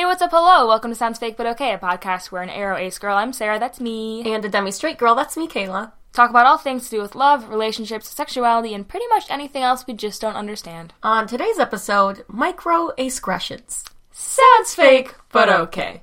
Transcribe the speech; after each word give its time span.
Hey, 0.00 0.06
what's 0.06 0.22
up? 0.22 0.30
Hello. 0.30 0.66
Welcome 0.66 0.92
to 0.92 0.94
Sounds 0.94 1.18
Fake 1.18 1.36
But 1.36 1.46
Okay, 1.46 1.74
a 1.74 1.78
podcast 1.78 2.32
where 2.32 2.40
an 2.40 2.48
aro 2.48 2.80
ace 2.80 2.98
girl, 2.98 3.18
I'm 3.18 3.34
Sarah, 3.34 3.58
that's 3.58 3.80
me, 3.80 4.22
And 4.24 4.42
a 4.42 4.48
demi 4.48 4.70
straight 4.70 4.96
girl, 4.96 5.14
that's 5.14 5.36
me, 5.36 5.46
Kayla. 5.46 5.92
talk 6.14 6.30
about 6.30 6.46
all 6.46 6.56
things 6.56 6.84
to 6.84 6.96
do 6.96 7.02
with 7.02 7.14
love, 7.14 7.50
relationships, 7.50 8.08
sexuality, 8.08 8.72
and 8.72 8.88
pretty 8.88 9.06
much 9.08 9.30
anything 9.30 9.62
else 9.62 9.86
we 9.86 9.92
just 9.92 10.22
don't 10.22 10.36
understand. 10.36 10.94
On 11.02 11.26
today's 11.26 11.58
episode, 11.58 12.24
micro 12.28 12.92
ascressions. 12.96 13.84
Sounds 14.10 14.74
fake, 14.74 15.16
but 15.32 15.50
okay. 15.50 16.00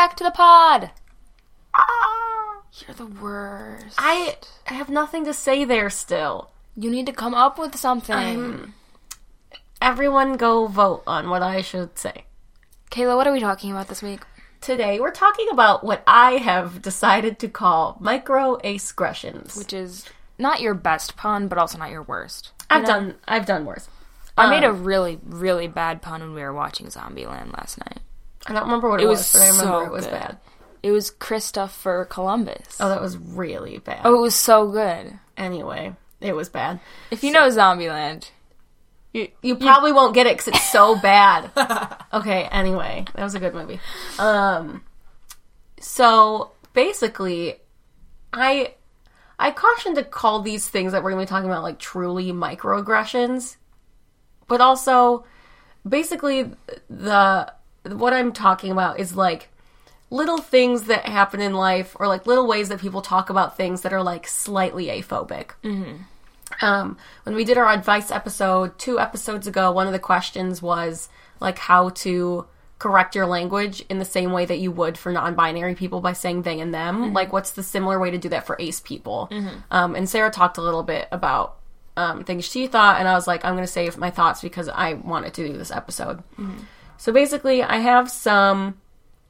Back 0.00 0.16
to 0.16 0.24
the 0.24 0.30
pod! 0.30 0.90
You're 2.72 2.94
the 2.94 3.04
worst. 3.04 3.96
I 3.98 4.38
I 4.66 4.72
have 4.72 4.88
nothing 4.88 5.26
to 5.26 5.34
say 5.34 5.66
there 5.66 5.90
still. 5.90 6.48
You 6.74 6.90
need 6.90 7.04
to 7.04 7.12
come 7.12 7.34
up 7.34 7.58
with 7.58 7.76
something. 7.76 8.72
Everyone 9.82 10.38
go 10.38 10.66
vote 10.68 11.02
on 11.06 11.28
what 11.28 11.42
I 11.42 11.60
should 11.60 11.98
say. 11.98 12.24
Kayla, 12.90 13.14
what 13.14 13.26
are 13.26 13.32
we 13.32 13.40
talking 13.40 13.72
about 13.72 13.88
this 13.88 14.00
week? 14.02 14.22
Today, 14.62 14.98
we're 14.98 15.10
talking 15.10 15.48
about 15.52 15.84
what 15.84 16.02
I 16.06 16.32
have 16.38 16.80
decided 16.80 17.38
to 17.40 17.48
call 17.48 17.98
micro 18.00 18.56
ascressions. 18.64 19.54
Which 19.54 19.74
is 19.74 20.06
not 20.38 20.62
your 20.62 20.72
best 20.72 21.14
pun, 21.18 21.46
but 21.46 21.58
also 21.58 21.76
not 21.76 21.90
your 21.90 22.04
worst. 22.04 22.52
I've 22.70 22.86
done 22.86 23.16
I've 23.28 23.44
done 23.44 23.66
worse. 23.66 23.86
I 24.38 24.48
made 24.48 24.64
a 24.64 24.70
Um, 24.70 24.82
really, 24.84 25.20
really 25.26 25.68
bad 25.68 26.00
pun 26.00 26.22
when 26.22 26.32
we 26.32 26.40
were 26.40 26.54
watching 26.54 26.86
Zombieland 26.86 27.52
last 27.52 27.76
night. 27.76 28.00
I 28.46 28.52
don't 28.54 28.64
remember 28.64 28.88
what 28.88 29.00
it, 29.00 29.04
It 29.04 29.08
was, 29.08 29.18
was 29.18 29.32
but 29.32 29.42
I 29.42 29.48
remember 29.48 29.64
so 29.64 29.84
it 29.84 29.92
was 29.92 30.04
good. 30.06 30.12
bad. 30.12 30.38
It 30.82 30.90
was 30.92 31.10
Christopher 31.10 32.06
Columbus. 32.06 32.78
Oh, 32.80 32.88
that 32.88 33.02
was 33.02 33.16
really 33.18 33.78
bad. 33.78 34.00
Oh, 34.04 34.14
it 34.16 34.20
was 34.20 34.34
so 34.34 34.70
good. 34.70 35.18
Anyway, 35.36 35.94
it 36.20 36.34
was 36.34 36.48
bad. 36.48 36.80
If 37.10 37.22
you 37.22 37.32
know 37.32 37.48
Zombieland, 37.48 38.30
You, 39.12 39.28
you 39.42 39.56
probably 39.56 39.92
won't 39.92 40.14
get 40.14 40.26
it 40.26 40.38
because 40.38 40.48
it's 40.48 40.70
so 40.72 40.96
bad. 40.98 41.50
okay, 42.14 42.44
anyway, 42.50 43.04
that 43.14 43.22
was 43.24 43.34
a 43.34 43.40
good 43.40 43.54
movie. 43.54 43.78
Um, 44.18 44.82
so 45.80 46.52
basically, 46.72 47.56
I 48.32 48.74
I 49.38 49.50
caution 49.50 49.94
to 49.96 50.04
call 50.04 50.40
these 50.42 50.66
things 50.68 50.92
that 50.92 51.02
we're 51.02 51.10
going 51.10 51.26
to 51.26 51.30
be 51.30 51.34
talking 51.34 51.48
about 51.50 51.62
like 51.62 51.78
truly 51.78 52.32
microaggressions, 52.32 53.56
but 54.48 54.60
also 54.60 55.24
basically 55.88 56.52
the 56.88 57.52
what 57.84 58.12
I'm 58.12 58.32
talking 58.32 58.70
about 58.70 58.98
is 59.00 59.16
like 59.16 59.48
little 60.10 60.38
things 60.38 60.84
that 60.84 61.06
happen 61.06 61.40
in 61.40 61.54
life 61.54 61.96
or 62.00 62.08
like 62.08 62.26
little 62.26 62.46
ways 62.46 62.68
that 62.68 62.80
people 62.80 63.00
talk 63.02 63.30
about 63.30 63.56
things 63.56 63.82
that 63.82 63.92
are 63.92 64.02
like 64.02 64.26
slightly 64.26 64.86
aphobic. 64.86 65.50
Um, 66.62 66.96
when 67.22 67.36
we 67.36 67.44
did 67.44 67.56
our 67.56 67.68
advice 67.68 68.10
episode 68.10 68.76
two 68.78 68.98
episodes 68.98 69.46
ago, 69.46 69.70
one 69.70 69.86
of 69.86 69.92
the 69.92 70.00
questions 70.00 70.60
was 70.60 71.08
like 71.38 71.58
how 71.58 71.90
to 71.90 72.46
correct 72.80 73.14
your 73.14 73.26
language 73.26 73.84
in 73.88 73.98
the 73.98 74.04
same 74.04 74.32
way 74.32 74.46
that 74.46 74.58
you 74.58 74.72
would 74.72 74.98
for 74.98 75.12
non-binary 75.12 75.74
people 75.74 76.00
by 76.00 76.12
saying 76.12 76.42
they 76.42 76.58
and 76.58 76.74
them. 76.74 77.12
Like, 77.14 77.32
what's 77.32 77.52
the 77.52 77.62
similar 77.62 78.00
way 78.00 78.10
to 78.10 78.18
do 78.18 78.30
that 78.30 78.46
for 78.46 78.56
ace 78.58 78.80
people? 78.80 79.28
Um, 79.70 79.94
and 79.94 80.08
Sarah 80.08 80.30
talked 80.30 80.56
a 80.58 80.62
little 80.62 80.82
bit 80.82 81.06
about 81.12 81.56
um, 81.96 82.24
things 82.24 82.44
she 82.46 82.66
thought, 82.66 82.98
and 82.98 83.06
I 83.06 83.14
was 83.14 83.26
like, 83.26 83.44
I'm 83.44 83.52
going 83.54 83.66
to 83.66 83.72
save 83.72 83.96
my 83.98 84.10
thoughts 84.10 84.40
because 84.40 84.68
I 84.68 84.94
wanted 84.94 85.34
to 85.34 85.46
do 85.46 85.56
this 85.56 85.70
episode. 85.70 86.22
So 87.00 87.12
basically, 87.14 87.62
I 87.62 87.78
have 87.78 88.10
some 88.10 88.78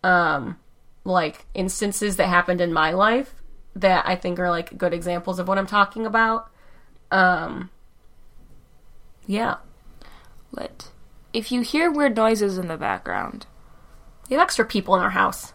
um, 0.02 0.58
like 1.04 1.46
instances 1.54 2.16
that 2.16 2.26
happened 2.26 2.60
in 2.60 2.72
my 2.72 2.90
life 2.90 3.32
that 3.76 4.04
I 4.08 4.16
think 4.16 4.40
are 4.40 4.50
like 4.50 4.76
good 4.76 4.92
examples 4.92 5.38
of 5.38 5.46
what 5.46 5.56
I'm 5.56 5.68
talking 5.68 6.04
about. 6.04 6.50
Um, 7.12 7.70
yeah, 9.24 9.58
lit. 10.50 10.90
If 11.32 11.52
you 11.52 11.60
hear 11.60 11.92
weird 11.92 12.16
noises 12.16 12.58
in 12.58 12.66
the 12.66 12.76
background, 12.76 13.46
we 14.28 14.34
have 14.34 14.42
extra 14.42 14.64
people 14.64 14.96
in 14.96 15.00
our 15.02 15.10
house. 15.10 15.52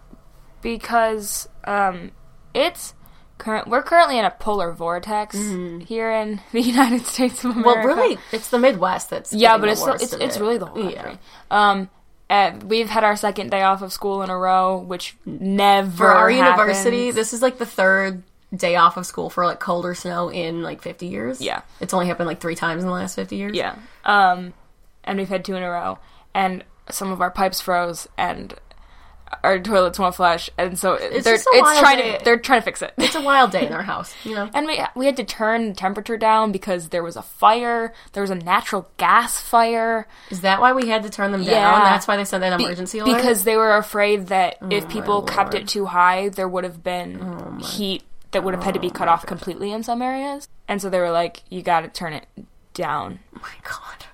because 0.61 1.49
um, 1.65 2.11
it's 2.53 2.93
current. 3.39 3.67
We're 3.67 3.83
currently 3.83 4.17
in 4.17 4.23
a 4.23 4.31
polar 4.31 4.71
vortex 4.71 5.35
here 5.35 6.11
in 6.11 6.39
the 6.53 6.61
United 6.61 7.05
States 7.05 7.43
of 7.43 7.57
America. 7.57 7.79
Mm-hmm. 7.79 7.87
Well, 7.87 7.97
really, 7.97 8.17
it's 8.31 8.47
the 8.47 8.57
Midwest 8.57 9.09
that's 9.09 9.33
yeah, 9.33 9.57
but 9.57 9.67
it's 9.67 9.85
it's 9.85 10.13
it's 10.13 10.37
really 10.39 10.57
the 10.57 10.67
whole 10.67 10.89
Yeah. 10.89 11.03
country. 11.03 11.19
Um, 11.51 11.89
we've 12.65 12.89
had 12.89 13.03
our 13.03 13.15
second 13.15 13.51
day 13.51 13.61
off 13.61 13.81
of 13.81 13.93
school 13.93 14.21
in 14.23 14.29
a 14.29 14.37
row, 14.37 14.77
which 14.77 15.15
never 15.25 15.95
For 15.95 16.11
our 16.11 16.31
university, 16.31 17.11
this 17.11 17.33
is 17.33 17.41
like 17.41 17.57
the 17.57 17.65
third 17.65 18.23
day 18.55 18.75
off 18.75 18.97
of 18.97 19.05
school 19.05 19.29
for 19.29 19.45
like 19.45 19.59
cold 19.59 19.85
or 19.85 19.95
snow 19.95 20.29
in 20.29 20.63
like 20.63 20.81
50 20.81 21.07
years. 21.07 21.41
Yeah. 21.41 21.61
it's 21.79 21.93
only 21.93 22.07
happened 22.07 22.27
like 22.27 22.39
three 22.39 22.55
times 22.55 22.83
in 22.83 22.87
the 22.87 22.93
last 22.93 23.15
50 23.15 23.35
years. 23.35 23.55
Yeah. 23.55 23.75
Um, 24.05 24.53
and 25.03 25.17
we've 25.19 25.29
had 25.29 25.45
two 25.45 25.55
in 25.55 25.63
a 25.63 25.69
row, 25.69 25.99
and 26.33 26.63
some 26.89 27.11
of 27.11 27.21
our 27.21 27.31
pipes 27.31 27.61
froze, 27.61 28.07
and 28.17 28.53
our 29.43 29.59
toilets 29.59 29.97
won't 29.99 30.15
flush, 30.15 30.49
and 30.57 30.77
so 30.77 30.97
they're 30.97 31.35
it's 31.35 31.43
trying 31.79 31.97
day. 31.97 32.17
to 32.17 32.23
they're 32.23 32.37
trying 32.37 32.61
to 32.61 32.65
fix 32.65 32.81
it. 32.81 32.93
it's 32.97 33.15
a 33.15 33.21
wild 33.21 33.51
day 33.51 33.65
in 33.65 33.73
our 33.73 33.83
house. 33.83 34.13
You 34.23 34.35
know, 34.35 34.49
and 34.53 34.65
we 34.67 34.79
we 34.95 35.05
had 35.05 35.17
to 35.17 35.23
turn 35.23 35.69
the 35.69 35.73
temperature 35.75 36.17
down 36.17 36.51
because 36.51 36.89
there 36.89 37.03
was 37.03 37.15
a 37.15 37.21
fire. 37.21 37.93
There 38.13 38.21
was 38.21 38.29
a 38.29 38.35
natural 38.35 38.89
gas 38.97 39.39
fire. 39.39 40.07
is 40.29 40.41
that 40.41 40.61
why 40.61 40.73
we 40.73 40.87
had 40.89 41.03
to 41.03 41.09
turn 41.09 41.31
them 41.31 41.41
down? 41.43 41.51
Yeah. 41.51 41.79
That's 41.83 42.07
why 42.07 42.17
they 42.17 42.25
sent 42.25 42.41
that 42.41 42.57
Be- 42.57 42.65
emergency 42.65 42.99
alert. 42.99 43.15
because 43.17 43.43
they 43.43 43.55
were 43.57 43.75
afraid 43.77 44.27
that 44.27 44.57
oh 44.61 44.67
if 44.71 44.87
people 44.89 45.21
kept 45.23 45.53
it 45.53 45.67
too 45.67 45.85
high, 45.85 46.29
there 46.29 46.47
would 46.47 46.63
have 46.63 46.83
been 46.83 47.19
oh 47.21 47.65
heat 47.65 48.03
that 48.31 48.43
would 48.43 48.53
have 48.53 48.63
had 48.63 48.73
to 48.73 48.79
be 48.79 48.89
cut 48.89 49.07
off 49.07 49.25
completely 49.25 49.71
in 49.71 49.81
some 49.83 50.01
areas, 50.01 50.47
and 50.67 50.81
so 50.81 50.89
they 50.89 50.99
were 50.99 51.11
like, 51.11 51.43
"You 51.49 51.61
got 51.61 51.81
to 51.81 51.87
turn 51.87 52.13
it 52.13 52.27
down." 52.73 53.19
oh 53.35 53.39
my 53.41 53.49
god, 53.63 54.05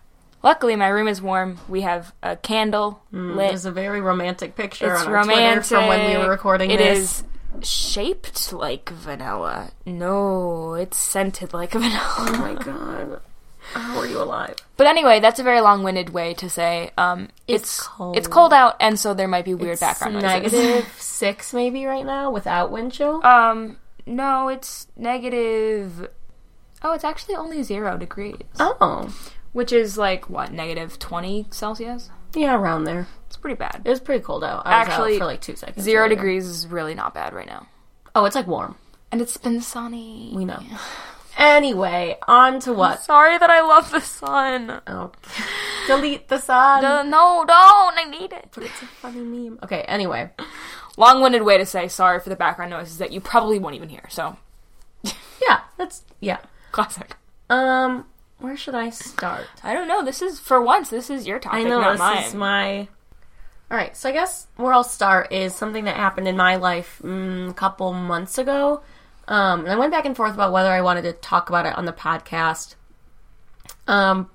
Luckily, 0.43 0.75
my 0.75 0.87
room 0.87 1.07
is 1.07 1.21
warm. 1.21 1.59
We 1.69 1.81
have 1.81 2.13
a 2.23 2.35
candle 2.35 3.01
lit. 3.11 3.49
there's 3.49 3.65
a 3.65 3.71
very 3.71 4.01
romantic 4.01 4.55
picture 4.55 4.93
It's 4.93 5.03
on 5.03 5.11
romantic. 5.11 5.63
Twitter 5.67 5.81
from 5.81 5.87
when 5.87 6.09
we 6.11 6.17
were 6.17 6.29
recording 6.29 6.71
It 6.71 6.77
this. 6.77 7.23
is 7.59 7.69
shaped 7.69 8.51
like 8.53 8.89
vanilla. 8.89 9.71
No, 9.85 10.73
it's 10.73 10.97
scented 10.97 11.53
like 11.53 11.71
vanilla. 11.73 11.99
Oh 12.17 12.37
my 12.39 12.53
god, 12.63 13.21
how 13.73 13.99
are 13.99 14.07
you 14.07 14.21
alive? 14.21 14.55
but 14.77 14.87
anyway, 14.87 15.19
that's 15.19 15.39
a 15.39 15.43
very 15.43 15.61
long-winded 15.61 16.09
way 16.09 16.33
to 16.33 16.49
say 16.49 16.89
um, 16.97 17.27
It's 17.47 17.63
it's 17.63 17.87
cold. 17.87 18.17
it's 18.17 18.27
cold 18.27 18.51
out, 18.53 18.77
and 18.79 18.97
so 18.99 19.13
there 19.13 19.27
might 19.27 19.45
be 19.45 19.53
weird 19.53 19.73
It's 19.73 19.81
background 19.81 20.15
noises. 20.15 20.51
negative 20.53 20.91
six 20.97 21.53
maybe 21.53 21.85
right 21.85 22.05
now 22.05 22.31
without 22.31 22.71
wind 22.71 22.93
chill. 22.93 23.23
um, 23.23 23.77
no, 24.07 24.47
it's 24.47 24.87
negative. 24.97 26.09
Oh, 26.83 26.93
it's 26.93 27.03
actually 27.03 27.35
only 27.35 27.61
zero 27.61 27.95
degrees, 27.97 28.37
oh, 28.59 29.13
which 29.53 29.71
is 29.71 29.97
like 29.97 30.29
what 30.29 30.51
negative 30.51 30.97
twenty 30.99 31.47
Celsius. 31.51 32.09
yeah, 32.33 32.55
around 32.55 32.83
there. 32.85 33.07
It's 33.27 33.37
pretty 33.37 33.55
bad. 33.55 33.81
It 33.85 33.89
was 33.89 33.99
pretty 33.99 34.23
cold 34.23 34.43
out. 34.43 34.65
I 34.65 34.79
was 34.79 34.87
Actually, 34.89 35.15
out 35.15 35.19
for 35.19 35.25
like 35.25 35.41
two 35.41 35.55
seconds. 35.55 35.83
Zero 35.83 36.03
earlier. 36.05 36.15
degrees 36.15 36.45
is 36.45 36.67
really 36.67 36.93
not 36.95 37.13
bad 37.13 37.33
right 37.33 37.47
now, 37.47 37.67
Oh, 38.15 38.25
it's 38.25 38.35
like 38.35 38.47
warm. 38.47 38.75
and 39.11 39.21
it's 39.21 39.37
been 39.37 39.61
sunny. 39.61 40.31
We 40.35 40.43
know. 40.45 40.59
Anyway, 41.37 42.17
on 42.27 42.59
to 42.61 42.73
what? 42.73 43.01
Sorry 43.03 43.37
that 43.37 43.49
I 43.49 43.61
love 43.61 43.89
the 43.91 44.01
sun. 44.01 44.81
Oh, 44.85 45.11
delete 45.87 46.27
the 46.27 46.37
sun. 46.37 46.83
Uh, 46.83 47.03
no, 47.03 47.45
don't. 47.47 47.97
I 47.97 48.03
need 48.09 48.33
it. 48.33 48.49
But 48.53 48.65
it's 48.65 48.81
a 48.81 48.85
funny 48.85 49.21
meme. 49.21 49.57
Okay. 49.63 49.81
Anyway, 49.83 50.29
Long-winded 50.97 51.43
way 51.43 51.57
to 51.57 51.65
say 51.65 51.87
sorry 51.87 52.19
for 52.19 52.27
the 52.29 52.35
background 52.35 52.71
noises 52.71 52.97
that 52.97 53.11
you 53.13 53.21
probably 53.21 53.59
won't 53.59 53.75
even 53.75 53.87
hear. 53.87 54.03
So, 54.09 54.35
yeah, 55.41 55.61
that's 55.77 56.03
yeah. 56.19 56.39
classic. 56.73 57.15
Um, 57.49 58.05
where 58.41 58.57
should 58.57 58.75
I 58.75 58.89
start? 58.89 59.45
I 59.63 59.73
don't 59.73 59.87
know. 59.87 60.03
This 60.03 60.21
is 60.21 60.39
for 60.39 60.61
once. 60.61 60.89
This 60.89 61.09
is 61.09 61.27
your 61.27 61.39
topic, 61.39 61.59
I 61.59 61.63
know 61.63 61.79
not 61.79 61.91
this 61.93 61.99
mine. 61.99 62.23
is 62.23 62.33
my. 62.35 62.79
All 63.69 63.77
right, 63.77 63.95
so 63.95 64.09
I 64.09 64.11
guess 64.11 64.47
where 64.57 64.73
I'll 64.73 64.83
start 64.83 65.31
is 65.31 65.55
something 65.55 65.85
that 65.85 65.95
happened 65.95 66.27
in 66.27 66.35
my 66.35 66.57
life 66.57 66.99
mm, 67.01 67.49
a 67.49 67.53
couple 67.53 67.93
months 67.93 68.37
ago. 68.37 68.81
Um, 69.29 69.61
and 69.61 69.69
I 69.69 69.77
went 69.77 69.93
back 69.93 70.05
and 70.05 70.17
forth 70.17 70.33
about 70.33 70.51
whether 70.51 70.69
I 70.69 70.81
wanted 70.81 71.03
to 71.03 71.13
talk 71.13 71.47
about 71.47 71.65
it 71.65 71.77
on 71.77 71.85
the 71.85 71.93
podcast. 71.93 72.75
Um, 73.87 74.29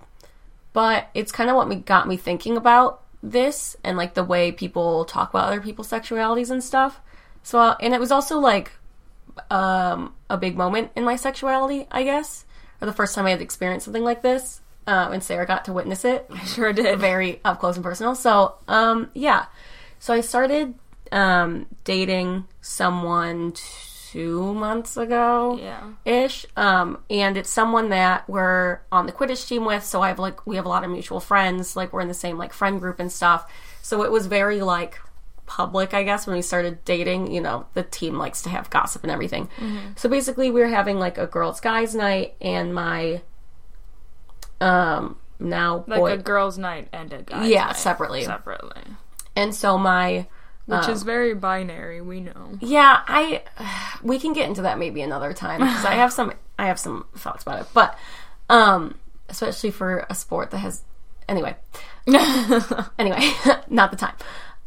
but 0.73 1.09
it's 1.13 1.33
kind 1.33 1.51
of 1.51 1.57
what 1.57 1.69
me, 1.69 1.77
got 1.77 2.09
me 2.09 2.17
thinking 2.17 2.57
about 2.57 3.03
this 3.23 3.77
and 3.85 3.99
like 3.99 4.15
the 4.15 4.25
way 4.25 4.53
people 4.53 5.05
talk 5.05 5.31
about 5.31 5.49
other 5.49 5.61
people's 5.61 5.91
sexualities 5.91 6.51
and 6.51 6.65
stuff. 6.65 7.01
So, 7.43 7.59
uh, 7.59 7.77
and 7.81 7.93
it 7.93 8.01
was 8.01 8.11
also 8.11 8.39
like 8.39 8.73
um, 9.51 10.15
a 10.31 10.39
big 10.39 10.57
moment 10.57 10.93
in 10.97 11.05
my 11.05 11.17
sexuality, 11.17 11.87
I 11.91 12.05
guess, 12.05 12.46
or 12.81 12.87
the 12.87 12.93
first 12.93 13.15
time 13.15 13.27
I 13.27 13.31
had 13.31 13.41
experienced 13.43 13.85
something 13.85 14.05
like 14.05 14.23
this. 14.23 14.61
Um, 14.89 15.13
and 15.15 15.23
Sarah 15.23 15.47
got 15.47 15.65
to 15.65 15.73
witness 15.73 16.05
it 16.05 16.27
I 16.31 16.45
sure 16.45 16.73
did. 16.73 16.99
very 17.01 17.41
up 17.45 17.59
close 17.61 17.77
and 17.77 17.83
personal. 17.85 18.15
So, 18.15 18.55
um, 18.69 19.11
yeah. 19.15 19.47
So 19.99 20.15
I 20.15 20.21
started 20.21 20.75
um, 21.11 21.67
dating 21.85 22.45
someone 22.61 23.53
two 24.11 24.55
months 24.55 24.97
ago 24.97 25.59
Yeah. 25.61 25.83
ish. 26.05 26.47
Um, 26.57 26.99
and 27.11 27.37
it's 27.37 27.51
someone 27.51 27.89
that 27.89 28.29
we're 28.29 28.81
on 28.93 29.07
the 29.07 29.13
Quidditch 29.13 29.47
team 29.49 29.65
with. 29.65 29.85
So 29.85 30.03
I 30.03 30.09
have 30.09 30.19
like 30.21 30.47
we 30.47 30.57
have 30.57 30.67
a 30.67 30.69
lot 30.69 30.85
of 30.85 30.91
mutual 30.91 31.19
friends. 31.21 31.75
Like 31.75 31.93
we're 31.93 32.01
in 32.03 32.09
the 32.09 32.15
same 32.15 32.39
like 32.39 32.53
friend 32.53 32.81
group 32.81 33.01
and 33.01 33.11
stuff. 33.11 33.51
So 33.83 34.03
it 34.05 34.11
was 34.13 34.27
very 34.27 34.61
like 34.63 34.99
public, 35.47 35.95
I 35.95 36.03
guess, 36.03 36.27
when 36.27 36.37
we 36.37 36.43
started 36.43 36.85
dating, 36.85 37.31
you 37.33 37.41
know, 37.41 37.67
the 37.75 37.83
team 37.83 38.19
likes 38.19 38.43
to 38.43 38.49
have 38.51 38.69
gossip 38.71 39.03
and 39.03 39.11
everything. 39.13 39.49
So 39.97 40.09
basically, 40.09 40.51
we 40.51 40.61
were 40.61 40.69
having 40.69 40.99
like 40.99 41.19
a 41.19 41.27
girls' 41.27 41.61
guys 41.61 41.95
night, 41.95 42.35
and 42.41 42.75
my 42.75 43.23
um 44.61 45.17
now 45.39 45.85
Like 45.87 46.01
boy, 46.01 46.13
a 46.13 46.17
girls' 46.17 46.59
night 46.59 46.89
and 46.93 47.13
a 47.13 47.23
guys' 47.23 47.49
Yeah, 47.49 47.67
night 47.67 47.77
separately. 47.77 48.25
Separately. 48.25 48.83
and 49.35 49.55
so 49.55 49.77
my 49.79 50.27
Which 50.67 50.89
is 50.89 51.03
very 51.03 51.35
binary, 51.35 52.01
we 52.01 52.21
know. 52.21 52.59
yeah, 52.61 53.03
I 53.07 53.43
we 54.03 54.19
can 54.19 54.33
get 54.33 54.49
into 54.49 54.63
that 54.63 54.79
maybe 54.79 55.03
another 55.03 55.33
time 55.33 55.61
because 55.61 55.85
I 55.85 55.95
have 55.95 56.13
some 56.13 56.33
I 56.59 56.67
have 56.67 56.79
some 56.79 57.05
thoughts 57.17 57.43
about 57.43 57.61
it, 57.61 57.69
but 57.75 57.99
um, 58.49 58.95
especially 59.29 59.71
for 59.73 60.07
a 60.09 60.15
sport 60.15 60.51
that 60.53 60.59
has 60.59 60.83
anyway. 61.29 61.55
anyway, 62.99 63.31
not 63.69 63.91
the 63.91 63.97
time. 63.97 64.15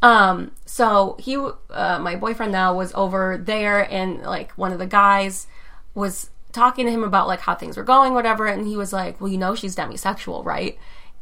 Um, 0.02 0.52
so 0.64 1.16
he, 1.18 1.36
uh, 1.36 1.98
my 1.98 2.16
boyfriend 2.16 2.52
now 2.52 2.74
was 2.74 2.92
over 2.94 3.36
there, 3.36 3.80
and 3.92 4.22
like 4.22 4.52
one 4.52 4.72
of 4.72 4.78
the 4.78 4.86
guys 4.86 5.46
was 5.94 6.30
talking 6.52 6.86
to 6.86 6.92
him 6.92 7.04
about 7.04 7.28
like 7.28 7.40
how 7.40 7.54
things 7.54 7.76
were 7.76 7.84
going, 7.84 8.14
whatever, 8.14 8.46
and 8.46 8.66
he 8.66 8.76
was 8.76 8.92
like, 8.92 9.20
"Well, 9.20 9.30
you 9.30 9.38
know, 9.38 9.54
she's 9.54 9.76
demisexual, 9.76 10.44
right?" 10.44 10.78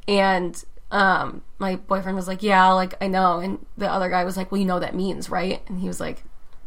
And 0.07 0.63
um, 0.91 1.43
my 1.59 1.77
boyfriend 1.77 2.17
was 2.17 2.29
like, 2.29 2.43
"Yeah, 2.43 2.69
like 2.73 2.95
I 3.03 3.09
know," 3.09 3.41
and 3.41 3.65
the 3.77 3.91
other 3.91 4.09
guy 4.09 4.25
was 4.25 4.37
like, 4.37 4.53
"Well, 4.53 4.61
you 4.61 4.67
know 4.67 4.75
what 4.75 4.83
that 4.83 4.95
means, 4.95 5.29
right?" 5.29 5.61
And 5.69 5.81
he 5.81 5.89
was 5.89 6.01
like, 6.01 6.23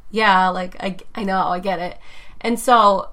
"Yeah, 0.10 0.50
like 0.50 0.75
I, 0.84 0.98
I 1.16 1.24
know, 1.24 1.48
I 1.48 1.60
get 1.60 1.80
it," 1.80 1.98
and 2.42 2.60
so 2.60 3.10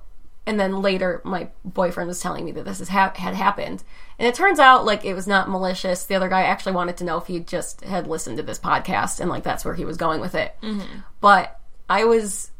and 0.49 0.59
then 0.59 0.81
later 0.81 1.21
my 1.25 1.49
boyfriend 1.63 2.09
was 2.09 2.21
telling 2.21 2.47
me 2.47 2.53
that 2.53 2.65
this 2.65 2.79
has 2.79 2.89
ha- 2.89 3.13
had 3.15 3.35
happened. 3.35 3.85
And 4.19 4.27
it 4.27 4.35
turns 4.35 4.59
out 4.59 4.87
like 4.87 5.05
it 5.05 5.13
was 5.13 5.27
not 5.27 5.51
malicious. 5.51 6.07
The 6.07 6.15
other 6.15 6.31
guy 6.31 6.43
actually 6.43 6.73
wanted 6.73 6.97
to 6.97 7.05
know 7.05 7.19
if 7.19 7.27
he 7.27 7.41
just 7.41 7.83
had 7.83 8.07
listened 8.07 8.39
to 8.39 8.43
this 8.43 8.59
podcast 8.59 9.21
and 9.21 9.29
like 9.29 9.45
that's 9.45 9.63
where 9.63 9.75
he 9.75 9.85
was 9.85 9.99
going 9.99 10.23
with 10.23 10.35
it. 10.35 10.57
Mm-hmm. 10.63 11.01
But 11.21 11.55
i 11.91 12.05
was 12.05 12.51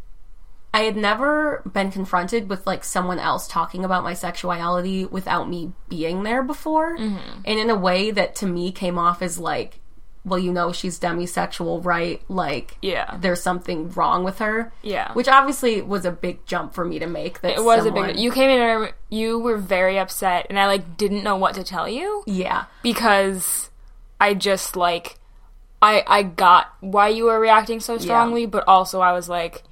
i 0.73 0.81
had 0.81 0.97
never 0.97 1.63
been 1.71 1.91
confronted 1.91 2.49
with 2.49 2.67
like 2.67 2.83
someone 2.83 3.19
else 3.19 3.47
talking 3.47 3.85
about 3.85 4.05
my 4.05 4.15
sexuality 4.15 5.05
without 5.05 5.49
me 5.49 5.73
being 5.89 6.25
there 6.25 6.43
before. 6.43 6.97
Mm-hmm. 6.97 7.41
And 7.47 7.59
in 7.59 7.71
a 7.71 7.75
way 7.75 8.11
that 8.11 8.35
to 8.37 8.47
me 8.47 8.71
came 8.71 8.99
off 8.99 9.23
as 9.23 9.39
like 9.39 9.81
well 10.25 10.39
you 10.39 10.53
know 10.53 10.73
she's 10.73 10.99
demisexual 11.01 11.85
right 11.85 12.21
like 12.29 12.77
Yeah. 12.83 13.17
there's 13.21 13.43
something 13.43 13.91
wrong 13.93 14.25
with 14.25 14.39
her 14.39 14.73
Yeah. 14.83 15.13
which 15.13 15.29
obviously 15.29 15.81
was 15.83 16.05
a 16.05 16.11
big 16.11 16.45
jump 16.47 16.75
for 16.75 16.85
me 16.85 16.99
to 16.99 17.07
make 17.07 17.41
that 17.41 17.53
It 17.59 17.65
was 17.65 17.81
a 17.81 17.85
someone- 17.89 18.09
big. 18.09 18.19
You 18.19 18.31
came 18.33 18.51
in 18.51 18.61
and 18.61 18.93
you 19.11 19.39
were 19.39 19.57
very 19.57 19.99
upset, 19.99 20.47
and 20.51 20.59
I 20.59 20.67
like 20.67 20.97
didn't 20.97 21.23
know 21.25 21.37
what 21.37 21.55
to 21.55 21.65
tell 21.65 21.89
you 21.89 22.23
yeah 22.27 22.65
because 22.83 23.71
I 24.21 24.35
just 24.35 24.77
like 24.77 25.17
I 25.81 26.03
I 26.07 26.23
got 26.25 26.67
why 26.81 27.09
you 27.09 27.25
were 27.27 27.39
reacting 27.39 27.79
so 27.81 27.99
strongly, 27.99 28.47
but 28.47 28.65
also 28.67 29.01
I 29.01 29.13
was 29.13 29.29
like 29.29 29.63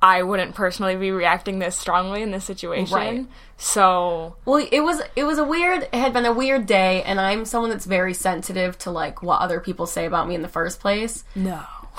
I 0.00 0.22
wouldn't 0.22 0.54
personally 0.54 0.94
be 0.96 1.10
reacting 1.10 1.58
this 1.58 1.76
strongly 1.76 2.22
in 2.22 2.30
this 2.30 2.44
situation. 2.44 2.96
Right. 2.96 3.26
So 3.56 4.36
Well, 4.44 4.64
it 4.70 4.80
was 4.80 5.02
it 5.16 5.24
was 5.24 5.38
a 5.38 5.44
weird. 5.44 5.82
It 5.82 5.94
had 5.94 6.12
been 6.12 6.26
a 6.26 6.32
weird 6.32 6.66
day, 6.66 7.02
and 7.02 7.20
I'm 7.20 7.44
someone 7.44 7.70
that's 7.70 7.84
very 7.84 8.14
sensitive 8.14 8.78
to 8.78 8.90
like 8.92 9.22
what 9.22 9.40
other 9.40 9.58
people 9.58 9.86
say 9.86 10.06
about 10.06 10.28
me 10.28 10.34
in 10.34 10.42
the 10.42 10.48
first 10.48 10.80
place. 10.80 11.24
no. 11.34 11.60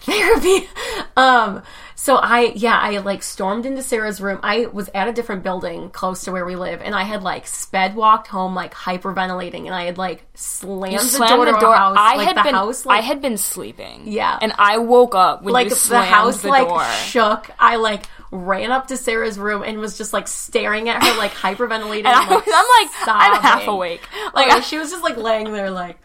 Therapy. 0.00 0.68
Um. 1.16 1.62
So 2.00 2.16
I 2.16 2.52
yeah 2.56 2.78
I 2.78 2.96
like 3.00 3.22
stormed 3.22 3.66
into 3.66 3.82
Sarah's 3.82 4.22
room. 4.22 4.40
I 4.42 4.64
was 4.64 4.88
at 4.94 5.06
a 5.06 5.12
different 5.12 5.42
building 5.42 5.90
close 5.90 6.24
to 6.24 6.32
where 6.32 6.46
we 6.46 6.56
live, 6.56 6.80
and 6.80 6.94
I 6.94 7.02
had 7.02 7.22
like 7.22 7.46
sped 7.46 7.94
walked 7.94 8.26
home 8.26 8.54
like 8.54 8.72
hyperventilating, 8.72 9.66
and 9.66 9.74
I 9.74 9.84
had 9.84 9.98
like 9.98 10.24
slammed, 10.32 10.94
the 10.98 11.04
Slammed 11.04 11.36
door 11.36 11.44
the 11.44 11.58
door. 11.58 11.74
house. 11.74 11.96
I 12.00 12.16
like, 12.16 12.28
had 12.28 12.36
the 12.38 12.42
been 12.42 12.54
house, 12.54 12.86
like, 12.86 13.00
I 13.00 13.02
had 13.02 13.20
been 13.20 13.36
sleeping. 13.36 14.04
Yeah. 14.06 14.38
and 14.40 14.54
I 14.58 14.78
woke 14.78 15.14
up 15.14 15.42
when 15.42 15.52
like 15.52 15.68
the 15.68 16.00
house 16.00 16.40
the 16.40 16.48
like 16.48 16.68
door. 16.68 16.82
shook. 17.04 17.50
I 17.58 17.76
like 17.76 18.06
ran 18.30 18.72
up 18.72 18.86
to 18.86 18.96
Sarah's 18.96 19.38
room 19.38 19.62
and 19.62 19.78
was 19.78 19.98
just 19.98 20.14
like 20.14 20.26
staring 20.26 20.88
at 20.88 21.04
her 21.04 21.18
like 21.18 21.32
hyperventilating. 21.32 21.98
and 21.98 22.08
I 22.08 22.26
like, 22.28 22.46
was, 22.46 22.54
I'm 22.56 22.86
like 22.86 23.08
I'm 23.08 23.42
half 23.42 23.66
awake. 23.66 24.00
Like 24.32 24.48
Like 24.48 24.52
I, 24.52 24.60
she 24.60 24.78
was 24.78 24.90
just 24.90 25.02
like 25.04 25.18
laying 25.18 25.52
there 25.52 25.70
like 25.70 25.98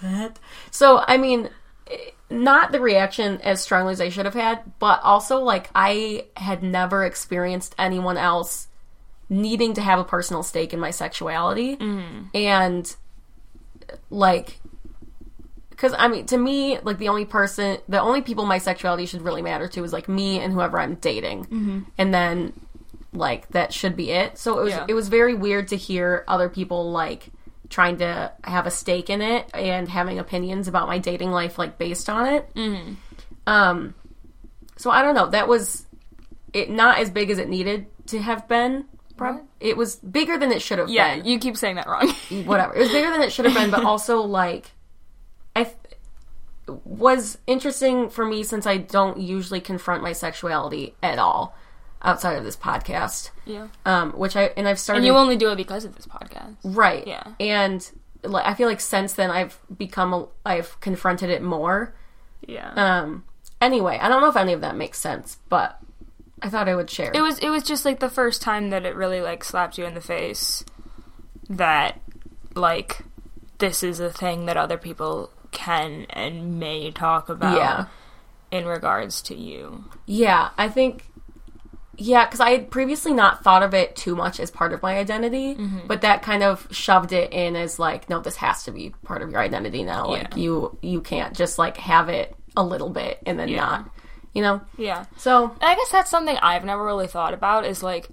what? 0.00 0.38
So 0.70 1.02
I 1.06 1.16
mean, 1.16 1.48
not 2.28 2.72
the 2.72 2.80
reaction 2.80 3.40
as 3.42 3.60
strongly 3.60 3.92
as 3.92 4.00
I 4.00 4.08
should 4.08 4.24
have 4.24 4.34
had, 4.34 4.62
but 4.78 5.00
also 5.02 5.38
like 5.38 5.70
I 5.74 6.26
had 6.36 6.62
never 6.62 7.04
experienced 7.04 7.74
anyone 7.78 8.16
else 8.16 8.68
needing 9.28 9.74
to 9.74 9.80
have 9.80 9.98
a 9.98 10.04
personal 10.04 10.42
stake 10.42 10.72
in 10.72 10.80
my 10.80 10.90
sexuality, 10.90 11.76
mm-hmm. 11.76 12.24
and 12.34 12.96
like. 14.10 14.60
Because 15.70 15.94
I 15.98 16.08
mean, 16.08 16.24
to 16.26 16.38
me, 16.38 16.78
like 16.80 16.96
the 16.96 17.10
only 17.10 17.26
person, 17.26 17.76
the 17.86 18.00
only 18.00 18.22
people 18.22 18.46
my 18.46 18.56
sexuality 18.56 19.04
should 19.04 19.20
really 19.20 19.42
matter 19.42 19.68
to 19.68 19.84
is 19.84 19.92
like 19.92 20.08
me 20.08 20.40
and 20.40 20.52
whoever 20.52 20.80
I'm 20.80 20.94
dating, 20.94 21.44
mm-hmm. 21.44 21.80
and 21.98 22.14
then 22.14 22.54
like 23.12 23.48
that 23.48 23.74
should 23.74 23.94
be 23.94 24.10
it. 24.10 24.38
So 24.38 24.58
it 24.58 24.62
was 24.62 24.72
Yeah. 24.72 24.86
it 24.88 24.94
was 24.94 25.08
very 25.08 25.34
weird 25.34 25.68
to 25.68 25.76
hear 25.76 26.24
other 26.28 26.48
people 26.48 26.90
like 26.90 27.30
trying 27.68 27.98
to 27.98 28.32
have 28.44 28.66
a 28.66 28.70
stake 28.70 29.10
in 29.10 29.20
it 29.22 29.50
and 29.54 29.88
having 29.88 30.18
opinions 30.18 30.68
about 30.68 30.86
my 30.88 30.98
dating 30.98 31.30
life 31.30 31.58
like 31.58 31.78
based 31.78 32.08
on 32.08 32.26
it. 32.26 32.54
Mm-hmm. 32.54 32.94
Um, 33.46 33.94
so 34.76 34.90
I 34.90 35.02
don't 35.02 35.14
know. 35.14 35.30
That 35.30 35.48
was 35.48 35.86
it. 36.52 36.70
Not 36.70 36.98
as 36.98 37.10
big 37.10 37.30
as 37.30 37.38
it 37.38 37.48
needed 37.48 37.86
to 38.08 38.20
have 38.20 38.46
been. 38.48 38.84
Prob- 39.16 39.42
It 39.60 39.76
was 39.76 39.96
bigger 39.96 40.36
than 40.38 40.52
it 40.52 40.60
should 40.62 40.78
have 40.78 40.88
yeah, 40.90 41.16
been. 41.16 41.24
you 41.24 41.38
keep 41.38 41.56
saying 41.56 41.76
that 41.76 41.86
wrong. 41.88 42.08
Whatever. 42.44 42.74
It 42.74 42.80
was 42.80 42.90
bigger 42.92 43.10
than 43.10 43.22
it 43.22 43.32
should 43.32 43.46
have 43.46 43.54
been, 43.54 43.70
but 43.70 43.84
also 43.84 44.20
like 44.22 44.70
I 45.54 45.64
th- 45.64 45.76
was 46.84 47.38
interesting 47.46 48.10
for 48.10 48.24
me 48.26 48.42
since 48.42 48.66
I 48.66 48.76
don't 48.76 49.18
usually 49.18 49.60
confront 49.60 50.02
my 50.02 50.12
sexuality 50.12 50.94
at 51.02 51.18
all 51.18 51.56
outside 52.06 52.38
of 52.38 52.44
this 52.44 52.56
podcast. 52.56 53.30
yeah, 53.44 53.68
Um, 53.84 54.12
which 54.12 54.36
I 54.36 54.44
and 54.56 54.66
I've 54.68 54.78
started 54.78 54.98
and 55.00 55.06
you 55.06 55.14
only 55.14 55.36
do 55.36 55.50
it 55.50 55.56
because 55.56 55.84
of 55.84 55.94
this 55.96 56.06
podcast. 56.06 56.56
right. 56.64 57.06
Yeah. 57.06 57.24
and 57.40 57.88
like 58.22 58.46
I 58.46 58.54
feel 58.54 58.68
like 58.68 58.80
since 58.80 59.12
then 59.14 59.30
I've 59.30 59.58
become 59.76 60.12
a, 60.14 60.26
I've 60.44 60.80
confronted 60.80 61.30
it 61.30 61.42
more. 61.42 61.94
Yeah. 62.46 62.72
Um, 62.74 63.24
anyway, 63.60 63.98
I 64.00 64.08
don't 64.08 64.20
know 64.20 64.28
if 64.28 64.36
any 64.36 64.52
of 64.52 64.60
that 64.62 64.76
makes 64.76 64.98
sense, 64.98 65.38
but 65.48 65.78
I 66.42 66.48
thought 66.48 66.68
I 66.68 66.74
would 66.74 66.90
share. 66.90 67.10
it 67.14 67.20
was 67.20 67.38
it 67.40 67.48
was 67.50 67.62
just 67.62 67.84
like 67.84 68.00
the 68.00 68.08
first 68.10 68.42
time 68.42 68.70
that 68.70 68.84
it 68.84 68.94
really 68.94 69.20
like 69.20 69.42
slapped 69.44 69.78
you 69.78 69.84
in 69.84 69.94
the 69.94 70.00
face 70.00 70.64
that 71.48 72.00
like 72.54 73.02
this 73.58 73.82
is 73.82 74.00
a 74.00 74.10
thing 74.10 74.46
that 74.46 74.56
other 74.56 74.76
people 74.78 75.30
can 75.52 76.06
and 76.10 76.58
may 76.58 76.90
talk 76.90 77.28
about 77.28 77.56
Yeah. 77.56 77.86
in 78.50 78.66
regards 78.66 79.22
to 79.22 79.34
you. 79.34 79.84
Yeah, 80.06 80.50
I 80.58 80.68
think. 80.68 81.06
Yeah, 81.98 82.24
because 82.26 82.40
I 82.40 82.50
had 82.50 82.70
previously 82.70 83.12
not 83.14 83.42
thought 83.42 83.62
of 83.62 83.72
it 83.74 83.96
too 83.96 84.14
much 84.14 84.38
as 84.40 84.50
part 84.50 84.72
of 84.72 84.82
my 84.82 84.98
identity, 84.98 85.54
Mm-hmm. 85.54 85.86
but 85.86 86.02
that 86.02 86.22
kind 86.22 86.42
of 86.42 86.66
shoved 86.70 87.12
it 87.12 87.32
in 87.32 87.56
as 87.56 87.78
like, 87.78 88.10
no, 88.10 88.20
this 88.20 88.36
has 88.36 88.64
to 88.64 88.70
be 88.72 88.94
part 89.04 89.22
of 89.22 89.30
your 89.30 89.40
identity 89.40 89.82
now. 89.82 90.08
Like 90.08 90.36
you, 90.36 90.76
you 90.82 91.00
can't 91.00 91.34
just 91.34 91.58
like 91.58 91.76
have 91.78 92.08
it 92.08 92.34
a 92.56 92.62
little 92.62 92.90
bit 92.90 93.18
and 93.26 93.38
then 93.38 93.48
Yeah. 93.48 93.56
not, 93.60 93.90
you 94.34 94.42
know. 94.42 94.60
Yeah. 94.76 95.06
So 95.16 95.44
And 95.50 95.62
I 95.62 95.74
guess 95.74 95.90
that's 95.90 96.10
something 96.10 96.36
I've 96.42 96.64
never 96.64 96.84
really 96.84 97.06
thought 97.06 97.32
about 97.34 97.64
is 97.64 97.82
like 97.82 98.08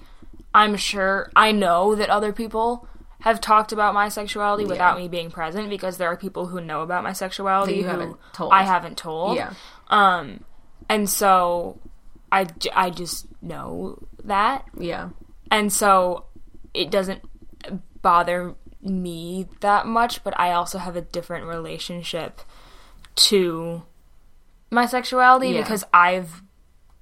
I'm 0.53 0.75
sure 0.77 1.31
I 1.35 1.51
know 1.51 1.95
that 1.95 2.09
other 2.09 2.31
people 2.31 2.87
have 3.21 3.39
talked 3.41 3.71
about 3.71 3.93
my 3.93 4.09
sexuality 4.09 4.65
without 4.65 4.97
me 4.97 5.07
being 5.07 5.31
present 5.31 5.69
because 5.69 5.97
there 5.97 6.09
are 6.09 6.17
people 6.17 6.45
who 6.47 6.59
know 6.61 6.81
about 6.81 7.03
my 7.03 7.13
sexuality 7.13 7.71
That 7.73 7.77
you 7.77 7.83
who 7.85 7.89
haven't 7.89 8.17
told. 8.33 8.51
I 8.53 8.63
haven't 8.63 8.97
told. 8.97 9.35
yeah, 9.37 9.53
Um 9.89 10.43
and 10.89 11.09
so 11.09 11.79
I, 12.33 12.47
I 12.73 12.89
just 12.89 13.27
know 13.43 14.03
that 14.23 14.65
yeah, 14.77 15.09
and 15.51 15.71
so 15.71 16.25
it 16.73 16.89
doesn't 16.89 17.21
bother 18.01 18.55
me 18.81 19.47
that 19.61 19.85
much 19.85 20.23
but 20.25 20.37
i 20.37 20.51
also 20.51 20.77
have 20.77 20.97
a 20.97 21.01
different 21.01 21.45
relationship 21.45 22.41
to 23.15 23.81
my 24.69 24.85
sexuality 24.85 25.49
Yeah. 25.49 25.61
because 25.61 25.85
i've 25.93 26.41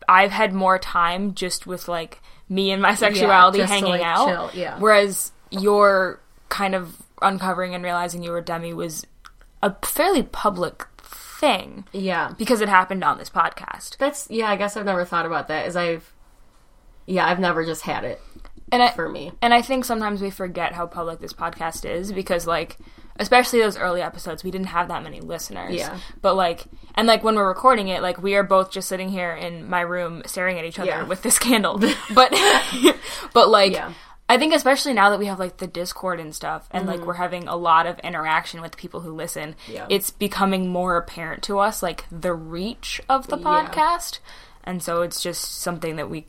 i've 0.08 0.30
had 0.32 0.54
more 0.54 0.78
time 0.78 1.34
just 1.34 1.66
with 1.66 1.88
like 1.88 2.22
me 2.50 2.70
and 2.72 2.82
my 2.82 2.94
sexuality 2.94 3.60
to, 3.60 3.66
hanging 3.66 3.90
like, 3.90 4.02
out 4.02 4.28
chill, 4.28 4.62
yeah. 4.62 4.78
whereas 4.78 5.32
your 5.50 6.20
kind 6.50 6.76
of 6.76 7.02
uncovering 7.22 7.74
and 7.74 7.84
realizing 7.84 8.22
you 8.22 8.30
were 8.32 8.42
demi 8.42 8.74
was 8.74 9.06
a 9.64 9.74
fairly 9.84 10.22
public 10.24 10.86
thing 11.42 11.86
yeah. 11.92 12.34
because 12.38 12.62
it 12.62 12.70
happened 12.70 13.04
on 13.04 13.18
this 13.18 13.30
podcast 13.30 13.98
That's 13.98 14.28
yeah. 14.30 14.50
I 14.50 14.56
guess 14.56 14.78
I've 14.78 14.86
never 14.86 15.04
thought 15.04 15.26
about 15.26 15.50
that. 15.50 15.66
As 15.66 15.76
I've, 15.76 16.14
yeah, 17.06 17.26
I've 17.26 17.40
never 17.40 17.66
just 17.66 17.82
had 17.82 18.06
it 18.06 18.22
and 18.72 18.82
I, 18.82 18.92
for 18.92 19.10
me. 19.10 19.32
And 19.42 19.54
I 19.54 19.62
think 19.62 19.86
sometimes 19.86 20.22
we 20.22 20.30
forget 20.30 20.74
how 20.74 20.88
public 20.88 21.20
this 21.20 21.34
podcast 21.34 21.90
is 21.90 22.12
because, 22.12 22.48
like, 22.48 22.78
especially 23.18 23.60
those 23.60 23.78
early 23.78 24.02
episodes, 24.02 24.44
we 24.44 24.52
didn't 24.52 24.68
have 24.68 24.88
that 24.88 25.04
many 25.04 25.20
listeners. 25.20 25.76
Yeah. 25.76 26.00
But, 26.22 26.36
like, 26.36 26.66
and, 26.96 27.08
like, 27.08 27.24
when 27.24 27.36
we're 27.36 27.48
recording 27.48 27.90
it, 27.90 28.02
like, 28.02 28.22
we 28.22 28.36
are 28.36 28.44
both 28.44 28.72
just 28.72 28.88
sitting 28.88 29.10
here 29.10 29.34
in 29.34 29.70
my 29.70 29.82
room 29.82 30.24
staring 30.26 30.58
at 30.58 30.66
each 30.66 30.80
other 30.80 30.92
Yeah. 30.92 31.04
with 31.04 31.22
this 31.22 31.38
candle. 31.38 31.78
but, 32.14 32.34
but, 33.34 33.50
like, 33.50 33.74
Yeah. 33.74 33.94
I 34.32 34.38
think 34.38 34.54
especially 34.54 34.94
now 34.94 35.10
that 35.10 35.20
we 35.20 35.26
have 35.26 35.40
like 35.40 35.58
the 35.58 35.68
Discord 35.68 36.22
and 36.22 36.34
stuff, 36.34 36.66
and 36.72 36.88
like 36.88 37.00
mm-hmm. 37.00 37.08
we're 37.08 37.16
having 37.16 37.50
a 37.50 37.58
lot 37.58 37.86
of 37.86 38.00
interaction 38.00 38.62
with 38.62 38.78
people 38.78 39.02
who 39.02 39.14
listen, 39.14 39.58
Yeah. 39.68 39.88
it's 39.90 40.10
becoming 40.10 40.70
more 40.70 40.96
apparent 40.96 41.44
to 41.44 41.60
us 41.60 41.84
like 41.84 42.06
the 42.10 42.34
reach 42.34 43.02
of 43.10 43.28
the 43.28 43.38
Yeah. 43.38 43.44
podcast, 43.44 44.20
and 44.64 44.82
so 44.82 45.02
it's 45.02 45.22
just 45.22 45.60
something 45.60 45.98
that 45.98 46.10
we 46.10 46.28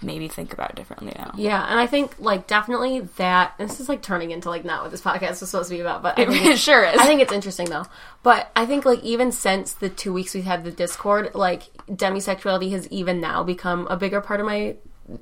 maybe 0.00 0.26
think 0.26 0.54
about 0.54 0.74
differently 0.74 1.12
now. 1.18 1.32
Yeah, 1.36 1.62
and 1.68 1.78
I 1.78 1.86
think 1.86 2.18
like 2.18 2.46
definitely 2.46 3.00
that 3.18 3.52
this 3.58 3.78
is 3.78 3.90
like 3.90 4.00
turning 4.00 4.30
into 4.30 4.48
like 4.48 4.64
not 4.64 4.80
what 4.80 4.90
this 4.90 5.02
podcast 5.02 5.40
was 5.40 5.50
supposed 5.50 5.68
to 5.68 5.74
be 5.74 5.82
about, 5.82 6.02
but 6.02 6.18
I 6.18 6.24
think 6.30 6.46
It 6.46 6.58
sure 6.58 6.82
is. 6.82 6.98
I 6.98 7.04
think 7.04 7.20
it's 7.20 7.32
interesting 7.32 7.68
though. 7.68 7.84
But 8.22 8.50
I 8.56 8.64
think 8.64 8.86
like 8.86 9.04
even 9.04 9.32
since 9.32 9.74
the 9.74 9.90
two 9.90 10.14
weeks 10.14 10.34
we've 10.34 10.44
had 10.44 10.64
the 10.64 10.72
Discord, 10.72 11.34
like 11.34 11.64
demisexuality 11.90 12.70
has 12.70 12.88
even 12.88 13.20
now 13.20 13.42
become 13.42 13.86
a 13.88 13.98
bigger 13.98 14.22
part 14.22 14.40
of 14.40 14.46
my 14.46 14.76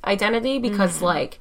identity 0.05 0.61
because 0.61 0.95
mm-hmm. 0.95 1.07
like 1.07 1.41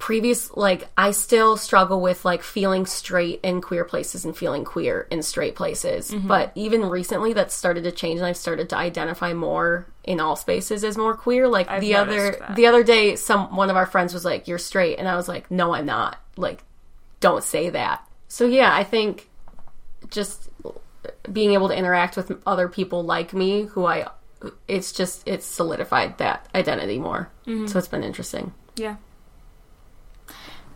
previous 0.00 0.50
like 0.56 0.88
I 0.96 1.10
still 1.10 1.58
struggle 1.58 2.00
with 2.00 2.24
like 2.24 2.42
feeling 2.42 2.86
straight 2.86 3.38
in 3.42 3.60
queer 3.60 3.84
places 3.84 4.24
and 4.24 4.36
feeling 4.36 4.64
queer 4.64 5.06
in 5.10 5.22
straight 5.22 5.54
places. 5.54 6.10
Mm-hmm. 6.10 6.26
But 6.26 6.52
even 6.54 6.86
recently 6.86 7.34
that 7.34 7.52
started 7.52 7.84
to 7.84 7.92
change 7.92 8.18
and 8.18 8.26
I've 8.26 8.38
started 8.38 8.70
to 8.70 8.76
identify 8.78 9.34
more 9.34 9.86
in 10.02 10.18
all 10.18 10.36
spaces 10.36 10.84
as 10.84 10.96
more 10.96 11.14
queer. 11.14 11.46
Like 11.46 11.68
I've 11.68 11.82
the 11.82 11.96
other 11.96 12.30
that. 12.30 12.56
the 12.56 12.66
other 12.66 12.82
day 12.82 13.14
some 13.14 13.54
one 13.54 13.68
of 13.68 13.76
our 13.76 13.84
friends 13.84 14.14
was 14.14 14.24
like, 14.24 14.48
You're 14.48 14.58
straight 14.58 14.98
and 14.98 15.06
I 15.06 15.16
was 15.16 15.28
like, 15.28 15.50
No, 15.50 15.74
I'm 15.74 15.86
not. 15.86 16.18
Like, 16.38 16.64
don't 17.20 17.44
say 17.44 17.68
that. 17.68 18.02
So 18.26 18.46
yeah, 18.46 18.74
I 18.74 18.84
think 18.84 19.28
just 20.08 20.48
being 21.30 21.52
able 21.52 21.68
to 21.68 21.76
interact 21.76 22.16
with 22.16 22.32
other 22.46 22.68
people 22.68 23.02
like 23.04 23.34
me 23.34 23.64
who 23.64 23.84
I 23.84 24.08
it's 24.66 24.92
just 24.92 25.22
it's 25.28 25.44
solidified 25.44 26.16
that 26.18 26.48
identity 26.54 26.98
more. 26.98 27.28
Mm-hmm. 27.46 27.66
So 27.66 27.78
it's 27.78 27.88
been 27.88 28.02
interesting. 28.02 28.54
Yeah. 28.76 28.96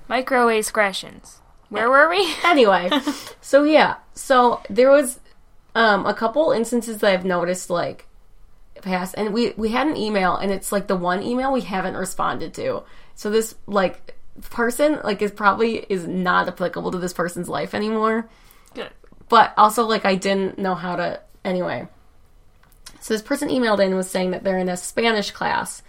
Microaggressions. 0.09 1.39
Where 1.69 1.91
were 1.91 2.09
we? 2.09 2.33
anyway, 2.45 2.91
so 3.41 3.65
yeah, 3.65 3.97
so 4.15 4.61
there 4.71 4.91
was 4.91 5.19
um, 5.75 6.07
a 6.07 6.15
couple 6.15 6.53
instances 6.53 6.99
that 6.99 7.13
I've 7.13 7.25
noticed 7.25 7.71
like 7.71 8.07
past, 8.83 9.15
and 9.17 9.33
we 9.33 9.53
we 9.57 9.71
had 9.71 9.87
an 9.87 9.97
email, 9.97 10.37
and 10.37 10.51
it's 10.53 10.71
like 10.73 10.87
the 10.87 10.97
one 10.97 11.23
email 11.23 11.53
we 11.53 11.63
haven't 11.63 11.97
responded 11.97 12.55
to. 12.55 12.83
So 13.15 13.31
this 13.31 13.55
like 13.67 14.15
person 14.51 15.01
like 15.05 15.23
is 15.23 15.31
probably 15.31 15.79
is 15.89 16.07
not 16.07 16.49
applicable 16.49 16.91
to 16.93 16.99
this 16.99 17.13
person's 17.13 17.49
life 17.49 17.75
anymore. 17.75 18.29
Good. 18.75 18.91
But 19.29 19.55
also 19.57 19.85
like 19.87 20.05
I 20.05 20.15
didn't 20.17 20.59
know 20.59 20.75
how 20.75 20.97
to 20.97 21.21
anyway. 21.45 21.89
So 23.01 23.15
this 23.15 23.23
person 23.23 23.49
emailed 23.49 23.81
in 23.81 23.89
and 23.89 23.97
was 23.97 24.11
saying 24.11 24.31
that 24.31 24.45
they're 24.45 24.59
in 24.59 24.69
a 24.69 24.77
Spanish 24.77 25.31
class, 25.31 25.83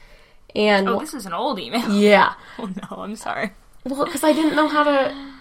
and 0.56 0.88
Oh, 0.90 1.00
this 1.00 1.14
is 1.14 1.26
an 1.26 1.34
old 1.34 1.60
email. 1.60 1.90
yeah, 1.92 2.34
Oh 2.60 2.66
no, 2.66 2.98
I'm 3.04 3.16
sorry. 3.16 3.52
Well, 3.86 4.06
because 4.06 4.24
I 4.24 4.34
didn't 4.34 4.56
know 4.56 4.68
how 4.68 4.84
to. 4.84 5.34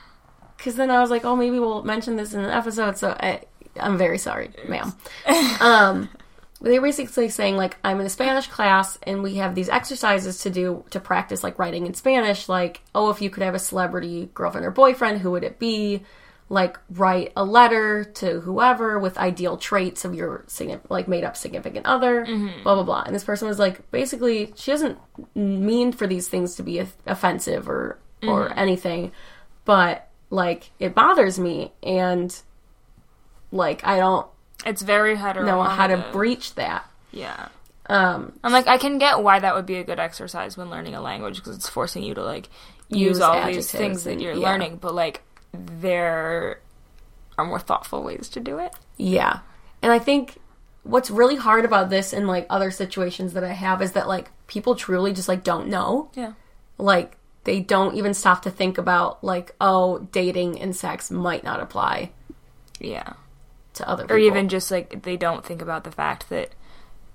Because 0.56 0.76
then 0.76 0.90
I 0.90 1.00
was 1.00 1.10
like, 1.10 1.24
oh, 1.24 1.36
maybe 1.36 1.58
we'll 1.58 1.82
mention 1.82 2.16
this 2.16 2.32
in 2.32 2.40
an 2.40 2.50
episode. 2.50 2.96
So 2.96 3.10
I, 3.10 3.42
I'm 3.78 3.98
very 3.98 4.18
sorry, 4.18 4.50
ma'am. 4.68 4.94
um, 5.60 6.08
they 6.60 6.78
were 6.78 6.86
basically 6.86 7.28
saying 7.28 7.56
like, 7.56 7.76
I'm 7.84 8.00
in 8.00 8.06
a 8.06 8.10
Spanish 8.10 8.46
class 8.46 8.98
and 9.02 9.22
we 9.22 9.36
have 9.36 9.54
these 9.54 9.68
exercises 9.68 10.38
to 10.42 10.50
do 10.50 10.84
to 10.90 11.00
practice 11.00 11.42
like 11.42 11.58
writing 11.58 11.86
in 11.86 11.94
Spanish. 11.94 12.48
Like, 12.48 12.82
oh, 12.94 13.10
if 13.10 13.20
you 13.20 13.30
could 13.30 13.42
have 13.42 13.54
a 13.54 13.58
celebrity 13.58 14.30
girlfriend 14.34 14.66
or 14.66 14.70
boyfriend, 14.70 15.20
who 15.20 15.30
would 15.32 15.44
it 15.44 15.58
be? 15.58 16.02
Like, 16.50 16.78
write 16.90 17.32
a 17.36 17.44
letter 17.44 18.04
to 18.04 18.40
whoever 18.40 18.98
with 18.98 19.16
ideal 19.16 19.56
traits 19.56 20.04
of 20.04 20.14
your 20.14 20.44
like 20.88 21.08
made 21.08 21.24
up 21.24 21.36
significant 21.36 21.86
other. 21.86 22.24
Blah 22.62 22.74
blah 22.76 22.84
blah. 22.84 23.02
And 23.02 23.14
this 23.14 23.24
person 23.24 23.48
was 23.48 23.58
like, 23.58 23.90
basically, 23.90 24.52
she 24.54 24.70
doesn't 24.70 24.98
mean 25.34 25.92
for 25.92 26.06
these 26.06 26.28
things 26.28 26.54
to 26.56 26.62
be 26.62 26.86
offensive 27.06 27.68
or 27.68 27.98
or 28.28 28.52
anything, 28.58 29.12
but 29.64 30.08
like 30.30 30.70
it 30.78 30.94
bothers 30.94 31.38
me 31.38 31.72
and 31.82 32.34
like 33.52 33.84
I 33.86 33.98
don't 33.98 34.26
It's 34.66 34.82
very 34.82 35.16
heteronormative. 35.16 35.46
know 35.46 35.62
how 35.62 35.86
to 35.86 36.04
breach 36.12 36.54
that. 36.56 36.84
Yeah. 37.12 37.48
Um, 37.86 38.32
I'm 38.42 38.50
like, 38.52 38.66
I 38.66 38.78
can 38.78 38.98
get 38.98 39.22
why 39.22 39.38
that 39.40 39.54
would 39.54 39.66
be 39.66 39.76
a 39.76 39.84
good 39.84 40.00
exercise 40.00 40.56
when 40.56 40.70
learning 40.70 40.94
a 40.94 41.00
language 41.02 41.36
because 41.36 41.54
it's 41.56 41.68
forcing 41.68 42.02
you 42.02 42.14
to 42.14 42.22
like 42.24 42.48
use, 42.88 43.00
Use 43.18 43.20
all 43.20 43.46
these 43.46 43.70
things 43.70 44.04
that 44.04 44.20
you're 44.20 44.32
yeah. 44.34 44.48
learning, 44.50 44.76
but 44.76 44.94
like 44.94 45.22
there 45.52 46.60
are 47.36 47.44
more 47.44 47.58
thoughtful 47.60 48.02
ways 48.02 48.28
to 48.30 48.40
do 48.40 48.58
it. 48.58 48.74
yeah. 48.96 49.40
And 49.82 49.92
I 49.92 49.98
think 49.98 50.38
what's 50.82 51.10
really 51.10 51.36
hard 51.36 51.66
about 51.66 51.90
this 51.90 52.14
and 52.14 52.26
like 52.26 52.46
other 52.48 52.70
situations 52.70 53.34
that 53.34 53.44
I 53.44 53.52
have 53.52 53.82
is 53.82 53.92
that 53.92 54.08
like 54.08 54.30
people 54.46 54.74
truly 54.76 55.12
just 55.12 55.28
like 55.28 55.44
don't 55.44 55.68
know. 55.68 56.10
Yeah. 56.14 56.32
Like 56.78 57.18
they 57.44 57.60
don't 57.60 57.94
even 57.94 58.14
stop 58.14 58.42
to 58.42 58.50
think 58.50 58.78
about 58.78 59.22
like 59.22 59.54
oh, 59.60 59.98
dating 60.12 60.60
and 60.60 60.74
sex 60.74 61.10
might 61.10 61.44
not 61.44 61.60
apply 61.60 62.10
Yeah. 62.80 63.12
to 63.74 63.88
other 63.88 64.04
people. 64.04 64.16
Or 64.16 64.18
even 64.18 64.48
just 64.48 64.70
like 64.70 65.02
they 65.02 65.16
don't 65.16 65.44
think 65.44 65.62
about 65.62 65.84
the 65.84 65.90
fact 65.92 66.28
that 66.30 66.50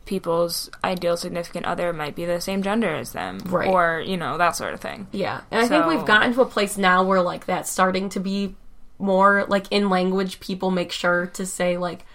people's 0.06 0.70
ideal 0.84 1.16
significant 1.16 1.66
other 1.66 1.94
might 1.94 2.16
be 2.16 2.26
the 2.26 2.42
same 2.42 2.64
gender 2.64 2.96
as 2.96 3.12
them. 3.12 3.40
Right. 3.46 3.68
Or, 3.68 4.04
you 4.04 4.18
know, 4.18 4.38
that 4.40 4.56
sort 4.56 4.74
of 4.74 4.82
thing. 4.82 5.08
Yeah, 5.12 5.42
and 5.52 5.62
I 5.62 5.68
think 5.68 5.86
we've 5.86 6.06
gotten 6.06 6.34
to 6.34 6.42
a 6.42 6.46
place 6.48 6.78
now 6.78 7.04
where 7.04 7.22
like 7.22 7.46
that's 7.46 7.70
starting 7.70 8.10
to 8.10 8.20
be 8.20 8.56
more 8.98 9.46
like 9.48 9.68
in 9.72 9.90
language. 9.90 10.40
People 10.40 10.72
make 10.72 10.92
sure 10.92 11.28
to 11.28 11.46
say 11.46 11.78
like, 11.78 12.06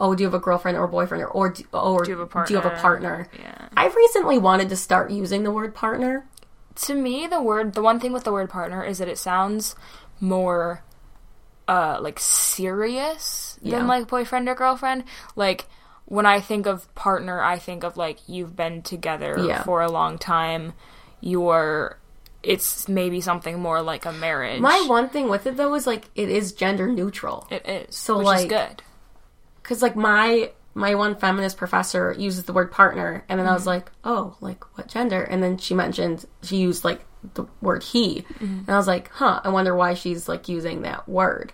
"Oh, 0.00 0.14
do 0.14 0.22
you 0.22 0.26
have 0.28 0.34
a 0.34 0.38
girlfriend 0.38 0.78
or 0.78 0.86
boyfriend?" 0.86 1.24
or 1.24 1.28
"Or 1.28 1.50
do, 1.50 1.64
or 1.72 2.04
Do 2.04 2.12
you 2.12 2.16
have 2.18 2.24
a 2.26 2.30
partner, 2.30 2.46
do 2.48 2.54
you 2.54 2.60
have 2.60 2.72
a 2.72 2.80
partner?" 2.80 3.24
partner?" 3.24 3.42
Yeah. 3.42 3.68
I've 3.76 3.96
recently 3.96 4.38
wanted 4.38 4.68
to 4.68 4.76
start 4.76 5.10
using 5.10 5.42
the 5.42 5.50
word 5.50 5.74
partner. 5.74 6.24
To 6.76 6.94
me 6.94 7.26
the 7.26 7.40
word 7.42 7.74
the 7.74 7.82
one 7.82 8.00
thing 8.00 8.12
with 8.12 8.24
the 8.24 8.32
word 8.32 8.50
partner 8.50 8.82
is 8.84 8.98
that 8.98 9.08
it 9.08 9.18
sounds 9.18 9.76
more 10.20 10.82
uh 11.68 11.98
like 12.00 12.18
serious 12.20 13.58
Yeah. 13.62 13.78
than 13.78 13.86
like 13.86 14.08
boyfriend 14.08 14.48
or 14.48 14.54
girlfriend. 14.54 15.04
Like 15.36 15.66
when 16.06 16.26
i 16.26 16.38
think 16.40 16.66
of 16.66 16.92
partner 16.94 17.40
i 17.42 17.58
think 17.58 17.82
of 17.82 17.96
like 17.96 18.18
you've 18.28 18.54
been 18.54 18.82
together 18.82 19.36
Yeah. 19.38 19.62
for 19.62 19.80
a 19.82 19.90
long 19.90 20.18
time. 20.18 20.74
You're 21.20 21.98
it's 22.42 22.86
maybe 22.88 23.22
something 23.22 23.58
more 23.58 23.80
like 23.80 24.04
a 24.04 24.12
marriage. 24.12 24.60
My 24.60 24.84
one 24.86 25.08
thing 25.08 25.30
with 25.30 25.46
it 25.46 25.56
though 25.56 25.74
is 25.74 25.86
like 25.86 26.10
it 26.14 26.28
is 26.28 26.52
gender 26.52 26.86
neutral. 26.88 27.46
It 27.50 27.66
is 27.66 27.96
So, 27.96 28.18
which 28.18 28.26
like- 28.26 28.38
is 28.40 28.52
good. 28.52 28.82
because 29.62 29.80
like 29.80 29.96
my 29.96 30.50
my 30.74 30.94
one 30.94 31.14
feminist 31.14 31.56
professor 31.56 32.12
uses 32.18 32.44
the 32.44 32.52
word 32.52 32.70
partner, 32.72 33.24
and 33.28 33.38
then 33.38 33.46
I 33.46 33.52
was 33.54 33.66
like, 33.66 33.90
"Oh, 34.04 34.36
like 34.40 34.64
what 34.76 34.88
gender?" 34.88 35.22
And 35.22 35.42
then 35.42 35.56
she 35.58 35.74
mentioned 35.74 36.24
she 36.42 36.56
used 36.56 36.84
like 36.84 37.04
the 37.34 37.44
word 37.62 37.82
he, 37.82 38.24
and 38.40 38.68
I 38.68 38.76
was 38.76 38.86
like, 38.86 39.08
"Huh, 39.12 39.40
I 39.44 39.48
wonder 39.50 39.74
why 39.74 39.94
she's 39.94 40.28
like 40.28 40.48
using 40.48 40.82
that 40.82 41.08
word." 41.08 41.52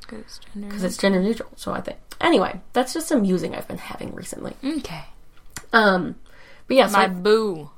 Because 0.55 0.83
it's 0.85 0.97
gender 0.97 1.21
neutral. 1.23 1.51
So 1.57 1.73
I 1.73 1.81
think 1.81 1.99
anyway, 2.21 2.61
that's 2.73 2.93
just 2.95 3.09
some 3.09 3.23
musing 3.23 3.55
I've 3.55 3.69
been 3.69 3.79
having 3.79 4.15
recently. 4.15 4.55
okay 4.65 5.05
Um, 5.73 6.17
but 6.67 6.77
yeah, 6.77 6.87
so 6.89 6.97
my 6.97 7.05
I- 7.05 7.09
boo 7.09 7.71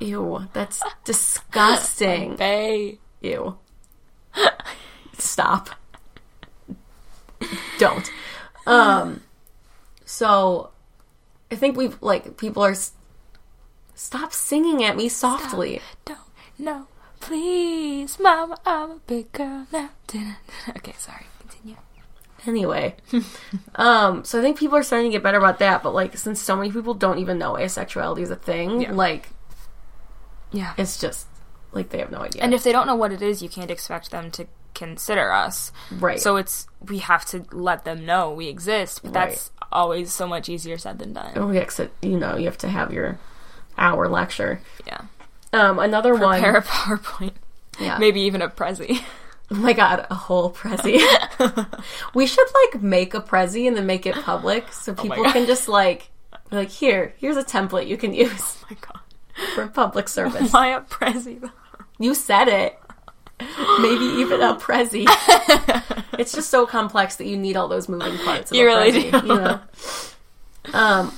ew, 0.00 0.46
that's 0.52 0.80
disgusting. 1.04 2.36
bay 2.36 2.98
Ew, 3.20 3.56
stop, 5.18 5.70
don't. 7.78 8.10
Um, 8.66 9.22
so 10.08 10.70
I 11.50 11.54
think 11.56 11.76
we've 11.76 11.96
like 12.00 12.36
people 12.38 12.64
are 12.64 12.70
s- 12.70 12.92
stop 13.94 14.32
singing 14.32 14.82
at 14.82 14.96
me 14.96 15.08
softly. 15.08 15.80
don't 16.04 16.18
no 16.58 16.86
please 17.20 18.18
mama 18.20 18.56
i'm 18.64 18.90
a 18.92 19.00
big 19.06 19.30
girl 19.32 19.66
now 19.72 19.90
okay 20.76 20.94
sorry 20.98 21.26
continue 21.40 21.76
Anyway, 22.46 22.94
um, 23.74 24.24
so 24.24 24.38
I 24.38 24.42
think 24.42 24.56
people 24.56 24.76
are 24.78 24.82
starting 24.84 25.10
to 25.10 25.16
get 25.16 25.24
better 25.24 25.38
about 25.38 25.58
that. 25.58 25.82
But 25.82 25.92
like, 25.92 26.16
since 26.16 26.40
so 26.40 26.54
many 26.56 26.70
people 26.70 26.94
don't 26.94 27.18
even 27.18 27.36
know 27.36 27.54
asexuality 27.54 28.20
is 28.20 28.30
a 28.30 28.36
thing, 28.36 28.82
Yeah. 28.82 28.92
like 28.92 29.28
yeah 30.52 30.72
it's 30.78 30.98
just 30.98 31.26
like 31.72 31.90
they 31.90 31.98
have 31.98 32.12
no 32.12 32.18
idea. 32.20 32.42
And 32.42 32.54
if 32.54 32.62
they 32.62 32.70
don't 32.70 32.86
know 32.86 32.94
what 32.94 33.12
it 33.12 33.22
is, 33.22 33.42
you 33.42 33.48
can't 33.48 33.72
expect 33.72 34.12
them 34.12 34.30
to 34.30 34.46
consider 34.72 35.32
us. 35.32 35.72
Right. 35.90 36.20
So 36.20 36.36
it's 36.36 36.68
we 36.80 36.98
have 36.98 37.24
to 37.26 37.44
let 37.50 37.84
them 37.84 38.06
know 38.06 38.30
we 38.32 38.46
exist, 38.46 39.02
but 39.02 39.12
that's 39.12 39.50
always 39.72 40.12
so 40.12 40.26
much 40.26 40.48
easier 40.48 40.78
said 40.78 40.98
than 40.98 41.12
done. 41.12 41.32
oh, 41.36 41.50
yeah, 41.50 41.60
it- 41.78 41.92
you 42.02 42.18
know, 42.18 42.36
you 42.36 42.44
have 42.46 42.58
to 42.58 42.68
have 42.68 42.92
your 42.92 43.18
hour 43.76 44.08
lecture. 44.08 44.60
Yeah. 44.86 45.02
Um, 45.52 45.78
another 45.78 46.14
Prepare 46.16 46.52
one. 46.52 46.62
a 46.62 46.66
PowerPoint. 46.66 47.32
Yeah. 47.78 47.98
Maybe 47.98 48.20
even 48.22 48.42
a 48.42 48.48
Prezi. 48.48 49.00
Oh 49.50 49.54
my 49.54 49.72
god, 49.72 50.06
a 50.10 50.14
whole 50.14 50.50
prezi. 50.50 51.00
we 52.14 52.26
should 52.26 52.46
like 52.66 52.82
make 52.82 53.14
a 53.14 53.20
prezi 53.22 53.66
and 53.66 53.74
then 53.78 53.86
make 53.86 54.04
it 54.04 54.14
public 54.16 54.70
so 54.74 54.92
people 54.92 55.24
God. 55.24 55.32
can 55.32 55.46
just 55.46 55.68
like 55.68 56.10
like 56.50 56.68
here, 56.68 57.14
here's 57.16 57.38
a 57.38 57.42
template 57.42 57.86
you 57.88 57.96
can 57.96 58.12
use 58.12 58.30
oh 58.62 58.66
my 58.70 58.76
god. 58.78 59.00
for 59.54 59.66
public 59.68 60.06
service. 60.18 60.52
Why 60.52 60.76
a 60.76 60.82
Prezi 60.82 61.40
though? 61.40 61.50
You 61.98 62.14
said 62.14 62.48
it. 62.48 62.78
Maybe 63.80 64.04
even 64.20 64.40
a 64.40 64.54
prezi. 64.60 65.06
it's 66.18 66.32
just 66.32 66.50
so 66.50 66.66
complex 66.66 67.16
that 67.16 67.26
you 67.26 67.36
need 67.36 67.56
all 67.56 67.68
those 67.68 67.88
moving 67.88 68.16
parts. 68.18 68.50
Of 68.50 68.56
You 68.56 68.66
really 68.66 68.92
prezi, 68.92 69.20
do. 69.20 69.26
You 69.26 69.34
know? 69.34 69.60
Um, 70.72 71.12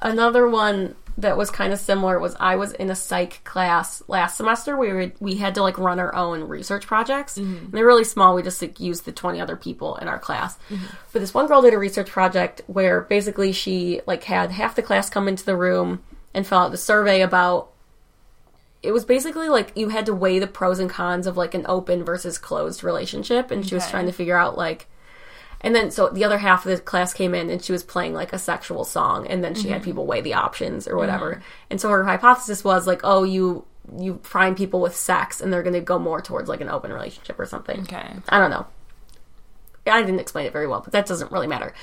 another 0.00 0.48
one 0.48 0.94
that 1.18 1.36
was 1.36 1.50
kind 1.50 1.72
of 1.72 1.78
similar 1.78 2.18
was 2.18 2.34
I 2.40 2.56
was 2.56 2.72
in 2.72 2.88
a 2.90 2.94
psych 2.94 3.44
class 3.44 4.02
last 4.08 4.38
semester 4.38 4.76
we, 4.78 5.12
we 5.20 5.34
had 5.34 5.54
to 5.56 5.62
like 5.62 5.76
run 5.76 6.00
our 6.00 6.14
own 6.14 6.44
research 6.44 6.86
projects. 6.86 7.36
And 7.36 7.70
they're 7.70 7.86
really 7.86 8.04
small. 8.04 8.34
We 8.34 8.42
just 8.42 8.62
like 8.62 8.80
used 8.80 9.04
the 9.04 9.12
20 9.12 9.40
other 9.40 9.56
people 9.56 9.96
in 9.96 10.08
our 10.08 10.18
class. 10.18 10.58
But 11.12 11.18
this 11.20 11.34
one 11.34 11.46
girl 11.48 11.60
did 11.62 11.74
a 11.74 11.78
research 11.78 12.08
project 12.10 12.62
where 12.66 13.02
basically 13.02 13.52
she 13.52 14.00
like 14.06 14.24
had 14.24 14.50
half 14.52 14.74
the 14.74 14.82
class 14.82 15.10
come 15.10 15.28
into 15.28 15.44
the 15.44 15.56
room 15.56 16.02
and 16.32 16.46
fill 16.46 16.58
out 16.58 16.70
the 16.70 16.78
survey 16.78 17.20
about 17.20 17.71
it 18.82 18.92
was 18.92 19.04
basically 19.04 19.48
like 19.48 19.72
you 19.76 19.90
had 19.90 20.06
to 20.06 20.14
weigh 20.14 20.38
the 20.38 20.46
pros 20.46 20.78
and 20.78 20.90
cons 20.90 21.26
of 21.26 21.36
like 21.36 21.54
an 21.54 21.64
open 21.68 22.04
versus 22.04 22.38
closed 22.38 22.82
relationship 22.82 23.50
and 23.50 23.66
she 23.66 23.74
was 23.74 23.84
Okay. 23.84 23.90
trying 23.92 24.06
to 24.06 24.12
figure 24.12 24.36
out 24.36 24.56
like 24.56 24.88
and 25.60 25.74
then 25.74 25.90
so 25.90 26.08
the 26.08 26.24
other 26.24 26.38
half 26.38 26.66
of 26.66 26.76
the 26.76 26.82
class 26.82 27.14
came 27.14 27.34
in 27.34 27.48
and 27.48 27.62
she 27.62 27.72
was 27.72 27.84
playing 27.84 28.12
like 28.14 28.32
a 28.32 28.38
sexual 28.38 28.84
song 28.84 29.26
and 29.28 29.44
then 29.44 29.54
she 29.54 29.68
had 29.68 29.76
mm-hmm. 29.76 29.84
people 29.84 30.06
weigh 30.06 30.20
the 30.20 30.34
options 30.34 30.88
or 30.88 30.96
whatever 30.96 31.34
mm-hmm. 31.34 31.42
and 31.70 31.80
so 31.80 31.88
her 31.88 32.04
hypothesis 32.04 32.64
was 32.64 32.86
like 32.86 33.00
oh 33.04 33.22
you 33.22 33.64
you 33.98 34.20
find 34.22 34.56
people 34.56 34.80
with 34.80 34.94
sex 34.94 35.40
and 35.40 35.52
they're 35.52 35.62
going 35.62 35.72
to 35.72 35.80
go 35.80 35.98
more 35.98 36.20
towards 36.20 36.48
like 36.48 36.60
an 36.60 36.68
open 36.68 36.92
relationship 36.92 37.38
or 37.38 37.46
something 37.46 37.80
Okay. 37.82 38.08
I 38.28 38.38
don't 38.38 38.50
know. 38.50 38.66
I 39.86 40.00
didn't 40.02 40.20
explain 40.20 40.46
it 40.46 40.52
very 40.52 40.66
well, 40.66 40.80
but 40.80 40.92
that 40.92 41.06
doesn't 41.06 41.32
really 41.32 41.48
matter. 41.48 41.74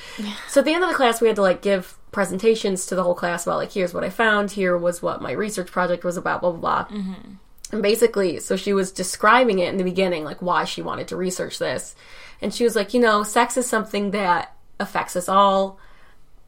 So 0.47 0.61
at 0.61 0.65
the 0.65 0.73
end 0.73 0.83
of 0.83 0.89
the 0.89 0.95
class, 0.95 1.19
we 1.19 1.27
had 1.27 1.35
to 1.35 1.41
like 1.41 1.61
give 1.61 1.97
presentations 2.11 2.85
to 2.87 2.95
the 2.95 3.03
whole 3.03 3.13
class 3.13 3.45
about 3.45 3.57
like, 3.57 3.71
here's 3.71 3.93
what 3.93 4.03
I 4.03 4.09
found, 4.09 4.51
here 4.51 4.77
was 4.77 5.01
what 5.01 5.21
my 5.21 5.31
research 5.31 5.71
project 5.71 6.03
was 6.03 6.17
about, 6.17 6.41
blah 6.41 6.51
blah 6.51 6.85
blah. 6.85 6.97
Mm-hmm. 6.97 7.33
And 7.71 7.83
basically, 7.83 8.39
so 8.39 8.55
she 8.55 8.73
was 8.73 8.91
describing 8.91 9.59
it 9.59 9.69
in 9.69 9.77
the 9.77 9.83
beginning, 9.83 10.23
like 10.23 10.41
why 10.41 10.63
she 10.63 10.81
wanted 10.81 11.09
to 11.09 11.17
research 11.17 11.59
this, 11.59 11.95
and 12.41 12.53
she 12.53 12.63
was 12.63 12.75
like, 12.75 12.93
you 12.93 12.99
know, 12.99 13.23
sex 13.23 13.57
is 13.57 13.67
something 13.67 14.11
that 14.11 14.55
affects 14.79 15.15
us 15.15 15.27
all. 15.29 15.77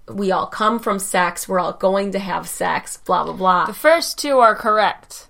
We 0.07 0.31
all 0.31 0.47
come 0.47 0.79
from 0.79 0.99
sex. 0.99 1.47
We're 1.47 1.59
all 1.59 1.73
going 1.73 2.13
to 2.13 2.19
have 2.19 2.47
sex. 2.47 2.97
Blah 2.97 3.25
blah 3.25 3.33
blah. 3.33 3.65
The 3.65 3.73
first 3.73 4.17
two 4.17 4.39
are 4.39 4.55
correct. 4.55 5.27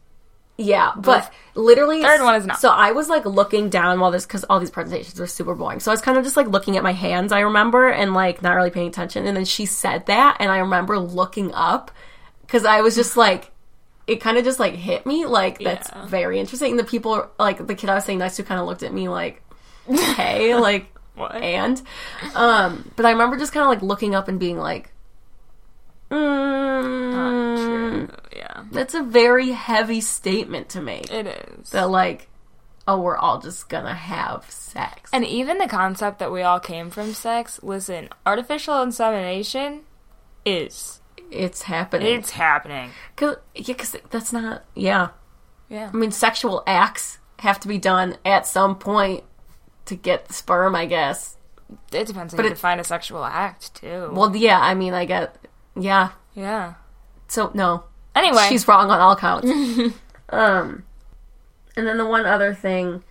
Yeah, 0.57 0.93
but 0.95 1.31
literally, 1.55 2.01
third 2.01 2.21
one 2.21 2.35
is 2.35 2.45
not. 2.45 2.59
So 2.59 2.69
I 2.69 2.91
was 2.91 3.09
like 3.09 3.25
looking 3.25 3.69
down 3.69 3.99
while 3.99 4.11
this 4.11 4.25
because 4.25 4.43
all 4.45 4.59
these 4.59 4.71
presentations 4.71 5.19
were 5.19 5.27
super 5.27 5.55
boring. 5.55 5.79
So 5.79 5.91
I 5.91 5.93
was 5.93 6.01
kind 6.01 6.17
of 6.17 6.23
just 6.23 6.37
like 6.37 6.47
looking 6.47 6.77
at 6.77 6.83
my 6.83 6.93
hands. 6.93 7.31
I 7.31 7.41
remember 7.41 7.89
and 7.89 8.13
like 8.13 8.41
not 8.41 8.53
really 8.55 8.69
paying 8.71 8.87
attention. 8.87 9.25
And 9.27 9.35
then 9.35 9.45
she 9.45 9.65
said 9.65 10.05
that, 10.07 10.37
and 10.39 10.51
I 10.51 10.59
remember 10.59 10.97
looking 10.99 11.53
up 11.53 11.91
because 12.41 12.65
I 12.65 12.81
was 12.81 12.95
just 12.95 13.15
like, 13.17 13.51
it 14.07 14.19
kind 14.21 14.37
of 14.37 14.43
just 14.43 14.59
like 14.59 14.73
hit 14.73 15.05
me 15.05 15.25
like 15.25 15.59
that's 15.59 15.89
Yeah. 15.89 16.05
very 16.07 16.39
interesting. 16.39 16.71
And 16.71 16.79
the 16.79 16.83
people 16.83 17.29
like 17.39 17.65
the 17.65 17.75
kid 17.75 17.89
I 17.89 17.95
was 17.95 18.05
saying 18.05 18.19
next 18.19 18.35
to 18.37 18.43
kind 18.43 18.59
of 18.59 18.67
looked 18.67 18.83
at 18.83 18.93
me 18.93 19.07
like, 19.09 19.41
hey, 19.87 20.55
like 20.55 20.87
What? 21.15 21.35
and 21.35 21.81
um, 22.35 22.91
but 22.95 23.05
I 23.05 23.11
remember 23.11 23.37
just 23.37 23.53
kind 23.53 23.63
of 23.63 23.69
like 23.69 23.81
looking 23.81 24.15
up 24.15 24.27
and 24.27 24.39
being 24.39 24.57
like. 24.57 24.91
Mm. 26.11 28.09
That's 28.71 28.93
a 28.93 29.03
very 29.03 29.49
heavy 29.51 30.01
statement 30.01 30.69
to 30.69 30.81
make 30.81 31.11
It 31.11 31.27
is. 31.27 31.69
that 31.71 31.89
like 31.89 32.27
oh 32.87 32.99
we're 32.99 33.17
all 33.17 33.39
just 33.39 33.69
gonna 33.69 33.93
have 33.93 34.49
sex 34.49 35.09
And 35.13 35.25
even 35.25 35.57
the 35.59 35.67
concept 35.67 36.19
that 36.19 36.31
we 36.31 36.41
all 36.41 36.59
came 36.59 36.89
from 36.89 37.13
sex, 37.13 37.59
listen, 37.61 38.09
artificial 38.25 38.81
insemination 38.81 39.81
is 40.45 40.99
it's 41.29 41.61
happening 41.63 42.07
it's 42.15 42.31
happening. 42.31 42.89
Cause, 43.15 43.37
yeah, 43.55 43.75
'cause 43.75 43.95
that's 44.09 44.33
not 44.33 44.63
yeah 44.75 45.09
Yeah. 45.69 45.89
i 45.93 45.95
mean 45.95 46.11
sexual 46.11 46.63
acts 46.67 47.19
have 47.39 47.59
to 47.61 47.67
be 47.67 47.77
done 47.77 48.17
at 48.25 48.45
some 48.47 48.75
point 48.77 49.23
to 49.85 49.95
get 49.95 50.25
the 50.27 50.33
sperm 50.33 50.75
i 50.75 50.85
guess 50.85 51.37
It 51.91 52.07
depends 52.07 52.33
on 52.33 52.37
But 52.37 52.43
you 52.45 52.51
it- 52.51 52.55
define 52.55 52.79
a 52.79 52.83
sexual 52.83 53.23
act 53.23 53.75
too. 53.75 54.09
well 54.11 54.35
yeah 54.35 54.59
i 54.59 54.73
mean 54.73 54.93
i 54.93 55.05
get 55.05 55.35
yeah 55.79 56.09
yeah. 56.33 56.73
so 57.27 57.51
no 57.53 57.83
Anyway, 58.15 58.45
she's 58.49 58.67
wrong 58.67 58.91
on 58.91 58.99
all 58.99 59.15
counts 59.15 59.49
um 60.29 60.83
and 61.75 61.87
then 61.87 61.97
the 61.97 62.05
one 62.05 62.25
other 62.25 62.53
thing 62.53 63.03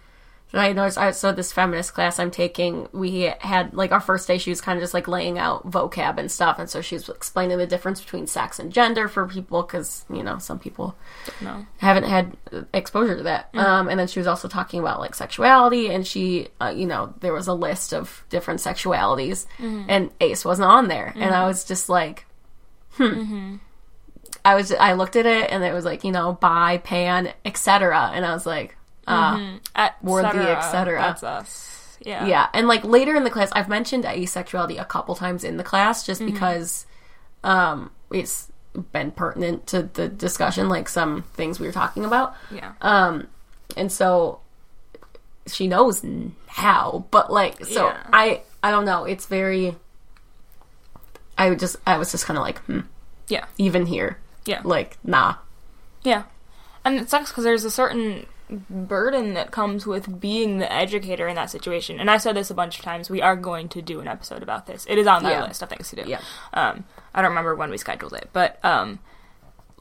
that 0.52 0.60
I 0.60 0.72
noticed, 0.72 0.98
I, 0.98 1.12
so 1.12 1.32
this 1.32 1.52
feminist 1.52 1.94
class 1.94 2.18
I'm 2.18 2.30
taking, 2.30 2.88
we 2.92 3.32
had 3.40 3.72
like 3.72 3.92
our 3.92 4.00
first 4.00 4.26
day. 4.26 4.36
She 4.36 4.50
was 4.50 4.60
kind 4.60 4.76
of 4.76 4.82
just 4.82 4.94
like 4.94 5.06
laying 5.06 5.38
out 5.38 5.70
vocab 5.70 6.18
and 6.18 6.30
stuff, 6.30 6.58
and 6.58 6.68
so 6.68 6.80
she 6.80 6.96
was 6.96 7.08
explaining 7.08 7.58
the 7.58 7.66
difference 7.66 8.00
between 8.00 8.26
sex 8.26 8.58
and 8.58 8.72
gender 8.72 9.06
for 9.06 9.28
people 9.28 9.62
because 9.62 10.04
you 10.10 10.24
know 10.24 10.38
some 10.38 10.58
people 10.58 10.96
no. 11.40 11.64
haven't 11.78 12.04
had 12.04 12.36
exposure 12.74 13.16
to 13.16 13.22
that. 13.22 13.54
Um, 13.54 13.88
and 13.88 14.00
then 14.00 14.08
she 14.08 14.18
was 14.18 14.26
also 14.26 14.48
talking 14.48 14.80
about 14.80 14.98
like 14.98 15.14
sexuality, 15.14 15.88
and 15.88 16.04
she, 16.04 16.48
uh, 16.60 16.72
you 16.74 16.86
know, 16.86 17.14
there 17.20 17.32
was 17.32 17.46
a 17.46 17.54
list 17.54 17.94
of 17.94 18.24
different 18.28 18.58
sexualities, 18.58 19.46
and 19.88 20.10
Ace 20.20 20.44
wasn't 20.44 20.68
on 20.68 20.88
there, 20.88 21.12
and 21.14 21.32
I 21.32 21.46
was 21.46 21.64
just 21.64 21.88
like, 21.88 22.26
hmm. 22.92 23.56
I 24.44 24.54
was, 24.54 24.72
I 24.72 24.94
looked 24.94 25.16
at 25.16 25.26
it, 25.26 25.50
and 25.50 25.62
it 25.64 25.72
was 25.72 25.84
like, 25.84 26.04
you 26.04 26.12
know, 26.12 26.34
bi, 26.34 26.78
pan, 26.78 27.32
etc., 27.44 28.10
and 28.14 28.24
I 28.24 28.32
was 28.32 28.46
like, 28.46 28.76
Et 29.76 29.94
the 30.02 30.22
cetera. 30.22 30.56
et 30.56 30.60
cetera. 30.70 31.00
That's 31.00 31.22
us. 31.22 31.98
Yeah. 32.02 32.26
yeah. 32.26 32.48
And 32.54 32.66
like 32.68 32.82
later 32.84 33.14
in 33.14 33.24
the 33.24 33.30
class, 33.30 33.50
I've 33.52 33.68
mentioned 33.68 34.04
asexuality 34.04 34.80
a 34.80 34.84
couple 34.84 35.14
times 35.14 35.44
in 35.44 35.56
the 35.56 35.64
class, 35.64 36.06
just 36.06 36.24
because, 36.24 36.86
um, 37.44 37.90
it's 38.10 38.50
been 38.92 39.10
pertinent 39.10 39.66
to 39.66 39.82
the 39.82 40.08
discussion, 40.08 40.68
like 40.68 40.88
some 40.88 41.22
things 41.34 41.58
we 41.60 41.66
were 41.66 41.72
talking 41.72 42.04
about. 42.04 42.34
Yeah. 42.50 42.72
Um, 42.80 43.26
and 43.76 43.90
so 43.90 44.40
she 45.46 45.66
knows 45.66 46.04
now, 46.04 47.04
but 47.10 47.32
like, 47.32 47.64
so 47.64 47.88
Yeah. 47.88 48.02
I, 48.12 48.42
I 48.62 48.70
don't 48.70 48.84
know. 48.84 49.04
It's 49.04 49.26
very. 49.26 49.76
I 51.36 51.48
would 51.48 51.58
just, 51.58 51.76
I 51.86 51.98
was 51.98 52.12
just 52.12 52.26
kind 52.26 52.36
of 52.38 52.42
like, 52.42 52.58
hmm, 52.60 52.80
yeah. 53.28 53.46
even 53.56 53.86
here, 53.86 54.18
Yeah. 54.46 54.60
like, 54.64 54.98
nah, 55.04 55.36
Yeah. 56.02 56.24
And 56.84 56.96
it 56.98 57.10
sucks 57.10 57.30
because 57.30 57.44
there's 57.44 57.64
a 57.64 57.70
certain 57.70 58.26
burden 58.68 59.34
that 59.34 59.50
comes 59.52 59.86
with 59.86 60.18
being 60.20 60.58
the 60.58 60.72
educator 60.72 61.28
in 61.28 61.36
that 61.36 61.50
situation. 61.50 62.00
And 62.00 62.10
I 62.10 62.16
said 62.16 62.34
this 62.34 62.50
a 62.50 62.54
bunch 62.54 62.78
of 62.78 62.84
times. 62.84 63.10
We 63.10 63.20
are 63.22 63.36
going 63.36 63.68
to 63.70 63.82
do 63.82 64.00
an 64.00 64.08
episode 64.08 64.42
about 64.42 64.66
this. 64.66 64.86
It 64.88 64.98
is 64.98 65.06
on 65.06 65.22
that 65.22 65.30
Yeah. 65.32 65.44
list 65.44 65.62
of 65.62 65.68
things 65.68 65.90
to 65.90 65.96
do. 66.02 66.08
Yeah. 66.08 66.20
Um, 66.54 66.84
I 67.14 67.20
don't 67.22 67.30
remember 67.30 67.54
when 67.54 67.70
we 67.70 67.76
scheduled 67.78 68.14
it, 68.14 68.30
but 68.32 68.58
um, 68.64 68.98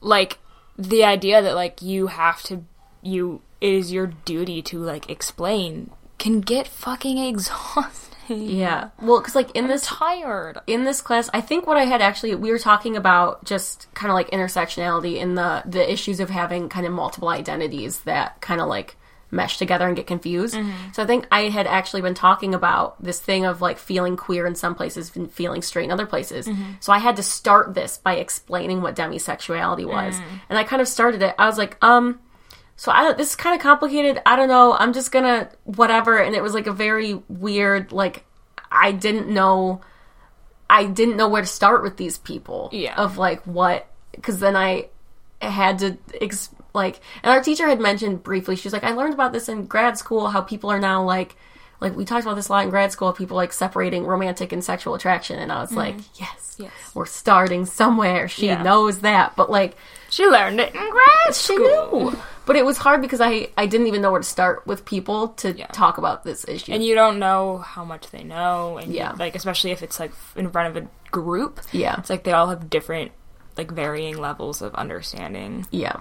like 0.02 0.38
the 0.78 1.04
idea 1.04 1.42
that 1.42 1.56
like 1.56 1.82
you 1.82 2.08
have 2.08 2.44
to, 2.44 2.64
you 3.02 3.42
it 3.62 3.74
is 3.74 3.92
your 3.92 4.08
duty 4.08 4.62
to 4.64 4.80
like 4.80 5.10
explain 5.10 5.90
can 6.18 6.42
get 6.42 6.68
fucking 6.68 7.18
exhausting. 7.32 8.18
Yeah. 8.30 8.90
Well, 9.02 9.20
because 9.20 9.36
like 9.36 9.52
in 9.56 9.68
this 9.68 9.84
tired. 9.84 10.60
in 10.68 10.84
this 10.84 11.02
class, 11.02 11.30
I 11.34 11.42
think 11.42 11.68
what 11.68 11.78
I 11.78 11.86
had 11.86 12.02
actually 12.02 12.36
we 12.36 12.52
were 12.52 12.60
talking 12.60 12.96
about 12.96 13.44
just 13.46 13.88
kind 13.94 14.12
of 14.12 14.16
like 14.16 14.30
intersectionality 14.32 15.18
in 15.18 15.36
the 15.36 15.64
the 15.66 15.92
issues 15.92 16.20
of 16.20 16.30
having 16.30 16.70
kind 16.70 16.86
of 16.86 16.94
multiple 16.94 17.30
identities 17.30 18.02
that 18.02 18.40
kind 18.42 18.62
of 18.62 18.68
like 18.68 18.96
mesh 19.32 19.58
together 19.58 19.88
and 19.88 19.96
get 19.96 20.08
confused. 20.08 20.56
Mm-hmm. 20.56 20.92
So 20.94 21.04
I 21.04 21.06
think 21.06 21.28
I 21.32 21.50
had 21.50 21.68
actually 21.68 22.02
been 22.02 22.16
talking 22.16 22.56
about 22.56 23.02
this 23.02 23.20
thing 23.20 23.46
of 23.46 23.62
like 23.62 23.78
feeling 23.78 24.18
queer 24.18 24.46
in 24.48 24.56
some 24.56 24.76
places 24.76 25.16
and 25.16 25.32
feeling 25.32 25.62
straight 25.62 25.86
in 25.86 25.92
other 25.92 26.08
places. 26.08 26.48
Mm-hmm. 26.48 26.74
So 26.80 26.92
I 26.92 26.98
had 26.98 27.16
to 27.18 27.24
start 27.24 27.74
this 27.74 27.98
by 27.98 28.16
explaining 28.16 28.82
what 28.82 28.96
demisexuality 28.96 29.86
was. 29.86 30.16
Mm. 30.16 30.24
And 30.50 30.58
I 30.58 30.64
kind 30.64 30.82
of 30.82 30.88
started 30.88 31.22
it. 31.22 31.36
I 31.38 31.46
was 31.46 31.58
like, 31.58 31.78
um 31.84 32.20
so 32.80 32.94
I 32.94 33.04
don't, 33.04 33.18
this 33.18 33.32
is 33.32 33.36
kind 33.36 33.54
of 33.54 33.62
complicated. 33.62 34.22
I 34.26 34.38
don't 34.38 34.48
know. 34.48 34.72
I'm 34.72 34.94
just 34.94 35.12
gonna 35.12 35.50
whatever. 35.66 36.18
And 36.18 36.34
it 36.34 36.42
was 36.42 36.54
like 36.54 36.66
a 36.66 36.72
very 36.72 37.16
weird, 37.28 37.92
like 37.92 38.24
I 38.72 38.94
didn't 38.94 39.28
know, 39.28 39.82
I 40.70 40.86
didn't 40.86 41.18
know 41.18 41.28
where 41.28 41.42
to 41.42 41.48
start 41.48 41.84
with 41.84 41.98
these 41.98 42.18
people. 42.18 42.70
Yeah. 42.72 42.96
Of 42.96 43.18
like 43.18 43.46
what, 43.46 43.86
because 44.14 44.40
then 44.40 44.56
I 44.56 44.88
had 45.42 45.80
to 45.80 45.98
ex- 46.22 46.56
like, 46.74 47.02
and 47.22 47.34
our 47.34 47.44
teacher 47.44 47.68
had 47.68 47.82
mentioned 47.82 48.24
briefly. 48.24 48.56
She 48.56 48.66
was 48.68 48.72
like, 48.72 48.86
I 48.86 48.92
learned 48.92 49.14
about 49.14 49.34
this 49.34 49.50
in 49.50 49.66
grad 49.66 49.98
school. 49.98 50.30
How 50.30 50.40
people 50.40 50.70
are 50.72 50.80
now 50.80 51.04
like, 51.04 51.36
like 51.82 51.98
we 51.98 52.06
talked 52.06 52.24
about 52.24 52.36
this 52.36 52.48
a 52.48 52.54
lot 52.54 52.64
in 52.64 52.70
grad 52.70 52.94
school. 52.94 53.12
People 53.12 53.36
like 53.36 53.52
separating 53.52 54.06
romantic 54.06 54.54
and 54.54 54.64
sexual 54.64 54.94
attraction. 54.94 55.38
And 55.38 55.52
I 55.52 55.60
was 55.60 55.72
mm-hmm. 55.72 55.80
like, 55.80 55.96
yes, 56.18 56.56
Yes. 56.58 56.72
we're 56.94 57.06
starting 57.06 57.66
somewhere. 57.66 58.30
She 58.30 58.46
Yeah. 58.48 58.64
knows 58.64 59.00
that, 59.00 59.36
but 59.36 59.52
like 59.52 59.76
She 60.10 60.26
learned 60.26 60.62
it 60.62 60.74
in 60.74 60.90
grad 60.90 61.36
she 61.36 61.56
school. 61.56 62.12
knew. 62.12 62.20
But 62.50 62.56
it 62.56 62.66
was 62.66 62.80
hard 62.80 63.00
because 63.06 63.22
I 63.22 63.50
I 63.56 63.68
didn't 63.68 63.86
even 63.86 64.02
know 64.02 64.10
where 64.12 64.20
to 64.26 64.28
start 64.38 64.66
with 64.66 64.84
people 64.84 65.20
to 65.44 65.48
Yeah. 65.56 65.68
talk 65.68 66.00
about 66.00 66.24
this 66.24 66.46
issue. 66.48 66.72
and 66.74 66.84
you 66.84 66.96
don't 66.96 67.20
know 67.20 67.60
how 67.60 67.86
much 67.86 68.10
they 68.10 68.24
know 68.24 68.80
and 68.80 68.88
you- 68.92 68.98
Yeah. 69.02 69.12
like 69.20 69.36
especially 69.36 69.70
if 69.70 69.84
it's 69.84 70.00
like 70.00 70.12
in 70.36 70.50
front 70.50 70.76
of 70.76 70.84
a 70.84 70.88
group 71.12 71.60
yeah, 71.72 71.96
it's 72.00 72.10
like 72.10 72.24
they 72.24 72.34
all 72.34 72.48
have 72.48 72.68
different 72.68 73.12
like 73.56 73.70
varying 73.70 74.18
levels 74.18 74.64
of 74.64 74.74
understanding 74.74 75.68
yeah. 75.70 75.98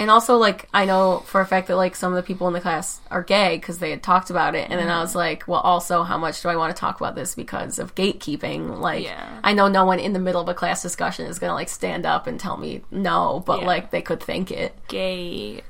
And 0.00 0.10
also, 0.10 0.36
like, 0.38 0.68
I 0.74 0.86
know 0.86 1.20
for 1.26 1.40
a 1.40 1.46
fact 1.46 1.68
that 1.68 1.76
like 1.76 1.94
some 1.94 2.12
of 2.12 2.16
the 2.16 2.26
people 2.26 2.48
in 2.48 2.52
the 2.52 2.60
class 2.60 3.00
are 3.12 3.22
gay 3.22 3.56
because 3.56 3.78
they 3.78 3.90
had 3.90 4.02
talked 4.02 4.28
about 4.28 4.54
it, 4.56 4.68
and 4.68 4.80
then 4.80 4.88
I 4.90 5.00
was 5.00 5.10
mm-hmm. 5.10 5.18
like, 5.18 5.46
well, 5.46 5.60
also, 5.60 6.02
how 6.02 6.18
much 6.18 6.42
do 6.42 6.48
I 6.48 6.56
want 6.56 6.74
to 6.74 6.80
talk 6.80 7.00
about 7.00 7.14
this 7.14 7.34
because 7.36 7.78
of 7.78 7.94
gatekeeping? 7.94 8.80
Like, 8.80 9.04
Yeah. 9.04 9.40
I 9.44 9.52
know 9.52 9.68
no 9.68 9.84
one 9.84 10.00
in 10.00 10.12
the 10.12 10.18
middle 10.18 10.40
of 10.40 10.48
a 10.48 10.54
class 10.54 10.82
discussion 10.82 11.26
is 11.26 11.38
gonna 11.38 11.54
like 11.54 11.68
stand 11.68 12.06
up 12.06 12.26
and 12.26 12.40
tell 12.40 12.56
me 12.56 12.82
no, 12.90 13.42
but 13.46 13.60
Yeah. 13.60 13.66
like 13.66 13.90
they 13.92 14.02
could 14.02 14.20
think 14.22 14.50
it. 14.50 14.74
gatekeeping 14.88 15.62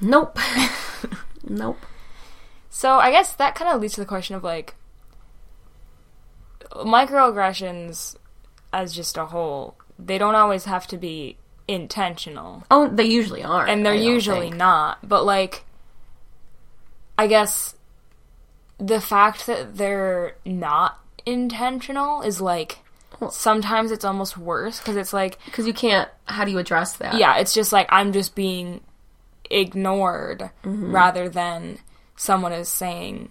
Nope, 0.00 0.38
nope. 1.44 1.78
so 2.70 2.92
i 2.98 3.10
guess 3.10 3.34
that 3.34 3.54
kind 3.54 3.70
of 3.70 3.80
leads 3.80 3.94
to 3.94 4.00
the 4.00 4.06
question 4.06 4.36
of 4.36 4.44
like 4.44 4.74
microaggressions 6.72 8.16
as 8.72 8.92
just 8.94 9.16
a 9.16 9.26
whole 9.26 9.76
they 9.98 10.18
don't 10.18 10.34
always 10.34 10.64
have 10.64 10.86
to 10.86 10.96
be 10.96 11.36
intentional. 11.68 12.64
Oh, 12.70 12.88
they 12.88 13.04
usually 13.04 13.42
aren't. 13.42 13.70
And 13.70 13.84
they're 13.84 13.94
usually 13.94 14.46
think. 14.48 14.56
not. 14.56 15.06
But 15.08 15.24
like 15.24 15.64
I 17.18 17.26
guess 17.26 17.74
the 18.78 19.00
fact 19.00 19.46
that 19.46 19.76
they're 19.76 20.36
not 20.44 20.98
intentional 21.26 22.22
is 22.22 22.40
like 22.40 22.78
sometimes 23.30 23.90
it's 23.92 24.04
almost 24.04 24.36
worse 24.36 24.78
because 24.78 24.96
it's 24.96 25.12
like 25.12 25.38
because 25.46 25.66
you 25.66 25.72
can't. 25.74 26.08
How 26.26 26.44
do 26.44 26.50
you 26.50 26.58
address 26.58 26.94
that? 26.96 27.16
yeah, 27.18 27.36
it's 27.38 27.54
just 27.54 27.72
like 27.72 27.86
I'm 27.90 28.12
just 28.12 28.34
being 28.34 28.80
ignored 29.50 30.50
Mm-hmm. 30.64 30.94
rather 30.94 31.28
than 31.28 31.78
someone 32.16 32.52
is 32.52 32.68
saying 32.68 33.30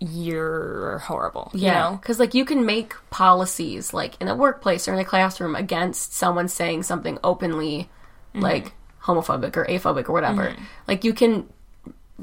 you're 0.00 0.98
horrible. 0.98 1.50
You 1.54 1.62
Yeah, 1.66 1.90
know? 1.90 1.96
because 1.96 2.18
like 2.18 2.34
you 2.34 2.44
can 2.44 2.64
make 2.66 2.94
policies 3.10 3.92
like 3.92 4.20
in 4.20 4.28
a 4.28 4.34
workplace 4.36 4.86
or 4.88 4.92
in 4.94 4.98
a 4.98 5.04
classroom 5.04 5.54
against 5.56 6.12
someone 6.14 6.48
saying 6.48 6.84
something 6.84 7.18
openly, 7.24 7.88
Mm-hmm. 8.34 8.42
like 8.42 8.72
homophobic 9.02 9.56
or 9.56 9.64
aphobic 9.64 10.08
or 10.08 10.12
whatever. 10.12 10.54
Like 10.86 11.02
you 11.02 11.14
can 11.14 11.48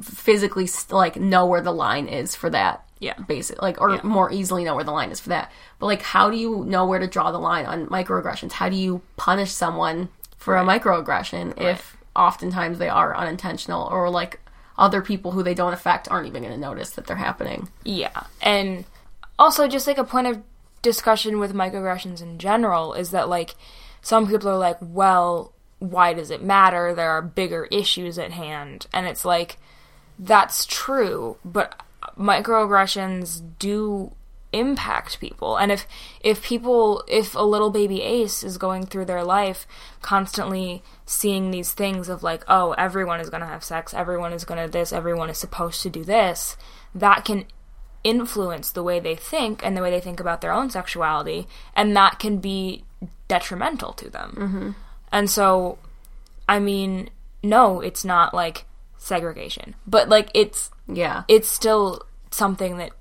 physically 0.02 0.68
st- 0.68 0.92
like 0.94 1.16
know 1.16 1.46
where 1.48 1.62
the 1.62 1.72
line 1.72 2.08
is 2.08 2.36
for 2.36 2.50
that. 2.52 2.82
Yeah. 3.00 3.14
basic 3.28 3.62
like 3.62 3.82
or 3.82 3.92
Yeah. 3.96 4.02
more 4.04 4.32
easily 4.32 4.64
know 4.64 4.74
where 4.76 4.84
the 4.84 4.92
line 4.92 5.12
is 5.12 5.20
for 5.20 5.30
that. 5.30 5.52
But 5.80 5.88
like, 5.88 6.02
how 6.02 6.30
do 6.30 6.38
you 6.38 6.64
know 6.66 6.86
where 6.86 7.00
to 7.00 7.08
draw 7.08 7.32
the 7.32 7.38
line 7.40 7.66
on 7.66 7.88
microaggressions? 7.88 8.54
How 8.54 8.70
do 8.70 8.76
you 8.78 9.02
punish 9.18 9.52
someone 9.52 10.08
for 10.38 10.56
a 10.56 10.64
microaggression 10.64 11.60
if 11.62 11.98
oftentimes 12.16 12.78
they 12.78 12.88
are 12.88 13.16
unintentional 13.16 13.88
or 13.92 14.10
like 14.10 14.40
other 14.78 15.02
people 15.02 15.32
who 15.32 15.44
they 15.44 15.54
don't 15.54 15.74
affect 15.74 16.10
aren't 16.10 16.28
even 16.28 16.44
going 16.44 16.54
to 16.54 16.60
notice 16.60 16.92
that 16.92 17.08
they're 17.08 17.16
happening? 17.16 17.70
Yeah. 17.84 18.24
And 18.42 18.86
also 19.40 19.68
just 19.68 19.88
like 19.88 19.98
a 19.98 20.04
point 20.04 20.28
of 20.28 20.42
discussion 20.82 21.40
with 21.40 21.54
microaggressions 21.54 22.22
in 22.22 22.38
general 22.38 22.94
is 22.94 23.12
that 23.12 23.30
like 23.30 23.56
some 24.02 24.28
people 24.28 24.50
are 24.50 24.58
like, 24.58 24.78
well, 24.82 25.52
why 25.80 26.14
does 26.14 26.30
it 26.30 26.44
matter? 26.44 26.94
There 26.94 27.10
are 27.10 27.22
bigger 27.22 27.66
issues 27.66 28.20
at 28.20 28.32
hand. 28.32 28.88
And 28.94 29.08
it's 29.08 29.26
like 29.26 29.58
that's 30.20 30.66
true, 30.66 31.38
but 31.44 31.82
microaggressions 32.18 33.42
do 33.60 34.12
impact 34.60 35.20
people. 35.20 35.58
And 35.58 35.72
if 35.72 35.86
if 36.22 36.44
people 36.44 37.04
if 37.08 37.36
a 37.36 37.42
little 37.42 37.70
baby 37.70 38.02
Ace 38.02 38.44
is 38.44 38.58
going 38.58 38.86
through 38.86 39.06
their 39.06 39.24
life 39.24 39.68
constantly 40.02 40.82
seeing 41.06 41.52
these 41.52 41.72
things 41.74 42.10
of 42.10 42.24
like, 42.24 42.44
oh, 42.48 42.72
everyone 42.74 43.20
is 43.20 43.30
going 43.30 43.42
to 43.42 43.48
have 43.48 43.64
sex, 43.64 43.94
everyone 43.94 44.34
is 44.34 44.46
going 44.46 44.64
to 44.64 44.72
this, 44.72 44.94
everyone 44.94 45.30
is 45.30 45.38
supposed 45.38 45.82
to 45.84 45.90
do 45.90 46.04
this, 46.04 46.58
that 46.94 47.26
can 47.26 47.46
influence 48.04 48.72
the 48.72 48.84
way 48.84 49.00
they 49.00 49.16
think 49.16 49.66
and 49.66 49.76
the 49.76 49.82
way 49.82 49.90
they 49.90 50.00
think 50.00 50.20
about 50.20 50.42
their 50.42 50.54
own 50.54 50.70
sexuality, 50.70 51.48
and 51.76 51.96
that 51.96 52.20
can 52.20 52.38
be 52.38 52.84
detrimental 53.28 53.94
to 53.94 54.10
them. 54.10 54.36
Mm-hmm. 54.38 54.72
And 55.12 55.30
so, 55.30 55.80
I 56.48 56.60
mean, 56.60 57.10
no, 57.42 57.82
it's 57.82 58.06
not 58.06 58.34
like 58.34 58.66
segregation, 58.98 59.76
but 59.86 60.10
like 60.10 60.30
it's 60.34 60.70
Yeah. 60.88 61.24
it's 61.28 61.50
still 61.50 62.02
something 62.32 62.78
that 62.78 62.92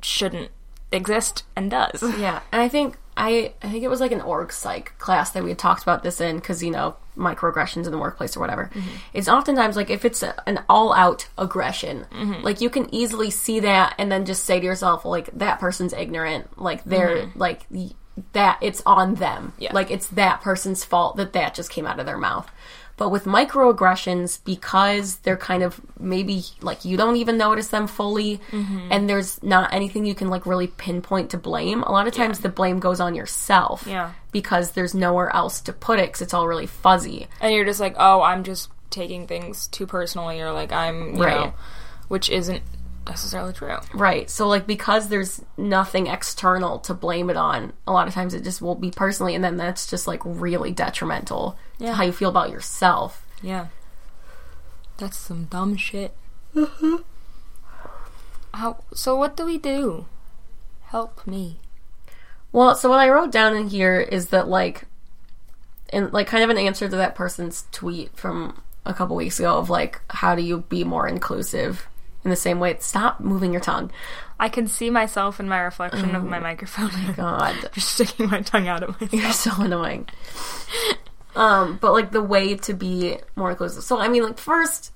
shouldn't 0.00 0.50
exist 0.92 1.44
and 1.56 1.70
does. 1.70 2.02
Yeah, 2.18 2.40
and 2.52 2.60
I 2.62 2.68
think 2.68 2.98
I 3.16 3.52
I 3.62 3.70
think 3.70 3.84
it 3.84 3.88
was 3.88 4.00
like 4.00 4.12
an 4.12 4.20
org 4.20 4.52
psych 4.52 4.96
class 4.98 5.30
that 5.30 5.42
we 5.42 5.50
had 5.50 5.58
talked 5.58 5.82
about 5.82 6.02
this 6.02 6.20
in 6.20 6.36
because 6.36 6.62
you 6.62 6.70
know 6.70 6.96
microaggressions 7.16 7.84
in 7.84 7.92
the 7.92 7.98
workplace 7.98 8.36
or 8.36 8.40
whatever. 8.40 8.70
Mm-hmm. 8.72 8.96
It's 9.12 9.28
oftentimes 9.28 9.76
like 9.76 9.90
if 9.90 10.04
it's 10.04 10.22
a, 10.22 10.34
an 10.48 10.64
all 10.68 10.92
out 10.94 11.28
aggression, 11.36 12.06
mm-hmm. 12.10 12.42
like 12.42 12.60
you 12.60 12.70
can 12.70 12.92
easily 12.94 13.30
see 13.30 13.60
that 13.60 13.94
and 13.98 14.10
then 14.10 14.24
just 14.24 14.44
say 14.44 14.60
to 14.60 14.64
yourself 14.66 15.04
like 15.04 15.30
that 15.38 15.60
person's 15.60 15.92
ignorant, 15.92 16.58
like 16.60 16.84
they're 16.84 17.26
mm-hmm. 17.26 17.38
like 17.38 17.66
that 18.32 18.58
it's 18.60 18.82
on 18.86 19.16
them, 19.16 19.52
Yeah. 19.58 19.72
like 19.72 19.90
it's 19.90 20.08
that 20.08 20.40
person's 20.40 20.84
fault 20.84 21.16
that 21.16 21.32
that 21.32 21.54
just 21.54 21.70
came 21.70 21.86
out 21.86 22.00
of 22.00 22.06
their 22.06 22.18
mouth. 22.18 22.50
But 23.02 23.08
with 23.08 23.24
microaggressions, 23.24 24.38
because 24.44 25.16
they're 25.24 25.36
kind 25.36 25.64
of 25.64 25.80
maybe 25.98 26.44
like 26.60 26.84
you 26.84 26.96
don't 26.96 27.16
even 27.16 27.36
notice 27.36 27.66
them 27.66 27.88
fully, 27.88 28.40
mm-hmm. 28.52 28.92
and 28.92 29.10
there's 29.10 29.42
not 29.42 29.72
anything 29.74 30.06
you 30.06 30.14
can 30.14 30.28
like 30.28 30.46
really 30.46 30.68
pinpoint 30.68 31.30
to 31.30 31.36
blame. 31.36 31.82
A 31.82 31.90
lot 31.90 32.06
of 32.06 32.14
times 32.14 32.38
the 32.38 32.48
blame 32.48 32.78
goes 32.78 33.00
on 33.00 33.16
yourself, 33.16 33.84
Yeah. 33.88 34.12
because 34.30 34.70
there's 34.72 34.94
nowhere 34.94 35.34
else 35.34 35.60
to 35.62 35.72
put 35.72 35.98
it 35.98 36.06
because 36.10 36.22
it's 36.22 36.32
all 36.32 36.46
really 36.46 36.66
fuzzy. 36.66 37.26
And 37.40 37.52
you're 37.52 37.64
just 37.64 37.80
like, 37.80 37.96
oh, 37.98 38.22
I'm 38.22 38.44
just 38.44 38.68
taking 38.90 39.26
things 39.26 39.66
too 39.66 39.88
personally, 39.88 40.40
or 40.40 40.52
like 40.52 40.70
I'm, 40.70 41.16
you 41.16 41.24
Right. 41.24 41.34
know, 41.46 41.54
which 42.06 42.30
isn't 42.30 42.62
necessarily 43.06 43.52
true. 43.52 43.76
Right. 43.94 44.28
So 44.30 44.46
like 44.48 44.66
because 44.66 45.08
there's 45.08 45.42
nothing 45.56 46.06
external 46.06 46.78
to 46.80 46.94
blame 46.94 47.30
it 47.30 47.36
on, 47.36 47.72
a 47.86 47.92
lot 47.92 48.08
of 48.08 48.14
times 48.14 48.34
it 48.34 48.44
just 48.44 48.62
will 48.62 48.74
be 48.74 48.90
personally, 48.90 49.34
and 49.34 49.42
then 49.44 49.56
that's 49.56 49.86
just 49.88 50.06
like 50.06 50.20
really 50.24 50.70
detrimental 50.72 51.58
Yeah. 51.78 51.88
to 51.90 51.94
how 51.94 52.04
you 52.04 52.12
feel 52.12 52.30
about 52.30 52.50
yourself. 52.50 53.26
Yeah. 53.42 53.66
That's 54.98 55.16
some 55.18 55.44
dumb 55.44 55.76
shit. 55.76 56.14
Mm-hmm. 56.54 56.96
How? 58.54 58.84
So 58.94 59.16
what 59.16 59.36
do 59.36 59.46
we 59.46 59.58
do? 59.58 60.06
Help 60.84 61.26
me. 61.26 61.58
Well, 62.52 62.74
so 62.74 62.90
what 62.90 62.98
I 63.00 63.08
wrote 63.08 63.32
down 63.32 63.56
in 63.56 63.68
here 63.68 63.98
is 63.98 64.28
that 64.28 64.46
like, 64.46 64.84
and 65.90 66.12
like 66.12 66.26
kind 66.26 66.44
of 66.44 66.50
an 66.50 66.58
answer 66.58 66.88
to 66.88 66.96
that 66.96 67.14
person's 67.14 67.64
tweet 67.72 68.14
from 68.16 68.60
a 68.84 68.92
couple 68.92 69.16
weeks 69.16 69.38
ago 69.38 69.56
of 69.56 69.70
like, 69.70 70.00
how 70.10 70.34
do 70.34 70.42
you 70.42 70.58
be 70.68 70.84
more 70.84 71.08
inclusive? 71.08 71.86
In 72.24 72.30
the 72.30 72.36
same 72.36 72.60
way, 72.60 72.76
stop 72.78 73.20
moving 73.20 73.52
your 73.52 73.60
tongue. 73.60 73.90
I 74.38 74.48
can 74.48 74.66
see 74.66 74.90
myself 74.90 75.40
in 75.40 75.48
my 75.48 75.60
reflection 75.60 76.14
of 76.14 76.24
my 76.24 76.38
microphone. 76.38 76.90
My 76.92 77.12
God, 77.16 77.70
just 77.72 77.94
sticking 77.94 78.28
my 78.28 78.40
tongue 78.42 78.68
out 78.68 78.82
at 78.82 78.90
myself. 78.90 79.12
you're 79.12 79.32
so 79.32 79.50
annoying. 79.58 80.08
Um, 81.34 81.78
but 81.80 81.92
like 81.92 82.12
the 82.12 82.22
way 82.22 82.56
to 82.56 82.74
be 82.74 83.18
more 83.36 83.50
inclusive. 83.50 83.82
So 83.84 83.98
I 83.98 84.08
mean, 84.08 84.22
like 84.22 84.38
first, 84.38 84.92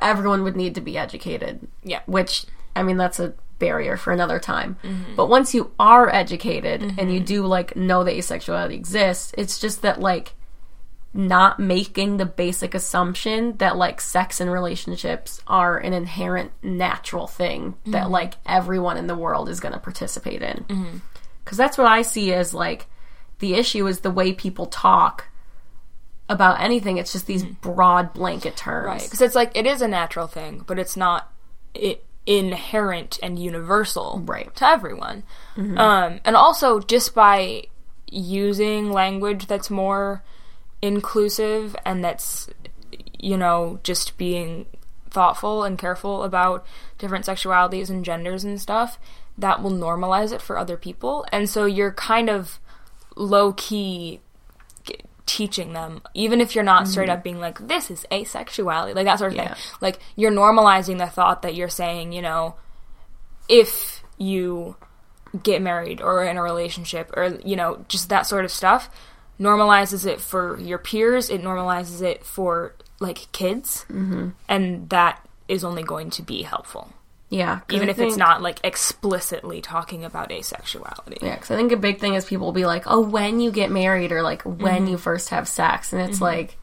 everyone 0.00 0.42
would 0.44 0.56
need 0.56 0.74
to 0.76 0.80
be 0.80 0.98
educated. 0.98 1.66
Yeah. 1.82 2.00
Which 2.06 2.46
I 2.76 2.82
mean, 2.82 2.96
that's 2.96 3.20
a 3.20 3.34
barrier 3.58 3.96
for 3.96 4.12
another 4.12 4.38
time. 4.40 4.76
But 5.16 5.28
once 5.28 5.54
you 5.54 5.70
are 5.78 6.12
educated 6.12 6.82
and 6.98 7.12
you 7.12 7.20
do 7.20 7.46
like 7.46 7.76
know 7.76 8.02
that 8.04 8.14
asexuality 8.14 8.74
exists, 8.74 9.32
it's 9.38 9.60
just 9.60 9.82
that 9.82 10.00
like 10.00 10.34
not 11.14 11.58
making 11.58 12.16
the 12.16 12.24
basic 12.24 12.74
assumption 12.74 13.56
that 13.58 13.76
like 13.76 14.00
sex 14.00 14.40
and 14.40 14.50
relationships 14.50 15.42
are 15.46 15.76
an 15.76 15.92
inherent 15.92 16.52
natural 16.62 17.26
thing 17.26 17.74
that 17.86 18.04
mm-hmm. 18.04 18.12
like 18.12 18.34
everyone 18.46 18.96
in 18.96 19.06
the 19.06 19.14
world 19.14 19.48
is 19.48 19.60
going 19.60 19.74
to 19.74 19.78
participate 19.78 20.42
in. 20.42 20.64
Mm-hmm. 20.68 20.96
Because 21.44 21.58
that's 21.58 21.76
what 21.76 21.86
I 21.86 22.02
see 22.02 22.32
as 22.32 22.54
like 22.54 22.86
the 23.40 23.54
issue 23.54 23.86
is 23.86 24.00
the 24.00 24.10
way 24.10 24.32
people 24.32 24.66
talk 24.66 25.26
about 26.30 26.60
anything. 26.60 26.96
It's 26.96 27.12
just 27.12 27.26
these 27.26 27.44
mm-hmm. 27.44 27.72
broad 27.72 28.14
blanket 28.14 28.56
terms. 28.56 28.86
Right, 28.86 29.02
because 29.02 29.20
it's 29.20 29.34
like 29.34 29.52
it 29.54 29.66
is 29.66 29.82
a 29.82 29.88
natural 29.88 30.26
thing, 30.26 30.64
but 30.66 30.78
it's 30.78 30.96
not 30.96 31.30
i 31.76 31.98
inherent 32.24 33.18
and 33.20 33.36
universal 33.36 34.22
Right. 34.24 34.54
to 34.54 34.64
everyone. 34.64 35.24
Um, 35.56 36.20
and 36.24 36.36
also, 36.36 36.78
just 36.78 37.16
by 37.16 37.64
using 38.12 38.92
language 38.92 39.46
that's 39.46 39.70
more 39.70 40.22
inclusive 40.82 41.74
and 41.86 42.04
that's 42.04 42.50
you 43.18 43.36
know 43.36 43.78
just 43.82 44.18
being 44.18 44.66
thoughtful 45.10 45.62
and 45.62 45.78
careful 45.78 46.24
about 46.24 46.66
different 46.98 47.24
sexualities 47.24 47.88
and 47.88 48.04
genders 48.04 48.44
and 48.44 48.60
stuff, 48.60 48.98
that 49.38 49.62
will 49.62 49.70
normalize 49.70 50.32
it 50.32 50.42
for 50.42 50.58
other 50.58 50.76
people. 50.76 51.24
And 51.30 51.48
so 51.48 51.66
you're 51.66 51.92
kind 51.92 52.28
of 52.28 52.58
low 53.14 53.52
key 53.52 54.20
teaching 55.26 55.72
them, 55.72 56.02
even 56.14 56.40
if 56.40 56.54
you're 56.54 56.64
not 56.64 56.88
straight 56.88 57.08
mm-hmm. 57.08 57.18
up 57.18 57.24
being 57.24 57.40
like, 57.40 57.66
this 57.66 57.90
is 57.90 58.04
asexuality, 58.10 58.94
like 58.94 59.06
that 59.06 59.18
sort 59.18 59.32
of 59.32 59.36
Yeah. 59.36 59.54
thing. 59.54 59.62
Like, 59.80 59.98
you're 60.16 60.32
normalizing 60.32 60.98
the 60.98 61.06
thought 61.06 61.42
that 61.42 61.54
you're 61.54 61.68
saying, 61.68 62.12
you 62.12 62.22
know, 62.22 62.56
if 63.48 64.02
you 64.18 64.76
get 65.42 65.62
married 65.62 66.00
or 66.00 66.24
in 66.24 66.36
a 66.36 66.42
relationship 66.42 67.10
or, 67.16 67.38
you 67.44 67.56
know, 67.56 67.84
just 67.88 68.08
that 68.08 68.26
sort 68.26 68.44
of 68.44 68.50
stuff, 68.50 68.90
normalizes 69.42 70.06
it 70.06 70.20
for 70.20 70.58
your 70.60 70.78
peers, 70.78 71.28
it 71.28 71.42
normalizes 71.42 72.00
it 72.00 72.24
for, 72.24 72.74
like, 73.00 73.26
kids, 73.32 73.84
mm-hmm. 73.90 74.30
and 74.48 74.88
that 74.90 75.26
is 75.48 75.64
only 75.64 75.82
going 75.82 76.10
to 76.10 76.22
be 76.22 76.42
helpful. 76.42 76.92
Yeah, 77.28 77.60
Even 77.70 77.88
I 77.88 77.92
if 77.92 77.98
it's 77.98 78.18
not, 78.18 78.42
like, 78.42 78.60
explicitly 78.62 79.62
talking 79.62 80.04
about 80.04 80.28
asexuality. 80.28 81.22
Yeah, 81.22 81.34
because 81.34 81.50
I 81.50 81.56
think 81.56 81.72
a 81.72 81.78
big 81.78 81.98
thing 81.98 82.12
is 82.14 82.26
people 82.26 82.46
will 82.46 82.52
be 82.52 82.66
like, 82.66 82.84
oh, 82.86 83.00
when 83.00 83.40
you 83.40 83.50
get 83.50 83.70
married 83.70 84.12
or 84.12 84.22
like 84.22 84.42
when 84.42 84.58
mm-hmm. 84.58 84.86
you 84.88 84.98
first 84.98 85.30
have 85.30 85.48
sex. 85.48 85.94
And 85.94 86.02
it's 86.02 86.16
mm-hmm. 86.16 86.24
like, 86.24 86.58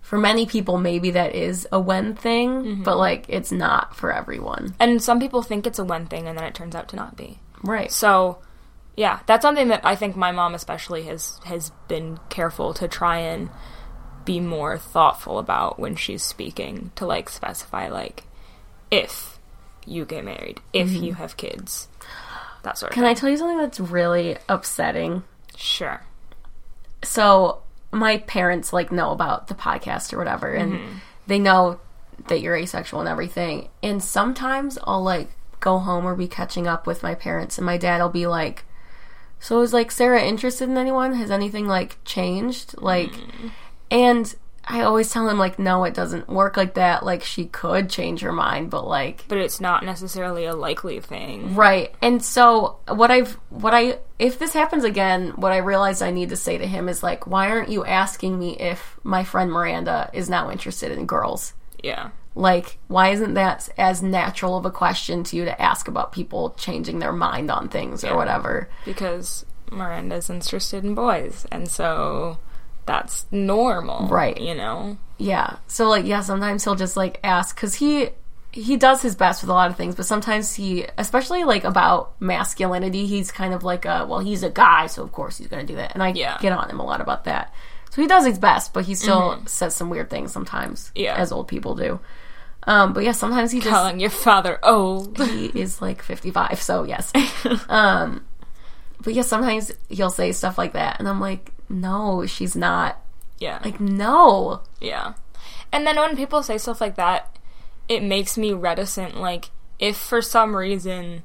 for 0.00 0.18
many 0.18 0.46
people, 0.46 0.78
maybe 0.78 1.12
that 1.12 1.34
is 1.34 1.68
a 1.70 1.78
when 1.78 2.16
thing, 2.16 2.50
mm-hmm. 2.50 2.82
but 2.82 2.96
like 2.96 3.26
it's 3.28 3.52
not 3.52 3.94
for 3.94 4.12
everyone. 4.12 4.74
And 4.80 5.00
some 5.00 5.20
people 5.20 5.42
think 5.42 5.64
it's 5.64 5.78
a 5.78 5.84
when 5.84 6.06
thing, 6.06 6.26
and 6.26 6.36
then 6.36 6.44
it 6.44 6.54
turns 6.54 6.74
out 6.74 6.88
to 6.88 6.96
not 6.96 7.16
be. 7.16 7.38
Right. 7.62 7.92
So, 7.92 8.38
yeah, 8.98 9.20
that's 9.26 9.42
something 9.42 9.68
that 9.68 9.82
I 9.84 9.94
think 9.94 10.16
my 10.16 10.32
mom 10.32 10.54
especially 10.54 11.04
has 11.04 11.38
has 11.44 11.70
been 11.86 12.18
careful 12.30 12.74
to 12.74 12.88
try 12.88 13.18
and 13.18 13.48
be 14.24 14.40
more 14.40 14.76
thoughtful 14.76 15.38
about 15.38 15.78
when 15.78 15.94
she's 15.94 16.22
speaking 16.24 16.90
to 16.96 17.06
like 17.06 17.28
specify 17.30 17.88
like 17.88 18.24
if 18.90 19.38
you 19.86 20.04
get 20.04 20.24
married, 20.24 20.60
if 20.72 20.90
you 20.90 21.14
have 21.14 21.36
kids, 21.36 21.86
that 22.64 22.76
sort 22.76 22.90
of 22.90 22.94
Can 22.94 23.04
I 23.04 23.14
tell 23.14 23.30
you 23.30 23.36
something 23.36 23.58
that's 23.58 23.78
really 23.80 24.36
upsetting? 24.48 25.22
sure. 25.56 26.02
so 27.02 27.62
my 27.90 28.18
parents 28.18 28.72
like 28.72 28.92
know 28.92 29.12
about 29.12 29.46
the 29.48 29.54
podcast 29.54 30.12
or 30.12 30.18
whatever, 30.18 30.52
and 30.52 30.72
Mm-hmm. 30.74 30.92
they 31.26 31.38
know 31.38 31.80
that 32.26 32.40
you're 32.40 32.56
asexual 32.56 33.00
and 33.00 33.08
everything. 33.08 33.68
And 33.82 34.02
sometimes 34.02 34.76
I'll 34.82 35.02
like 35.02 35.30
go 35.60 35.78
home 35.78 36.04
or 36.04 36.14
be 36.14 36.28
catching 36.28 36.66
up 36.66 36.86
with 36.86 37.02
my 37.02 37.14
parents, 37.14 37.56
and 37.58 37.64
my 37.64 37.78
dad 37.78 38.02
will 38.02 38.08
be 38.10 38.26
like, 38.26 38.64
"So 39.40 39.60
is 39.60 39.72
like 39.72 39.90
Sarah 39.90 40.22
interested 40.22 40.68
in 40.68 40.76
anyone? 40.76 41.14
Has 41.14 41.30
anything 41.30 41.66
like 41.66 41.98
changed? 42.04 42.74
Like?" 42.80 43.12
Mm. 43.12 43.50
And 43.90 44.34
I 44.70 44.82
always 44.82 45.10
tell 45.10 45.28
him 45.28 45.38
like, 45.38 45.58
"No, 45.58 45.84
it 45.84 45.94
doesn't 45.94 46.28
work 46.28 46.56
like 46.56 46.74
that. 46.74 47.04
Like 47.04 47.22
she 47.22 47.46
could 47.46 47.88
change 47.88 48.20
her 48.20 48.32
mind, 48.32 48.70
but 48.70 48.86
like." 48.86 49.24
But 49.28 49.38
it's 49.38 49.60
not 49.60 49.84
necessarily 49.84 50.44
a 50.44 50.54
likely 50.54 51.00
thing. 51.00 51.54
Right. 51.54 51.94
And 52.02 52.22
so 52.22 52.76
what 52.86 53.10
I've 53.10 53.38
what 53.48 53.74
I 53.74 53.98
if 54.18 54.38
this 54.38 54.52
happens 54.52 54.84
again, 54.84 55.30
what 55.36 55.52
I 55.52 55.58
realize 55.58 56.02
I 56.02 56.10
need 56.10 56.30
to 56.30 56.36
say 56.36 56.58
to 56.58 56.66
him 56.66 56.88
is 56.88 57.02
like, 57.02 57.26
why 57.26 57.48
aren't 57.50 57.70
you 57.70 57.84
asking 57.84 58.38
me 58.38 58.56
if 58.58 58.98
my 59.04 59.24
friend 59.24 59.50
Miranda 59.50 60.10
is 60.12 60.28
now 60.28 60.50
interested 60.50 60.92
in 60.92 61.06
girls? 61.06 61.54
Yeah. 61.82 62.10
Like, 62.34 62.78
why 62.86 63.08
isn't 63.08 63.34
that 63.34 63.68
as 63.76 64.02
natural 64.02 64.56
of 64.56 64.64
a 64.64 64.70
question 64.70 65.24
to 65.24 65.36
you 65.36 65.44
to 65.44 65.60
ask 65.60 65.88
about 65.88 66.12
people 66.12 66.50
changing 66.50 66.98
their 67.00 67.12
mind 67.12 67.50
on 67.50 67.68
things 67.68 68.04
or 68.04 68.16
whatever? 68.16 68.68
Because 68.84 69.44
Miranda's 69.72 70.30
interested 70.30 70.84
in 70.84 70.94
boys, 70.94 71.46
and 71.50 71.68
so 71.68 72.38
that's 72.86 73.26
normal. 73.32 74.06
Right. 74.08 74.40
You 74.40 74.54
know? 74.54 74.98
Yeah. 75.18 75.56
So 75.66 75.88
like, 75.88 76.04
yeah, 76.06 76.20
sometimes 76.20 76.62
he'll 76.64 76.76
just 76.76 76.96
like 76.96 77.18
ask 77.24 77.56
because 77.56 77.74
he 77.74 78.10
he 78.52 78.76
does 78.78 79.02
his 79.02 79.14
best 79.14 79.42
with 79.42 79.50
a 79.50 79.52
lot 79.52 79.70
of 79.70 79.76
things, 79.76 79.94
but 79.94 80.06
sometimes 80.06 80.54
he, 80.54 80.86
especially 80.96 81.44
like 81.44 81.64
about 81.64 82.18
masculinity, 82.20 83.06
he's 83.06 83.30
kind 83.30 83.52
of 83.52 83.62
like 83.62 83.84
a 83.84 84.06
well, 84.08 84.20
he's 84.20 84.42
a 84.42 84.48
guy, 84.50 84.86
so 84.86 85.02
of 85.02 85.12
course 85.12 85.36
he's 85.38 85.48
going 85.48 85.66
to 85.66 85.70
do 85.72 85.76
that, 85.76 85.92
and 85.94 86.02
I 86.02 86.08
Yeah. 86.10 86.38
get 86.40 86.52
on 86.52 86.70
him 86.70 86.80
a 86.80 86.84
lot 86.84 87.00
about 87.00 87.24
that. 87.24 87.52
So 87.90 88.02
he 88.02 88.08
does 88.08 88.26
his 88.26 88.38
best, 88.38 88.72
but 88.74 88.84
he 88.84 88.94
still 88.94 89.42
says 89.46 89.74
some 89.74 89.88
weird 89.90 90.10
things 90.10 90.30
sometimes, 90.32 90.92
Yeah. 90.94 91.14
as 91.16 91.32
old 91.32 91.48
people 91.48 91.74
do. 91.74 92.00
Um, 92.64 92.92
but 92.92 93.02
yeah, 93.02 93.12
sometimes 93.12 93.50
he 93.50 93.60
just 93.60 93.70
Calling 93.70 93.98
your 94.00 94.10
father 94.10 94.58
old. 94.62 95.16
he 95.18 95.46
is 95.46 95.80
like 95.80 96.02
55 96.02 96.60
so 96.60 96.82
yes 96.82 97.12
um 97.70 98.26
but 99.02 99.14
yeah 99.14 99.22
sometimes 99.22 99.72
he'll 99.88 100.10
say 100.10 100.32
stuff 100.32 100.58
like 100.58 100.72
that 100.74 100.98
and 100.98 101.08
i'm 101.08 101.20
like 101.20 101.52
no 101.70 102.26
she's 102.26 102.54
not 102.56 103.00
yeah. 103.38 103.60
like 103.64 103.78
no 103.80 104.60
Yeah. 104.80 105.14
And 105.72 105.86
then 105.86 105.96
when 105.96 106.16
people 106.16 106.42
say 106.42 106.58
stuff 106.58 106.80
like 106.80 106.96
that, 106.96 107.38
it 107.88 108.02
makes 108.02 108.36
me 108.36 108.52
reticent. 108.52 109.16
Like, 109.20 109.50
if 109.78 109.96
for 109.96 110.20
some 110.22 110.56
reason 110.56 111.22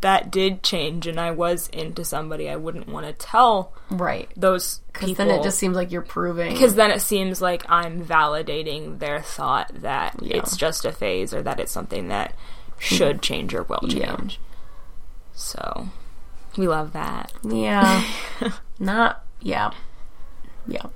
that 0.00 0.30
did 0.32 0.62
change 0.64 1.06
and 1.06 1.20
I 1.20 1.30
was 1.30 1.68
into 1.68 2.04
somebody, 2.04 2.48
I 2.50 2.56
wouldn't 2.56 2.88
want 2.88 3.06
to 3.06 3.12
tell 3.12 3.72
right 3.90 4.28
those 4.36 4.80
because 4.92 5.14
then 5.14 5.30
it 5.30 5.42
just 5.44 5.58
seems 5.58 5.76
like 5.76 5.92
you're 5.92 6.02
proving 6.02 6.52
because 6.52 6.74
then 6.74 6.90
it 6.90 7.00
seems 7.00 7.40
like 7.40 7.64
I'm 7.68 8.04
validating 8.04 8.98
their 8.98 9.22
thought 9.22 9.70
that 9.82 10.16
Yeah. 10.20 10.38
it's 10.38 10.56
just 10.56 10.84
a 10.84 10.90
phase 10.92 11.32
or 11.32 11.42
that 11.42 11.60
it's 11.60 11.70
something 11.70 12.08
that 12.08 12.34
should 12.78 13.22
change 13.22 13.54
or 13.54 13.62
will 13.62 13.78
Yeah. 13.84 14.16
change. 14.16 14.40
So, 15.34 15.88
we 16.56 16.66
love 16.66 16.92
that. 16.94 17.30
yeah 17.44 18.02
not 18.80 19.22
yeah 19.40 19.70
yeah 20.66 20.86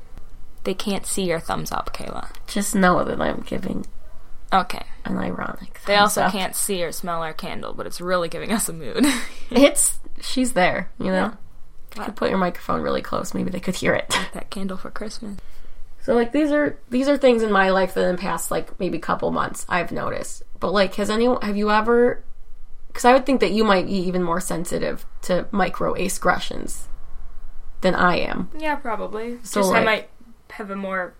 They 0.65 0.75
can't 0.75 1.07
see 1.07 1.25
your 1.25 1.39
thumbs 1.41 1.71
up, 1.71 1.95
Kayla. 1.95 2.29
just 2.47 2.75
know 2.75 3.05
that 3.05 3.21
i'm 3.21 3.41
giving 3.43 3.87
Okay. 4.53 4.83
an 5.05 5.17
ironic 5.17 5.81
They 5.87 5.97
also 5.97 6.23
up. 6.23 6.33
can't 6.33 6.55
see 6.57 6.83
or 6.83 6.93
smell 6.93 7.23
our 7.23 7.33
candle, 7.33 7.73
but 7.73 7.87
it's 7.87 8.01
really 8.01 8.29
giving 8.29 8.53
us 8.53 8.69
a 8.69 8.73
mood. 8.73 9.05
it's 9.51 9.99
she's 10.21 10.53
there 10.53 10.91
you 10.99 11.07
know 11.07 11.33
Yeah. 11.95 11.99
you 11.99 12.03
could 12.05 12.17
put 12.17 12.29
your 12.31 12.39
microphone 12.39 12.83
really 12.83 13.01
close 13.03 13.33
maybe 13.33 13.51
they 13.51 13.61
could 13.61 13.77
hear 13.77 13.95
it 13.95 14.09
that 14.35 14.51
candle 14.51 14.77
for 14.77 14.91
Christmas. 14.91 15.39
So 16.03 16.15
like 16.15 16.33
these 16.33 16.51
are 16.51 16.79
these 16.89 17.09
are 17.09 17.19
things 17.19 17.43
in 17.43 17.53
my 17.53 17.69
life 17.71 17.93
that 17.93 18.09
in 18.09 18.17
the 18.17 18.21
past 18.21 18.51
like 18.51 18.81
maybe 18.81 18.99
couple 18.99 19.31
months 19.33 19.67
I've 19.69 19.93
noticed. 19.93 20.43
But 20.59 20.73
like 20.73 20.95
has 20.95 21.11
anyone 21.11 21.43
have 21.43 21.59
you 21.59 21.71
ever 21.71 22.25
cuz 22.95 23.05
I 23.05 23.13
would 23.13 23.27
think 23.27 23.41
that 23.43 23.51
you 23.53 23.65
might 23.65 23.85
be 23.87 23.97
even 24.09 24.23
more 24.23 24.41
sensitive 24.41 25.05
to 25.23 25.47
micro 25.51 25.93
aggressions 25.95 26.89
than 27.83 27.95
I 27.95 28.17
am. 28.17 28.49
Yeah, 28.59 28.77
probably. 28.77 29.41
So, 29.43 29.61
Just 29.61 29.75
I 29.75 29.85
might 29.85 30.09
have 30.53 30.71
a 30.71 30.75
more 30.77 31.13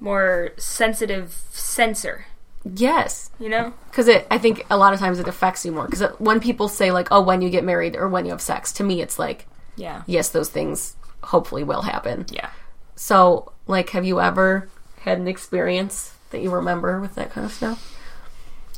more 0.00 0.50
sensitive 0.56 1.32
sensor, 1.52 2.26
Yes. 2.64 3.30
you 3.38 3.48
know? 3.48 3.72
Cuz 3.92 4.08
it 4.08 4.26
I 4.30 4.38
think 4.38 4.64
a 4.70 4.76
lot 4.76 4.94
of 4.94 5.00
times 5.00 5.18
it 5.18 5.28
affects 5.28 5.64
you 5.64 5.72
more 5.72 5.86
cuz 5.86 6.02
when 6.18 6.40
people 6.40 6.68
say 6.68 6.90
like 6.90 7.08
oh 7.10 7.20
when 7.20 7.42
you 7.42 7.50
get 7.50 7.64
married 7.64 7.96
or 7.96 8.08
when 8.08 8.24
you 8.24 8.30
have 8.30 8.40
sex 8.40 8.72
to 8.74 8.84
me 8.84 9.02
it's 9.02 9.18
like 9.18 9.46
Yeah. 9.76 10.02
yes 10.06 10.28
those 10.30 10.48
things 10.48 10.96
hopefully 11.22 11.64
will 11.64 11.82
happen. 11.82 12.26
Yeah. 12.30 12.50
So 12.96 13.52
like 13.66 13.90
have 13.90 14.04
you 14.04 14.20
ever 14.20 14.68
had 15.00 15.18
an 15.18 15.28
experience 15.28 16.14
that 16.30 16.42
you 16.42 16.50
remember 16.50 17.00
with 17.00 17.14
that 17.14 17.30
kind 17.30 17.44
of 17.44 17.52
stuff? 17.52 17.94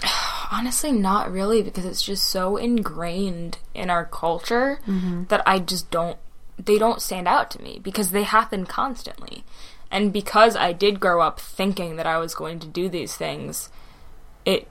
Honestly, 0.51 0.93
not 0.93 1.31
really, 1.33 1.63
because 1.63 1.85
it's 1.85 2.03
just 2.03 2.25
so 2.25 2.57
ingrained 2.57 3.59
in 3.75 3.91
our 3.91 4.05
culture 4.05 4.79
mm-hmm. 4.87 5.25
that 5.25 5.43
I 5.47 5.59
just 5.59 5.91
don't. 5.91 6.19
They 6.59 6.79
don't 6.79 7.03
stand 7.03 7.29
out 7.29 7.51
to 7.53 7.63
me 7.63 7.81
because 7.83 8.11
they 8.11 8.23
happen 8.23 8.65
constantly, 8.65 9.45
and 9.91 10.13
because 10.13 10.57
I 10.57 10.73
did 10.73 11.01
grow 11.01 11.21
up 11.21 11.41
thinking 11.41 11.97
that 11.97 12.07
I 12.07 12.19
was 12.19 12.35
going 12.35 12.59
to 12.61 12.67
do 12.67 12.89
these 12.89 13.15
things, 13.15 13.69
it 14.47 14.67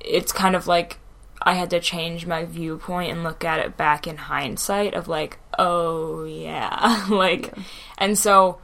it's 0.00 0.30
kind 0.30 0.54
of 0.54 0.68
like 0.68 1.00
I 1.42 1.54
had 1.54 1.70
to 1.70 1.80
change 1.80 2.26
my 2.26 2.44
viewpoint 2.44 3.10
and 3.12 3.24
look 3.24 3.44
at 3.44 3.58
it 3.60 3.76
back 3.76 4.06
in 4.06 4.16
hindsight 4.16 4.94
of 4.94 5.08
like, 5.08 5.38
oh 5.58 6.24
yeah, 6.24 7.06
like, 7.10 7.52
and 7.98 8.16
so 8.16 8.58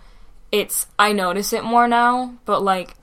it's 0.53 0.87
I 0.99 1.13
notice 1.13 1.53
it 1.53 1.65
more 1.65 1.89
now, 1.89 2.35
but 2.45 2.63
like 2.63 2.95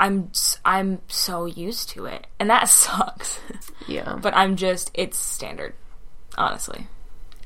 I'm 0.00 0.30
I'm 0.64 1.00
so 1.08 1.46
used 1.46 1.90
to 1.90 2.06
it, 2.06 2.26
and 2.38 2.48
that 2.48 2.68
sucks. 2.68 3.40
Yeah. 3.86 4.18
but 4.22 4.34
I'm 4.34 4.56
just 4.56 4.90
it's 4.94 5.18
standard, 5.18 5.74
honestly, 6.38 6.86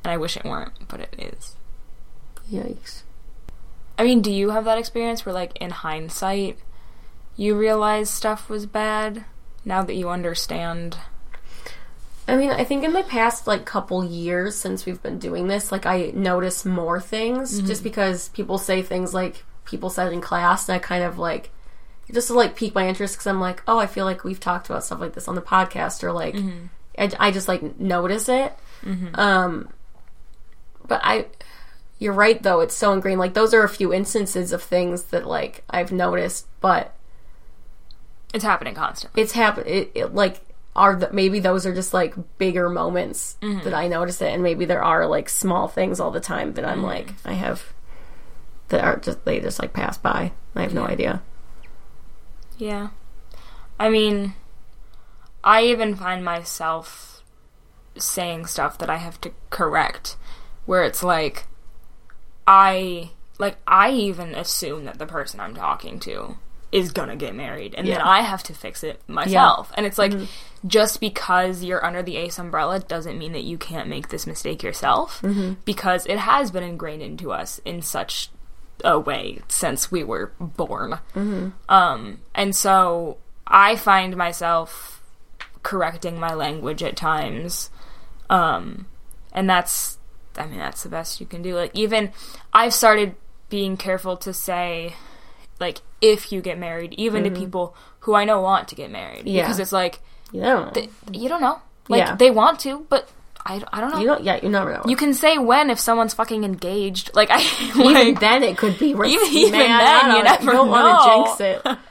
and 0.05 0.12
I 0.12 0.16
wish 0.19 0.37
it 0.37 0.45
weren't, 0.45 0.88
but 0.88 1.01
it 1.01 1.14
is. 1.19 1.57
Yikes. 2.51 3.03
I 3.99 4.05
mean, 4.05 4.21
do 4.21 4.31
you 4.31 4.51
have 4.51 4.66
that 4.66 4.77
experience 4.77 5.25
where, 5.25 5.33
like, 5.33 5.57
in 5.57 5.71
hindsight, 5.71 6.59
you 7.35 7.57
realize 7.57 8.11
stuff 8.11 8.51
was 8.51 8.66
bad 8.66 9.25
now 9.66 9.83
that 9.83 9.96
you 9.96 10.09
understand? 10.09 10.96
I 12.29 12.37
mean, 12.37 12.50
I 12.50 12.64
think 12.64 12.85
in 12.85 12.92
the 12.92 13.02
past 13.02 13.46
like 13.46 13.66
couple 13.66 14.05
years 14.05 14.55
since 14.55 14.87
we've 14.87 15.02
been 15.02 15.18
doing 15.18 15.48
this, 15.48 15.70
like 15.70 15.85
I 15.85 16.12
notice 16.14 16.64
more 16.64 17.00
things 17.00 17.59
mm-hmm. 17.59 17.66
just 17.66 17.83
because 17.83 18.31
people 18.31 18.59
say 18.59 18.81
things 18.81 19.12
like 19.12 19.44
people 19.64 19.90
said 19.90 20.12
in 20.12 20.20
class, 20.20 20.68
and 20.68 20.76
I 20.76 20.79
kind 20.79 21.05
of 21.05 21.18
like 21.18 21.50
just 22.12 22.29
to 22.29 22.35
like 22.35 22.57
pique 22.57 22.74
my 22.74 22.88
interest 22.88 23.14
because 23.14 23.26
I'm 23.26 23.40
like, 23.40 23.62
oh, 23.66 23.79
I 23.79 23.87
feel 23.87 24.05
like 24.05 24.24
we've 24.24 24.40
talked 24.40 24.70
about 24.70 24.85
stuff 24.85 25.00
like 25.00 25.12
this 25.12 25.29
on 25.29 25.35
the 25.35 25.42
podcast, 25.42 26.02
or 26.02 26.12
like 26.12 26.35
mm-hmm. 26.35 26.66
I, 26.96 27.29
I 27.29 27.31
just 27.31 27.48
like 27.48 27.79
notice 27.79 28.29
it. 28.29 28.52
Mm-hmm. 28.85 29.18
Um, 29.18 29.68
but 30.87 31.00
I, 31.02 31.26
you're 31.98 32.12
right 32.12 32.40
though; 32.40 32.61
it's 32.61 32.74
so 32.74 32.92
ingrained. 32.92 33.20
Like 33.20 33.35
those 33.35 33.52
are 33.52 33.64
a 33.64 33.68
few 33.68 33.92
instances 33.92 34.52
of 34.52 34.62
things 34.62 35.05
that 35.05 35.26
like 35.26 35.64
I've 35.68 35.92
noticed, 35.92 36.46
but 36.61 36.96
It's 38.35 38.45
happening 38.45 38.75
constantly. 38.75 39.23
it's 39.23 39.33
happening. 39.33 39.73
It, 39.73 39.93
it 39.95 40.15
like 40.15 40.41
are 40.75 40.95
the, 40.95 41.11
maybe 41.12 41.41
those 41.41 41.65
are 41.65 41.75
just 41.75 41.95
like 41.95 42.15
bigger 42.39 42.69
moments 42.69 43.37
mm-hmm. 43.41 43.65
that 43.65 43.73
I 43.73 43.89
notice 43.89 44.21
it, 44.21 44.33
and 44.33 44.43
maybe 44.43 44.65
there 44.65 44.83
are 44.83 45.07
like 45.07 45.29
small 45.29 45.69
things 45.69 46.01
all 46.01 46.11
the 46.11 46.21
time 46.21 46.53
that 46.55 46.65
I'm 46.65 46.79
mm-hmm. 46.79 46.87
like 46.87 47.15
I 47.25 47.33
have 47.33 47.73
that 48.69 48.85
are 48.85 48.97
just 48.97 49.25
they 49.25 49.41
just 49.41 49.61
like 49.61 49.73
pass 49.73 49.97
by. 49.97 50.33
I 50.55 50.62
have 50.62 50.75
no 50.75 50.85
idea. 50.85 51.23
Yeah. 52.59 52.89
I 53.79 53.89
mean, 53.89 54.35
I 55.45 55.65
even 55.65 55.95
find 55.95 56.25
myself 56.25 57.23
saying 57.97 58.47
stuff 58.47 58.79
that 58.79 58.91
I 58.91 58.97
have 58.97 59.21
to 59.23 59.33
correct 59.51 60.17
where 60.67 60.83
it's 60.83 61.03
like 61.03 61.47
I 62.47 63.11
like 63.39 63.57
I 63.67 63.91
even 63.91 64.35
assume 64.35 64.85
that 64.85 64.99
the 64.99 65.07
person 65.07 65.41
I'm 65.41 65.55
talking 65.55 65.99
to 66.01 66.37
is 66.72 66.90
gonna 66.92 67.16
get 67.16 67.35
married 67.35 67.74
and 67.76 67.87
then 67.94 68.00
I 68.02 68.20
have 68.22 68.42
to 68.44 68.52
fix 68.55 68.83
it 68.83 69.00
myself. 69.09 69.72
And 69.76 69.87
it's 69.87 69.98
like 69.98 70.12
just 70.66 71.00
because 71.00 71.62
you're 71.62 71.85
under 71.85 72.02
the 72.02 72.16
ACE 72.16 72.38
umbrella 72.38 72.81
doesn't 72.81 73.16
mean 73.16 73.33
that 73.33 73.44
you 73.44 73.57
can't 73.57 73.88
make 73.88 74.09
this 74.09 74.26
mistake 74.26 74.62
yourself 74.62 75.22
because 75.64 76.07
it 76.07 76.18
has 76.18 76.50
been 76.50 76.64
ingrained 76.64 77.02
into 77.02 77.33
us 77.33 77.61
in 77.64 77.83
such 77.83 78.31
a 78.85 78.98
way 78.98 79.40
since 79.48 79.90
we 79.90 80.02
were 80.05 80.33
born. 80.40 80.98
Um, 81.68 82.20
and 82.35 82.55
so 82.55 83.16
I 83.46 83.76
find 83.76 84.16
myself 84.16 85.02
correcting 85.62 86.18
my 86.20 86.35
language 86.35 86.83
at 86.83 86.96
times. 86.96 87.70
Um, 88.29 88.87
and 89.33 89.48
that's, 89.48 89.98
I 90.37 90.46
mean, 90.46 90.59
that's 90.59 90.83
the 90.83 90.88
best 90.88 91.20
you 91.20 91.26
can 91.26 91.42
do. 91.42 91.55
Like, 91.55 91.70
even 91.74 92.12
I've 92.52 92.74
started 92.74 93.14
being 93.48 93.76
careful 93.76 94.16
to 94.18 94.33
say, 94.33 94.94
like, 95.61 95.81
if 96.01 96.33
you 96.33 96.40
get 96.40 96.59
married, 96.59 96.95
even 96.95 97.25
to 97.25 97.31
mm-hmm. 97.31 97.38
people 97.38 97.77
who 98.01 98.14
I 98.14 98.25
know 98.25 98.40
want 98.40 98.69
to 98.69 98.75
get 98.75 98.90
married. 98.90 99.27
Yeah. 99.27 99.42
Because 99.42 99.59
it's 99.59 99.73
like, 99.73 100.01
You 100.33 100.42
know. 100.42 100.71
th- 100.73 100.90
you 101.12 101.29
don't 101.29 101.40
know. 101.40 101.61
Like, 101.88 102.01
Yeah. 102.01 102.16
they 102.16 102.31
want 102.31 102.61
to, 102.61 102.87
but 102.88 103.11
I, 103.45 103.62
I 103.73 103.81
don't 103.81 103.92
know. 103.92 104.01
You 104.01 104.07
don't. 104.07 104.25
Yeah, 104.25 104.40
you 104.42 104.49
never 104.49 104.73
know. 104.73 104.83
You 104.87 104.97
can 104.97 105.14
say 105.14 105.38
when 105.38 105.71
if 105.71 105.79
someone's 105.79 106.14
fucking 106.14 106.42
engaged. 106.42 107.14
Like 107.14 107.29
I 107.31 107.40
even 107.79 108.14
then, 108.14 108.42
it 108.42 108.59
could 108.59 108.77
be 108.77 108.92
risky. 108.95 109.14
Even- 109.14 109.49
even 109.49 109.59
man. 109.61 109.79
then, 109.79 110.05
don't 110.07 110.16
you 110.16 110.23
never 110.25 110.53
don't 110.53 110.69
want 110.69 111.37
to 111.38 111.47
jinx 111.47 111.64
it. 111.66 111.79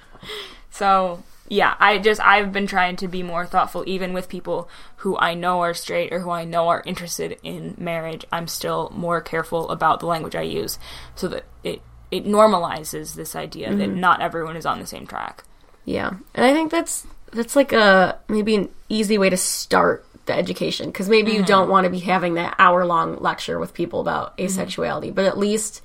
So 0.71 1.23
yeah, 1.47 1.73
I 1.80 1.99
just 1.99 2.19
I've 2.19 2.51
been 2.51 2.67
trying 2.67 2.97
to 2.97 3.08
be 3.08 3.23
more 3.23 3.45
thoughtful, 3.45 3.86
even 3.88 4.12
with 4.12 4.28
people 4.28 4.67
who 4.97 5.17
I 5.17 5.34
know 5.36 5.62
are 5.62 5.73
straight 5.73 6.12
or 6.12 6.19
who 6.19 6.32
I 6.32 6.43
know 6.43 6.67
are 6.67 6.84
interested 6.86 7.38
in 7.43 7.75
marriage. 7.78 8.25
I'm 8.30 8.47
still 8.47 8.91
more 8.93 9.21
careful 9.21 9.69
about 9.69 10.01
the 10.01 10.08
language 10.08 10.36
I 10.36 10.41
use, 10.41 10.78
so 11.15 11.30
that 11.30 11.45
it 11.63 11.82
it 12.12 12.26
normalizes 12.26 13.15
this 13.15 13.36
idea 13.36 13.74
that 13.74 13.89
Mm-hmm. 13.89 14.00
not 14.00 14.22
everyone 14.22 14.56
is 14.56 14.65
on 14.65 14.80
the 14.80 14.86
same 14.86 15.08
track. 15.08 15.44
Yeah, 15.86 16.12
and 16.34 16.46
I 16.46 16.54
think 16.54 16.72
that's 16.72 17.06
that's 17.32 17.56
like 17.56 17.74
a 17.74 18.18
maybe 18.28 18.56
an 18.56 18.70
easy 18.89 19.18
way 19.18 19.30
to 19.30 19.38
start 19.38 20.06
the 20.26 20.34
education 20.34 20.88
because 20.88 21.10
maybe 21.10 21.32
you 21.32 21.39
mm-hmm. 21.39 21.48
don't 21.48 21.70
want 21.70 21.86
to 21.86 21.89
be 21.89 22.00
having 22.00 22.36
that 22.36 22.56
hour 22.58 22.86
long 22.86 23.18
lecture 23.18 23.60
with 23.60 23.74
people 23.74 24.00
about 24.00 24.38
mm-hmm. 24.38 24.60
asexuality, 24.60 25.13
but 25.13 25.26
at 25.26 25.38
least 25.38 25.82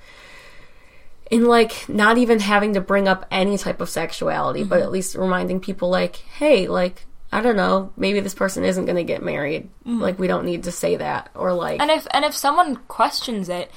in 1.31 1.45
like 1.45 1.89
not 1.89 2.19
even 2.19 2.41
having 2.41 2.75
to 2.75 2.81
bring 2.81 3.07
up 3.07 3.27
any 3.31 3.59
type 3.59 3.81
of 3.81 3.89
sexuality, 3.89 4.65
but 4.65 4.77
mm-hmm. 4.77 4.85
at 4.85 4.91
least 4.91 5.15
reminding 5.15 5.61
people 5.61 5.91
like, 5.91 6.17
hey, 6.17 6.67
like 6.67 7.07
I 7.33 7.41
don't 7.41 7.57
know, 7.57 7.93
maybe 7.97 8.21
this 8.21 8.35
person 8.35 8.65
isn't 8.65 8.87
going 8.87 8.97
to 8.97 9.05
get 9.05 9.23
married. 9.23 9.71
Like 9.85 10.19
we 10.19 10.27
don't 10.27 10.45
need 10.45 10.65
to 10.65 10.73
say 10.73 10.97
that 10.97 11.31
or 11.35 11.53
like 11.53 11.81
And 11.81 11.91
if 11.91 12.07
and 12.11 12.25
if 12.25 12.35
someone 12.35 12.77
questions 12.89 13.49
it 13.49 13.71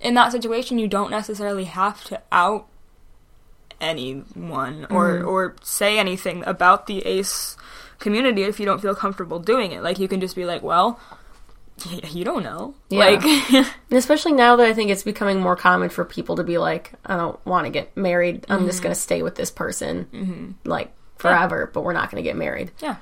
in 0.00 0.14
that 0.14 0.32
situation, 0.32 0.78
you 0.78 0.88
don't 0.88 1.10
necessarily 1.10 1.64
have 1.64 2.04
to 2.04 2.20
out 2.30 2.66
anyone 3.80 4.86
or 4.90 5.18
mm-hmm. 5.18 5.28
or 5.28 5.56
say 5.62 5.98
anything 5.98 6.42
about 6.46 6.86
the 6.86 7.04
ace 7.06 7.56
community 7.98 8.42
if 8.42 8.58
you 8.60 8.66
don't 8.66 8.80
feel 8.80 8.94
comfortable 8.94 9.38
doing 9.38 9.72
it. 9.72 9.82
Like 9.82 9.98
you 9.98 10.08
can 10.08 10.20
just 10.20 10.36
be 10.36 10.44
like, 10.44 10.62
well, 10.62 11.00
you 12.10 12.24
don't 12.24 12.42
know. 12.42 12.74
Yeah. 12.88 12.98
Like 12.98 13.24
And 13.52 13.66
especially 13.98 14.32
now 14.32 14.56
that 14.56 14.66
I 14.66 14.72
think 14.72 14.90
it's 14.90 15.02
becoming 15.02 15.40
more 15.40 15.56
common 15.56 15.88
for 15.90 16.04
people 16.04 16.36
to 16.36 16.44
be 16.44 16.58
like, 16.58 16.92
I 17.04 17.16
don't 17.16 17.44
want 17.46 17.66
to 17.66 17.70
get 17.70 17.96
married. 17.96 18.46
I'm 18.48 18.66
just 18.66 18.78
mm-hmm. 18.78 18.84
going 18.84 18.94
to 18.94 19.00
stay 19.00 19.22
with 19.22 19.34
this 19.34 19.50
person 19.50 20.06
mm-hmm. 20.12 20.50
like 20.64 20.92
forever, 21.16 21.70
but 21.72 21.82
we're 21.82 21.92
not 21.92 22.10
going 22.10 22.22
to 22.22 22.28
get 22.28 22.36
married. 22.36 22.72
Yeah. 22.80 22.96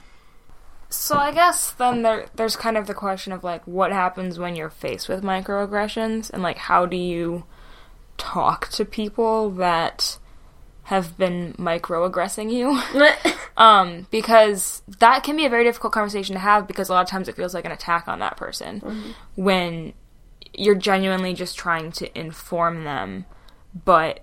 So 0.88 1.16
I 1.16 1.32
guess 1.32 1.72
then 1.72 2.02
there 2.02 2.26
there's 2.34 2.56
kind 2.56 2.76
of 2.76 2.86
the 2.86 2.94
question 2.94 3.32
of 3.32 3.44
like 3.44 3.66
what 3.66 3.92
happens 3.92 4.38
when 4.38 4.56
you're 4.56 4.70
faced 4.70 5.08
with 5.08 5.22
microaggressions? 5.22 6.30
And 6.30 6.42
like 6.42 6.58
how 6.58 6.86
do 6.86 6.96
you 6.96 7.44
talk 8.16 8.68
to 8.70 8.84
people 8.84 9.50
that 9.50 10.18
have 10.84 11.16
been 11.18 11.54
microaggressing 11.58 12.52
you? 12.52 12.80
um 13.56 14.06
because 14.10 14.82
that 14.98 15.22
can 15.24 15.36
be 15.36 15.46
a 15.46 15.50
very 15.50 15.64
difficult 15.64 15.92
conversation 15.92 16.34
to 16.34 16.40
have 16.40 16.66
because 16.66 16.88
a 16.88 16.92
lot 16.92 17.02
of 17.02 17.08
times 17.08 17.28
it 17.28 17.36
feels 17.36 17.54
like 17.54 17.64
an 17.64 17.72
attack 17.72 18.08
on 18.08 18.20
that 18.20 18.36
person 18.36 19.14
when 19.34 19.92
you're 20.52 20.74
genuinely 20.74 21.34
just 21.34 21.58
trying 21.58 21.90
to 21.92 22.18
inform 22.18 22.84
them. 22.84 23.24
But 23.84 24.20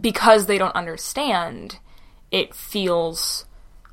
because 0.00 0.46
they 0.46 0.58
don't 0.58 0.74
understand 0.76 1.78
it 2.30 2.54
feels 2.54 3.44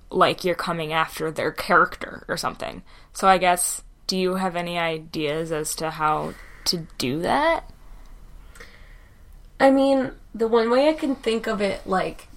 like 0.10 0.44
you're 0.44 0.56
coming 0.56 0.94
after 0.94 1.32
their 1.32 1.52
character 1.52 2.24
or 2.28 2.38
something. 2.38 2.84
So 3.14 3.28
I 3.28 3.38
guess 3.38 3.84
do 4.08 4.18
you 4.18 4.36
have 4.36 4.56
any 4.56 4.80
ideas 4.80 5.52
as 5.52 5.76
to 5.76 5.92
how 5.92 6.34
to 6.66 6.88
do 6.98 7.22
that? 7.22 7.70
I 9.60 9.72
mean, 9.72 10.12
the 10.34 10.48
one 10.48 10.70
way 10.70 10.88
I 10.88 10.94
can 10.94 11.16
think 11.16 11.48
of 11.48 11.62
it, 11.62 11.86
like, 11.86 12.28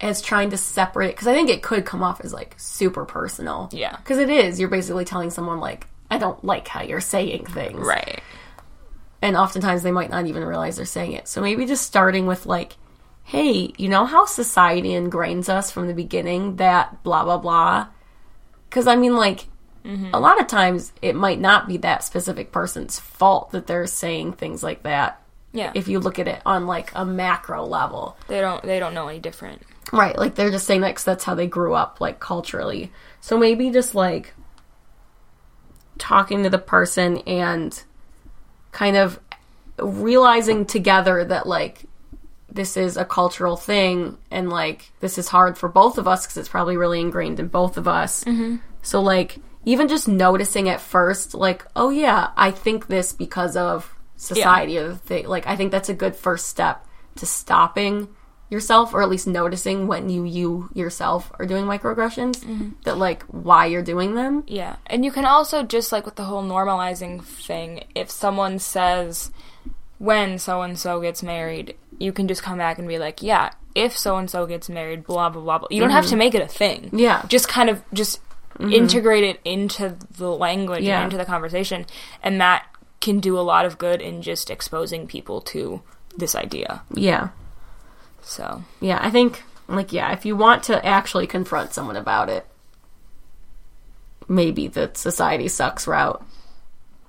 as 0.00 0.22
trying 0.22 0.50
to 0.50 0.56
separate, 0.56 1.08
because 1.08 1.26
I 1.26 1.34
think 1.34 1.50
it 1.50 1.62
could 1.62 1.84
come 1.84 2.02
off 2.02 2.20
as, 2.20 2.32
like, 2.32 2.54
super 2.56 3.04
personal. 3.04 3.68
Yeah. 3.72 3.96
Because 3.96 4.18
it 4.18 4.30
is. 4.30 4.60
You're 4.60 4.68
basically 4.68 5.04
telling 5.04 5.30
someone, 5.30 5.60
like, 5.60 5.86
I 6.10 6.18
don't 6.18 6.42
like 6.44 6.68
how 6.68 6.82
you're 6.82 7.00
saying 7.00 7.46
things. 7.46 7.80
Right. 7.80 8.22
And 9.20 9.36
oftentimes 9.36 9.82
they 9.82 9.90
might 9.90 10.10
not 10.10 10.26
even 10.26 10.44
realize 10.44 10.76
they're 10.76 10.86
saying 10.86 11.12
it. 11.12 11.26
So 11.26 11.42
maybe 11.42 11.66
just 11.66 11.84
starting 11.84 12.26
with, 12.26 12.46
like, 12.46 12.76
hey, 13.28 13.74
you 13.76 13.90
know 13.90 14.06
how 14.06 14.24
society 14.24 14.88
ingrains 14.88 15.50
us 15.50 15.70
from 15.70 15.86
the 15.86 15.92
beginning 15.92 16.56
that 16.56 17.02
blah, 17.02 17.22
blah, 17.24 17.36
blah? 17.36 17.86
Because, 18.70 18.86
I 18.86 18.96
mean, 18.96 19.14
like, 19.16 19.48
mm-hmm. 19.84 20.08
a 20.14 20.18
lot 20.18 20.40
of 20.40 20.46
times 20.46 20.94
it 21.02 21.14
might 21.14 21.38
not 21.38 21.68
be 21.68 21.76
that 21.76 22.02
specific 22.02 22.52
person's 22.52 22.98
fault 22.98 23.50
that 23.50 23.66
they're 23.66 23.86
saying 23.86 24.32
things 24.32 24.62
like 24.62 24.82
that 24.84 25.22
Yeah. 25.52 25.72
if 25.74 25.88
you 25.88 26.00
look 26.00 26.18
at 26.18 26.26
it 26.26 26.40
on 26.46 26.66
like 26.66 26.90
a 26.94 27.04
macro 27.04 27.66
level. 27.66 28.16
they 28.28 28.40
don't 28.40 28.62
they 28.62 28.78
don't 28.78 28.94
know 28.94 29.08
any 29.08 29.18
different. 29.20 29.60
Right, 29.92 30.16
like 30.16 30.34
they're 30.34 30.50
just 30.50 30.66
saying 30.66 30.80
that 30.80 30.96
cause 30.96 31.04
that's 31.04 31.24
how 31.24 31.34
they 31.34 31.46
grew 31.46 31.74
up, 31.74 32.00
like 32.00 32.20
culturally. 32.20 32.90
So 33.20 33.36
maybe 33.36 33.70
just 33.70 33.94
like 33.94 34.32
talking 35.98 36.44
to 36.44 36.50
the 36.50 36.58
person 36.58 37.18
and 37.26 37.78
kind 38.72 38.96
of 38.96 39.20
realizing 39.78 40.64
together 40.64 41.26
that 41.26 41.46
like 41.46 41.84
this 42.58 42.76
is 42.76 42.96
a 42.96 43.04
cultural 43.04 43.56
thing 43.56 44.18
and 44.32 44.50
like 44.50 44.90
this 44.98 45.16
is 45.16 45.28
hard 45.28 45.56
for 45.56 45.68
both 45.68 45.96
of 45.96 46.08
us 46.08 46.26
because 46.26 46.36
it's 46.36 46.48
probably 46.48 46.76
really 46.76 47.00
ingrained 47.00 47.38
in 47.38 47.46
both 47.46 47.76
of 47.76 47.86
us. 47.86 48.24
Mm-hmm. 48.24 48.56
So 48.82 49.00
like 49.00 49.38
even 49.64 49.86
just 49.86 50.08
noticing 50.08 50.68
at 50.68 50.80
first, 50.80 51.34
like 51.34 51.64
oh 51.76 51.90
yeah, 51.90 52.30
I 52.36 52.50
think 52.50 52.88
this 52.88 53.12
because 53.12 53.56
of 53.56 53.94
society 54.16 54.76
or 54.76 54.88
the 54.88 54.96
thing. 54.96 55.28
Like 55.28 55.46
I 55.46 55.54
think 55.54 55.70
that's 55.70 55.88
a 55.88 55.94
good 55.94 56.16
first 56.16 56.48
step 56.48 56.84
to 57.14 57.26
stopping 57.26 58.08
yourself 58.50 58.92
or 58.92 59.02
at 59.02 59.08
least 59.08 59.28
noticing 59.28 59.86
when 59.86 60.08
you 60.08 60.24
you 60.24 60.68
yourself 60.74 61.30
are 61.38 61.46
doing 61.46 61.64
microaggressions 61.64 62.74
that 62.84 62.98
like 62.98 63.22
why 63.24 63.66
you're 63.66 63.82
doing 63.82 64.16
them 64.16 64.42
Yeah. 64.48 64.76
And 64.86 65.04
you 65.04 65.12
can 65.12 65.26
also 65.26 65.62
just 65.62 65.92
like 65.92 66.06
with 66.06 66.16
the 66.16 66.24
whole 66.24 66.42
normalizing 66.42 67.22
thing, 67.22 67.84
if 67.94 68.10
someone 68.10 68.58
says 68.58 69.30
when 69.98 70.38
so 70.38 70.62
and 70.62 70.78
so 70.78 71.00
gets 71.00 71.22
married, 71.22 71.76
you 71.98 72.12
can 72.12 72.28
just 72.28 72.42
come 72.42 72.58
back 72.58 72.78
and 72.78 72.88
be 72.88 72.98
like, 72.98 73.22
yeah, 73.22 73.50
if 73.74 73.96
so 73.96 74.16
and 74.16 74.30
so 74.30 74.46
gets 74.46 74.68
married, 74.68 75.04
blah 75.04 75.28
blah 75.28 75.42
blah 75.42 75.58
blah. 75.58 75.68
You 75.70 75.80
don't 75.80 75.90
have 75.90 76.04
mm-hmm. 76.04 76.10
to 76.10 76.16
make 76.16 76.34
it 76.34 76.42
a 76.42 76.48
thing. 76.48 76.90
Yeah. 76.92 77.24
Just 77.28 77.48
kind 77.48 77.68
of 77.68 77.82
just 77.92 78.20
mm-hmm. 78.58 78.72
integrate 78.72 79.24
it 79.24 79.40
into 79.44 79.96
the 80.16 80.30
language 80.30 80.82
Yeah. 80.82 80.96
and 80.96 81.04
into 81.04 81.16
the 81.16 81.24
conversation, 81.24 81.86
and 82.22 82.40
that 82.40 82.66
can 83.00 83.20
do 83.20 83.38
a 83.38 83.42
lot 83.42 83.64
of 83.64 83.78
good 83.78 84.00
in 84.00 84.22
just 84.22 84.50
exposing 84.50 85.06
people 85.06 85.40
to 85.40 85.82
this 86.16 86.34
idea. 86.34 86.82
yeah 86.92 87.28
So 88.22 88.64
yeah 88.80 88.98
i 89.00 89.10
think 89.10 89.44
like 89.68 89.92
yeah 89.92 90.12
if 90.12 90.26
you 90.26 90.36
want 90.36 90.64
to 90.64 90.84
actually 90.84 91.26
confront 91.26 91.72
someone 91.72 91.96
about 91.96 92.28
it 92.28 92.46
maybe 94.26 94.66
the 94.66 94.90
society 94.94 95.48
sucks 95.48 95.86
route 95.86 96.22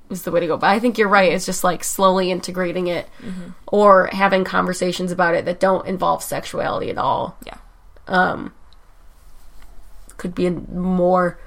is 0.09 0.23
the 0.23 0.31
way 0.31 0.39
to 0.39 0.47
go 0.47 0.57
but 0.57 0.67
i 0.69 0.79
think 0.79 0.97
you're 0.97 1.07
right 1.07 1.31
it's 1.31 1.45
just 1.45 1.63
like 1.63 1.83
slowly 1.83 2.31
integrating 2.31 2.87
it 2.87 3.07
or 3.67 4.07
having 4.11 4.43
conversations 4.43 5.11
about 5.11 5.35
it 5.35 5.45
that 5.45 5.59
don't 5.59 5.85
involve 5.87 6.23
sexuality 6.23 6.89
at 6.89 6.97
all 6.97 7.37
yeah. 7.45 7.57
Um, 8.07 8.53
could 10.17 10.33
be 10.33 10.47
a 10.47 10.51
more 10.51 11.39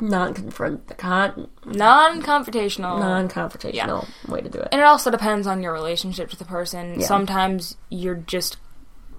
non-confront 0.00 0.98
con- 0.98 1.48
Non-confrontational. 1.64 2.98
non-confrontational 2.98 4.06
way 4.28 4.40
to 4.40 4.48
do 4.48 4.58
it 4.58 4.68
And 4.72 4.80
it 4.80 4.84
also 4.84 5.10
depends 5.10 5.46
on 5.46 5.62
your 5.62 5.72
relationship 5.72 6.28
to 6.30 6.36
the 6.36 6.44
person. 6.44 7.00
Yeah. 7.00 7.06
Sometimes 7.06 7.76
you're 7.88 8.14
just 8.16 8.58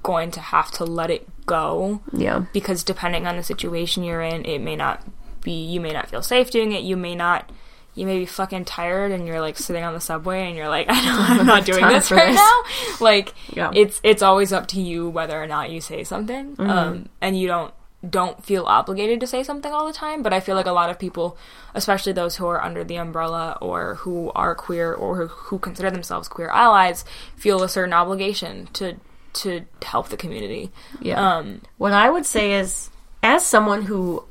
going 0.04 0.30
to 0.32 0.40
have 0.40 0.70
to 0.72 0.86
let 0.86 1.10
it 1.10 1.28
go 1.46 2.02
yeah 2.14 2.46
because 2.54 2.84
depending 2.84 3.26
on 3.26 3.36
the 3.36 3.44
situation 3.44 4.04
you're 4.04 4.22
in, 4.22 4.46
it 4.46 4.60
may 4.60 4.76
not 4.76 5.04
be 5.42 5.52
you 5.66 5.80
may 5.82 5.92
not 5.94 6.10
feel 6.10 6.22
safe 6.22 6.52
doing 6.52 6.72
it. 6.74 6.84
You 6.84 6.96
may 6.98 7.16
not 7.16 7.50
you 7.98 8.06
may 8.06 8.20
be 8.20 8.26
fucking 8.26 8.66
tired 8.66 9.12
and 9.12 9.26
you're 9.28 9.42
like 9.42 9.58
sitting 9.58 9.84
on 9.84 9.94
the 9.94 10.00
subway 10.00 10.48
and 10.48 10.56
you're 10.56 10.70
like, 10.70 10.86
I 10.90 11.02
know 11.04 11.18
I'm 11.42 11.46
not 11.54 11.66
doing 11.66 11.86
this 11.88 12.12
right 12.12 12.28
this. 12.32 12.36
now. 12.36 12.64
Like 13.02 13.34
Yeah. 13.54 13.72
it's 13.74 14.00
it's 14.04 14.22
always 14.22 14.54
up 14.54 14.68
to 14.68 14.82
you 14.82 15.10
whether 15.10 15.42
or 15.42 15.48
not 15.48 15.72
you 15.72 15.82
say 15.82 16.04
something. 16.04 16.56
Mm-hmm. 16.56 16.70
Um 16.70 17.10
and 17.22 17.38
you 17.40 17.48
don't 17.48 17.74
don't 18.08 18.46
feel 18.46 18.64
obligated 18.66 19.20
to 19.20 19.28
say 19.28 19.42
something 19.44 19.74
all 19.74 19.88
the 19.88 19.92
time, 19.94 20.22
but 20.22 20.32
I 20.32 20.40
feel 20.40 20.56
like 20.56 20.68
a 20.68 20.72
lot 20.72 20.92
of 20.92 21.00
people, 21.00 21.36
especially 21.74 22.14
those 22.14 22.36
who 22.36 22.46
are 22.46 22.62
under 22.64 22.84
the 22.84 22.96
umbrella 22.98 23.58
or 23.60 23.96
who 23.96 24.32
are 24.36 24.54
queer 24.54 24.94
or 24.94 25.16
who, 25.18 25.28
who 25.28 25.60
consider 25.60 25.90
themselves 25.90 26.28
queer 26.28 26.50
allies, 26.50 27.04
feel 27.36 27.64
a 27.64 27.68
certain 27.70 27.94
obligation 27.94 28.68
to 28.74 28.98
to 29.34 29.66
help 29.84 30.10
the 30.10 30.18
community. 30.18 30.72
Yeah. 31.02 31.20
Um 31.38 31.62
What 31.78 31.94
I 31.94 32.10
would 32.10 32.26
say 32.26 32.54
is, 32.54 32.90
as 33.24 33.44
someone 33.46 33.82
who 33.84 34.24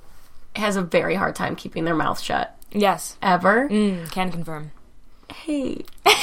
has 0.55 0.77
a 0.77 0.83
very 0.83 1.17
hard 1.17 1.35
time 1.35 1.55
keeping 1.57 1.85
their 1.85 1.95
mouth 1.95 2.19
shut, 2.21 2.56
yes. 2.73 3.17
ever, 3.23 3.69
Mm, 3.69 4.11
can 4.11 4.31
confirm. 4.33 4.73
hey, 5.33 5.85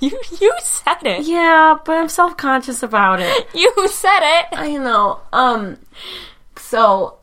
You 0.00 0.18
you 0.40 0.54
said 0.62 0.96
it. 1.04 1.24
yeah, 1.26 1.76
but 1.84 1.96
I'm 1.98 2.08
self 2.08 2.36
conscious 2.36 2.82
about 2.82 3.20
it. 3.20 3.48
You 3.54 3.70
said 3.88 4.20
it. 4.40 4.46
I 4.52 4.76
know. 4.76 5.20
Um, 5.32 5.76
so 6.56 7.18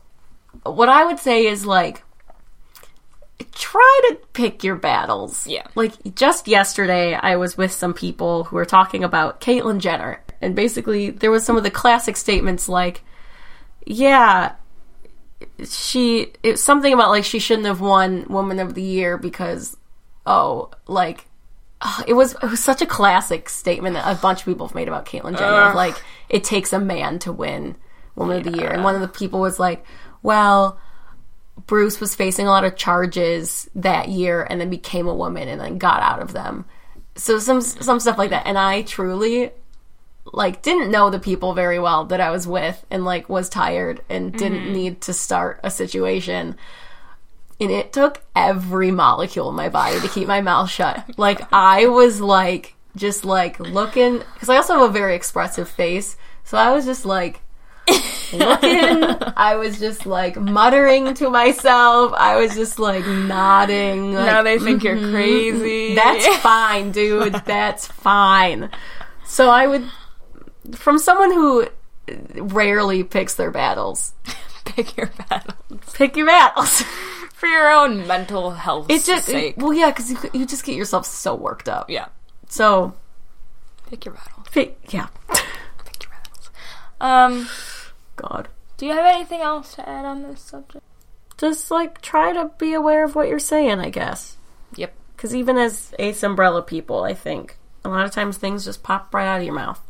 what 0.62 0.88
I 0.88 1.04
would 1.04 1.18
say 1.18 1.46
is 1.46 1.66
like, 1.66 2.04
try 3.52 4.00
to 4.10 4.16
pick 4.32 4.62
your 4.62 4.76
battles. 4.76 5.44
Yeah. 5.46 5.66
Like 5.74 6.14
just 6.14 6.46
yesterday, 6.48 7.14
I 7.14 7.34
was 7.36 7.56
with 7.56 7.72
some 7.72 7.94
people 7.94 8.44
who 8.44 8.54
were 8.56 8.64
talking 8.64 9.02
about 9.02 9.40
Caitlyn 9.40 9.78
Jenner, 9.80 10.20
and 10.40 10.54
basically 10.54 11.10
there 11.10 11.30
was 11.32 11.44
some 11.44 11.56
of 11.56 11.64
the 11.64 11.70
classic 11.72 12.16
statements 12.16 12.68
like, 12.68 13.02
"Yeah, 13.86 14.52
she 15.64 16.32
it's 16.42 16.62
something 16.62 16.92
about 16.92 17.10
like 17.10 17.24
she 17.24 17.38
shouldn't 17.38 17.66
have 17.66 17.80
won 17.80 18.26
Woman 18.28 18.58
of 18.58 18.74
the 18.74 18.82
Year 18.82 19.18
because 19.18 19.76
oh 20.26 20.70
like 20.86 21.26
uh, 21.80 22.02
it 22.06 22.14
was 22.14 22.34
it 22.34 22.44
was 22.46 22.60
such 22.60 22.82
a 22.82 22.86
classic 22.86 23.48
statement 23.48 23.94
that 23.94 24.10
a 24.10 24.20
bunch 24.20 24.40
of 24.40 24.44
people 24.46 24.66
have 24.66 24.74
made 24.74 24.88
about 24.88 25.06
Caitlyn 25.06 25.36
Jenner 25.36 25.68
of 25.68 25.74
like 25.74 25.96
it 26.28 26.44
takes 26.44 26.72
a 26.72 26.78
man 26.78 27.18
to 27.20 27.32
win 27.32 27.76
Woman 28.14 28.38
of 28.38 28.44
the 28.44 28.58
Year. 28.58 28.70
And 28.70 28.84
one 28.84 28.94
of 28.94 29.00
the 29.00 29.08
people 29.08 29.40
was 29.40 29.58
like 29.58 29.84
well 30.22 30.78
Bruce 31.66 32.00
was 32.00 32.14
facing 32.14 32.46
a 32.46 32.50
lot 32.50 32.64
of 32.64 32.76
charges 32.76 33.68
that 33.74 34.08
year 34.08 34.46
and 34.48 34.60
then 34.60 34.70
became 34.70 35.08
a 35.08 35.14
woman 35.14 35.48
and 35.48 35.60
then 35.60 35.78
got 35.78 36.00
out 36.02 36.20
of 36.20 36.32
them. 36.32 36.64
So 37.16 37.38
some 37.38 37.60
some 37.60 37.98
stuff 37.98 38.18
like 38.18 38.30
that. 38.30 38.46
And 38.46 38.56
I 38.56 38.82
truly 38.82 39.50
like 40.32 40.62
didn't 40.62 40.90
know 40.90 41.10
the 41.10 41.18
people 41.18 41.54
very 41.54 41.78
well 41.78 42.04
that 42.06 42.20
I 42.20 42.30
was 42.30 42.46
with 42.46 42.84
and 42.90 43.04
like 43.04 43.28
was 43.28 43.48
tired 43.48 44.02
and 44.08 44.32
didn't 44.32 44.64
mm-hmm. 44.64 44.72
need 44.72 45.00
to 45.02 45.12
start 45.12 45.60
a 45.62 45.70
situation. 45.70 46.56
And 47.60 47.70
it 47.70 47.92
took 47.92 48.22
every 48.36 48.90
molecule 48.90 49.48
in 49.48 49.56
my 49.56 49.68
body 49.68 50.00
to 50.00 50.08
keep 50.08 50.28
my 50.28 50.40
mouth 50.40 50.70
shut. 50.70 51.18
Like 51.18 51.40
I 51.52 51.86
was 51.86 52.20
like 52.20 52.74
just 52.96 53.24
like 53.24 53.58
looking 53.60 54.20
cuz 54.38 54.48
I 54.48 54.56
also 54.56 54.74
have 54.74 54.90
a 54.90 54.92
very 54.92 55.14
expressive 55.14 55.68
face. 55.68 56.16
So 56.44 56.56
I 56.56 56.72
was 56.72 56.84
just 56.84 57.04
like 57.04 57.40
looking. 58.32 58.72
I 59.36 59.56
was 59.56 59.78
just 59.78 60.06
like 60.06 60.36
muttering 60.36 61.14
to 61.14 61.30
myself. 61.30 62.12
I 62.16 62.36
was 62.36 62.54
just 62.54 62.78
like 62.78 63.06
nodding. 63.06 64.14
Like, 64.14 64.26
now 64.26 64.42
they 64.42 64.58
think 64.58 64.82
you're 64.82 64.96
mm-hmm. 64.96 65.12
crazy. 65.12 65.94
that's 65.94 66.26
fine, 66.38 66.90
dude. 66.92 67.34
That's 67.44 67.86
fine. 67.86 68.70
So 69.24 69.50
I 69.50 69.66
would, 69.66 69.84
from 70.74 70.98
someone 70.98 71.32
who 71.32 71.66
rarely 72.34 73.04
picks 73.04 73.34
their 73.34 73.50
battles, 73.50 74.12
pick 74.64 74.96
your 74.96 75.10
battles. 75.28 75.92
pick 75.94 76.16
your 76.16 76.26
battles. 76.26 76.82
for 77.34 77.46
your 77.46 77.70
own 77.70 78.04
mental 78.08 78.50
health 78.50 78.86
It's 78.88 79.06
just, 79.06 79.26
sake. 79.26 79.54
well, 79.58 79.72
yeah, 79.72 79.90
because 79.90 80.10
you, 80.10 80.18
you 80.32 80.44
just 80.46 80.64
get 80.64 80.74
yourself 80.74 81.06
so 81.06 81.36
worked 81.36 81.68
up. 81.68 81.88
yeah, 81.88 82.06
So, 82.48 82.94
pick 83.88 84.04
your 84.04 84.14
battles. 84.14 84.46
pick, 84.50 84.76
yeah. 84.92 85.06
Pick 85.84 86.02
your 86.02 86.10
battles. 86.10 86.50
Um, 87.00 87.48
God. 88.16 88.48
do 88.76 88.86
you 88.86 88.92
have 88.92 89.04
anything 89.06 89.40
else 89.40 89.74
to 89.76 89.88
add 89.88 90.04
on 90.04 90.24
this 90.24 90.40
subject? 90.40 90.84
Just 91.36 91.70
like 91.70 92.00
try 92.02 92.32
to 92.32 92.50
be 92.58 92.72
aware 92.74 93.04
of 93.04 93.14
what 93.14 93.28
you're 93.28 93.38
saying, 93.38 93.78
I 93.78 93.90
guess. 93.90 94.36
Yep. 94.74 94.92
Because 95.16 95.32
even 95.32 95.56
as 95.58 95.94
ace 96.00 96.24
umbrella 96.24 96.62
people, 96.62 97.04
I 97.04 97.14
think 97.14 97.56
a 97.84 97.88
lot 97.88 98.04
of 98.04 98.10
times 98.10 98.36
things 98.36 98.64
just 98.64 98.82
pop 98.82 99.14
right 99.14 99.28
out 99.28 99.38
of 99.38 99.44
your 99.46 99.54
mouth. 99.54 99.80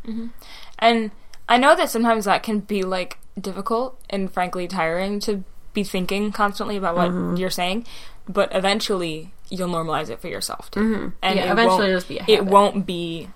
And 0.79 1.11
I 1.49 1.59
know 1.59 1.75
that 1.77 1.91
sometimes 1.91 2.25
that 2.27 2.43
can 2.43 2.61
be 2.61 2.83
like 2.83 3.19
difficult 3.41 4.01
and 4.11 4.31
frankly 4.33 4.67
tiring 4.69 5.21
to 5.21 5.45
be 5.73 5.85
thinking 5.85 6.33
constantly 6.33 6.77
about 6.77 6.97
what 6.97 7.11
Mm-hmm. 7.11 7.37
you're 7.37 7.51
saying, 7.51 7.87
but 8.29 8.49
eventually 8.55 9.33
you'll 9.51 9.69
normalize 9.69 10.11
it 10.11 10.21
for 10.21 10.29
yourself 10.29 10.71
too. 10.71 11.13
And 11.23 11.39
Yeah, 11.39 11.47
it 11.47 11.51
eventually 11.53 11.67
won't- 11.79 11.83
it'll 11.89 11.97
just 11.97 12.09
be 12.09 12.19
a 12.19 12.25
it 12.29 12.45
won't 12.47 12.87
be 12.87 13.29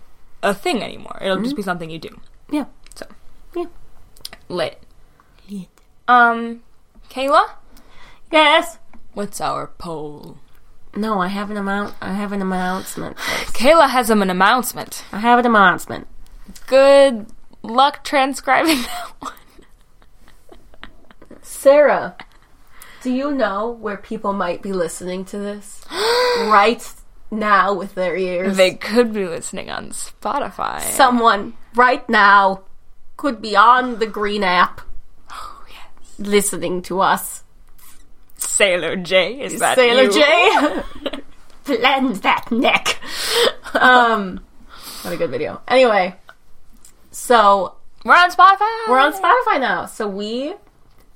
a 0.43 0.53
thing 0.55 0.83
anymore. 0.83 1.19
It'll 1.23 1.41
just 1.43 1.57
be 1.57 1.63
something 1.63 1.89
you 1.91 1.99
do. 1.99 2.21
Yeah. 2.51 2.65
So 2.95 3.07
Yeah. 3.55 3.67
lit. 4.49 4.83
Um, 6.09 6.63
Kayla, 7.11 7.51
Yes. 8.31 8.79
what's 9.15 9.41
our 9.41 9.69
poll? 9.79 10.39
No, 10.95 11.21
I 11.21 11.29
have 11.29 11.51
an 11.51 11.57
amount. 11.57 11.95
I 12.03 12.13
have 12.13 12.33
an 12.33 12.43
announcement. 12.43 13.17
Kayla 13.55 13.89
has 13.91 14.11
an 14.11 14.21
announcement. 14.29 15.05
I 15.13 15.19
have 15.21 15.39
an 15.39 15.47
announcement. 15.47 16.07
Good 16.67 17.27
luck 17.63 18.05
transcribing 18.05 18.83
that 18.83 19.13
one. 19.19 19.33
Sarah, 21.43 22.17
do 23.03 23.13
you 23.13 23.33
know 23.33 23.71
where 23.71 23.97
people 23.97 24.33
might 24.33 24.63
be 24.63 24.73
listening 24.73 25.25
to 25.27 25.39
this 25.39 25.85
right 25.91 26.85
now 27.31 27.75
with 27.75 27.95
their 27.95 28.17
ears? 28.17 28.57
They 28.57 28.75
could 28.75 29.13
be 29.13 29.27
listening 29.27 29.71
on 29.71 29.91
Spotify. 29.91 30.81
Someone 30.81 31.55
right 31.75 32.09
now 32.09 32.63
could 33.17 33.43
be 33.43 33.57
on 33.57 33.99
the 33.99 34.07
green 34.07 34.43
app 34.43 34.81
oh, 35.31 35.65
yes. 35.69 36.19
listening 36.19 36.83
to 36.83 37.01
us. 37.01 37.45
Sailor 38.37 38.97
J, 38.97 39.41
is 39.41 39.61
that 39.61 39.77
Sailor 39.77 40.05
you? 40.05 40.13
J. 40.13 41.21
Blend 41.79 42.17
that 42.17 42.51
neck. 42.51 43.01
Um, 43.75 44.45
what 45.01 45.15
a 45.15 45.17
good 45.17 45.31
video. 45.31 45.63
Anyway, 45.67 46.15
so 47.13 47.77
We're 48.05 48.15
on 48.17 48.31
Spotify. 48.31 48.89
we're 48.89 48.99
on 48.99 49.13
Spotify 49.13 49.61
now. 49.61 49.87
So 49.87 50.09
we 50.09 50.55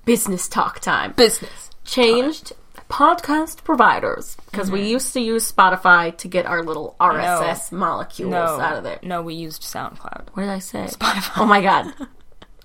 business 0.05 0.47
talk 0.49 0.79
time 0.81 1.13
business. 1.13 1.71
changed 1.85 2.53
podcast 2.89 3.65
providers 3.65 4.37
because 4.51 4.69
Mm-hmm. 4.69 4.75
we 4.79 4.89
used 4.89 5.13
to 5.15 5.21
use 5.21 5.51
Spotify 5.51 6.17
to 6.19 6.29
get 6.29 6.47
our 6.47 6.63
little 6.63 6.95
RSS 7.01 7.73
molecules 7.73 8.31
No, 8.31 8.39
out 8.61 8.77
of 8.77 8.85
there. 8.85 9.01
no, 9.03 9.23
we 9.23 9.35
used 9.35 9.63
SoundCloud. 9.63 10.29
What 10.35 10.43
did 10.43 10.51
I 10.51 10.61
say? 10.61 10.85
Spotify. 10.85 11.41
Oh 11.41 11.47
my 11.47 11.61
god. 11.61 11.93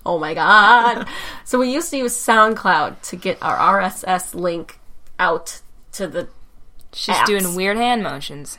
Oh 0.04 0.18
my 0.18 0.34
god. 0.34 1.06
So 1.44 1.60
we 1.60 1.72
used 1.72 1.88
to 1.90 1.96
use 1.96 2.12
SoundCloud 2.12 3.02
to 3.02 3.14
get 3.16 3.38
our 3.40 3.80
RSS 3.80 4.34
link 4.34 4.80
out 5.16 5.60
to 5.92 6.08
the 6.08 6.26
She's 6.92 7.14
apps. 7.14 7.26
doing 7.26 7.54
weird 7.54 7.76
hand 7.76 8.02
motions. 8.02 8.58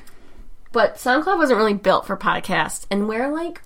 but 0.72 0.96
SoundCloud 0.96 1.38
wasn't 1.38 1.58
really 1.58 1.74
built 1.74 2.08
for 2.08 2.16
podcasts 2.16 2.86
and 2.90 3.10
we're 3.10 3.30
like 3.30 3.62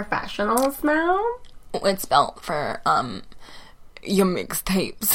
professionals 0.00 0.84
now. 0.84 1.18
It's 1.72 2.02
spelled 2.02 2.40
for 2.42 2.80
um 2.84 3.22
your 4.02 4.26
mixtapes. 4.26 5.08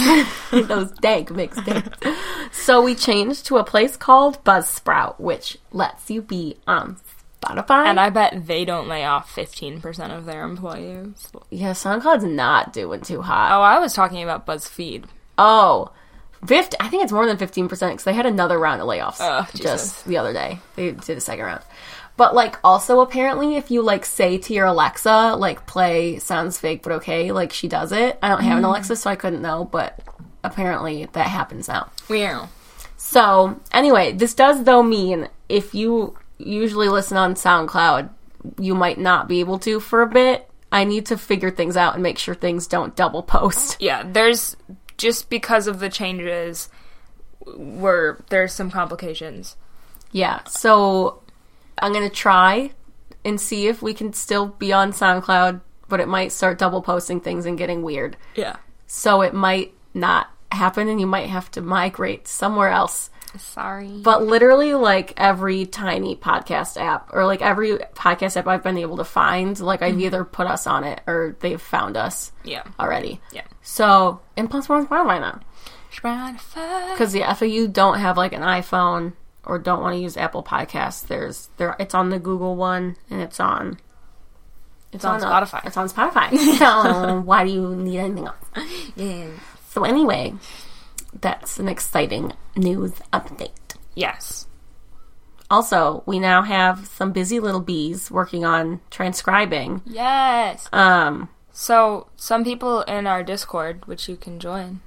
Those 0.67 0.91
dank 0.93 1.29
mixtapes. 1.29 2.15
so 2.51 2.82
we 2.82 2.95
changed 2.95 3.45
to 3.45 3.57
a 3.57 3.63
place 3.63 3.95
called 3.95 4.43
Buzzsprout, 4.43 5.19
which 5.19 5.57
lets 5.71 6.09
you 6.09 6.21
be 6.23 6.57
on 6.67 6.97
Spotify. 7.41 7.86
and 7.86 7.99
I 7.99 8.09
bet 8.09 8.47
they 8.47 8.65
don't 8.65 8.88
lay 8.88 9.05
off 9.05 9.32
fifteen 9.32 9.82
percent 9.82 10.11
of 10.13 10.25
their 10.25 10.43
employees. 10.43 11.32
yeah, 11.51 11.71
SoundCloud's 11.73 12.23
not 12.23 12.73
doing 12.73 13.01
too 13.01 13.21
hot. 13.21 13.51
Oh, 13.51 13.61
I 13.61 13.77
was 13.79 13.93
talking 13.93 14.23
about 14.23 14.45
BuzzFeed. 14.47 15.05
Oh, 15.38 15.91
50, 16.45 16.77
I 16.79 16.88
think 16.89 17.03
it's 17.03 17.11
more 17.11 17.27
than 17.27 17.38
15% 17.38 17.69
because 17.69 18.03
they 18.03 18.13
had 18.13 18.25
another 18.25 18.57
round 18.57 18.82
of 18.82 18.88
layoffs 18.88 19.17
Oh, 19.19 19.47
just 19.55 20.05
the 20.05 20.17
other 20.17 20.34
day. 20.34 20.59
They 20.75 20.91
did 20.91 21.17
a 21.17 21.21
second 21.21 21.45
round. 21.45 21.61
But, 22.22 22.36
like, 22.36 22.59
also 22.63 22.99
apparently, 22.99 23.55
if 23.55 23.72
you, 23.72 23.82
like, 23.82 24.05
say 24.05 24.38
to 24.38 24.53
your 24.53 24.67
Alexa, 24.67 25.38
like, 25.39 25.65
play 25.65 26.19
Sounds 26.19 26.55
Fake 26.59 26.84
But 26.84 26.91
Okay, 26.91 27.32
like, 27.32 27.51
she 27.51 27.67
does 27.67 27.91
it. 27.91 28.19
I 28.22 28.30
don't 28.30 28.43
have 28.43 28.59
an 28.59 28.63
mm. 28.63 28.67
Alexa, 28.67 28.95
so 28.97 29.09
I 29.09 29.15
couldn't 29.15 29.41
know, 29.41 29.65
but 29.65 29.99
apparently 30.43 31.07
that 31.13 31.26
happens 31.26 31.67
now. 31.67 31.89
Meow. 32.11 32.47
So, 32.95 33.59
anyway, 33.72 34.11
this 34.11 34.36
does, 34.36 34.65
though, 34.65 34.84
mean 34.84 35.30
if 35.49 35.74
you 35.74 36.15
usually 36.38 36.89
listen 36.89 37.17
on 37.17 37.34
SoundCloud, 37.34 38.11
you 38.59 38.76
might 38.76 38.99
not 38.99 39.28
be 39.28 39.39
able 39.39 39.57
to 39.57 39.80
for 39.80 40.03
a 40.03 40.07
bit. 40.07 40.47
I 40.72 40.84
need 40.84 41.07
to 41.07 41.17
figure 41.17 41.49
things 41.49 41.76
out 41.76 41.95
and 41.95 42.03
make 42.03 42.19
sure 42.19 42.36
things 42.36 42.67
don't 42.67 42.95
double 42.95 43.24
post. 43.24 43.78
Yeah, 43.82 44.03
there's 44.05 44.55
just 44.95 45.32
because 45.32 45.65
of 45.65 45.80
the 45.80 45.89
changes 45.89 46.69
where 47.47 48.24
there's 48.30 48.53
some 48.53 48.69
complications. 48.69 49.55
Yeah, 50.11 50.43
so 50.43 51.20
I'm 51.82 51.93
gonna 51.93 52.09
try 52.09 52.71
and 53.23 53.39
see 53.39 53.67
if 53.67 53.82
we 53.82 53.93
can 53.93 54.13
still 54.13 54.47
be 54.47 54.73
on 54.73 54.91
SoundCloud, 54.91 55.61
but 55.88 55.99
it 55.99 56.07
might 56.07 56.32
start 56.32 56.57
double 56.57 56.82
posting 56.82 57.19
things 57.19 57.45
and 57.45 57.57
getting 57.57 57.84
weird. 57.84 58.17
Yeah. 58.36 58.57
So 58.88 59.21
it 59.21 59.34
might 59.34 59.73
not 59.93 60.29
happen 60.51 60.88
and 60.88 60.99
you 60.99 61.07
might 61.07 61.29
have 61.29 61.49
to 61.51 61.61
migrate 61.61 62.27
somewhere 62.27 62.69
else. 62.69 63.09
Sorry. 63.38 64.01
But 64.03 64.23
literally, 64.23 64.73
like 64.73 65.13
every 65.15 65.65
tiny 65.65 66.15
podcast 66.15 66.79
app 66.79 67.09
or 67.13 67.25
like 67.25 67.41
every 67.41 67.77
podcast 67.95 68.36
app 68.36 68.47
I've 68.47 68.63
been 68.63 68.77
able 68.77 68.97
to 68.97 69.05
find, 69.05 69.57
like 69.59 69.82
I've 69.82 69.93
mm-hmm. 69.93 70.01
either 70.01 70.25
put 70.25 70.47
us 70.47 70.67
on 70.67 70.84
it 70.84 71.01
or 71.07 71.38
they've 71.39 71.61
found 71.61 71.95
us 71.95 72.32
yeah. 72.43 72.63
already. 72.79 73.21
Yeah. 73.32 73.43
So, 73.61 74.19
and 74.36 74.49
plus 74.49 74.67
we're 74.67 74.77
on 74.77 74.88
Spotify 74.88 75.21
now. 75.21 75.39
Because 76.91 77.11
the 77.11 77.21
FAU 77.21 77.67
don't 77.67 77.99
have 77.99 78.17
like 78.17 78.34
an 78.34 78.41
iPhone 78.41 79.13
or 79.46 79.58
don't 79.60 79.82
want 79.82 79.96
to 79.96 80.00
use 80.02 80.18
Apple 80.18 80.44
Podcasts, 80.44 81.08
there's 81.08 81.50
there 81.58 81.76
it's 81.80 81.94
on 81.96 82.10
the 82.10 82.20
Google 82.20 82.56
one 82.56 82.96
and 83.10 83.22
it's 83.22 83.39
on 83.39 83.80
it's, 84.92 85.06
on 85.06 85.24
uh, 85.24 85.26
Spotify. 85.26 85.66
it's 85.66 85.78
on 85.78 85.89
Spotify. 85.89 86.38
so 86.58 87.22
why 87.26 87.46
do 87.46 87.52
you 87.52 87.76
need 87.76 88.00
anything 88.00 88.28
else? 88.28 88.36
Yeah. 88.96 89.28
So 89.70 89.86
anyway, 89.86 90.34
that's 91.20 91.60
an 91.60 91.70
exciting 91.70 92.34
news 92.58 92.92
update. 93.14 93.52
Yes. 93.96 94.48
Also, 95.50 96.04
we 96.06 96.20
now 96.20 96.42
have 96.44 96.88
some 96.88 97.12
busy 97.12 97.39
little 97.39 97.60
bees 97.62 98.10
working 98.12 98.46
on 98.46 98.80
transcribing. 98.89 99.82
Yes. 99.86 100.68
Um, 100.72 101.30
So 101.52 102.08
some 102.16 102.44
people 102.44 102.82
in 102.84 103.08
our 103.08 103.24
Discord, 103.24 103.86
which 103.86 104.08
you 104.10 104.16
can 104.18 104.39
join, 104.39 104.80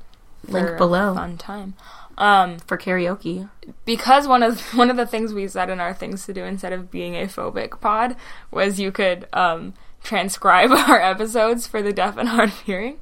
Link 0.49 0.77
below. 0.79 1.15
fun 1.15 1.37
time. 1.39 1.75
Um, 2.17 2.59
for 2.61 2.77
karaoke. 2.79 3.49
because 3.85 4.29
one 4.29 4.43
of 4.43 4.61
one 4.75 4.91
of 4.91 4.97
the 4.97 5.07
things 5.07 5.33
we 5.35 5.49
said 5.49 5.69
in 5.71 5.81
our 5.81 5.93
things 5.95 6.27
to 6.27 6.33
do 6.33 6.45
instead 6.45 6.73
of 6.73 6.91
being 6.91 7.15
a 7.17 7.27
phobic 7.27 7.81
pod 7.81 8.15
was 8.51 8.79
you 8.79 8.93
could 8.93 9.27
um 9.33 9.75
transcribe 10.03 10.71
our 10.89 11.01
episodes 11.01 11.67
for 11.67 11.83
the 11.83 11.93
deaf 11.93 12.17
and 12.17 12.29
hard 12.29 12.51
of 12.51 12.61
hearing, 12.61 12.99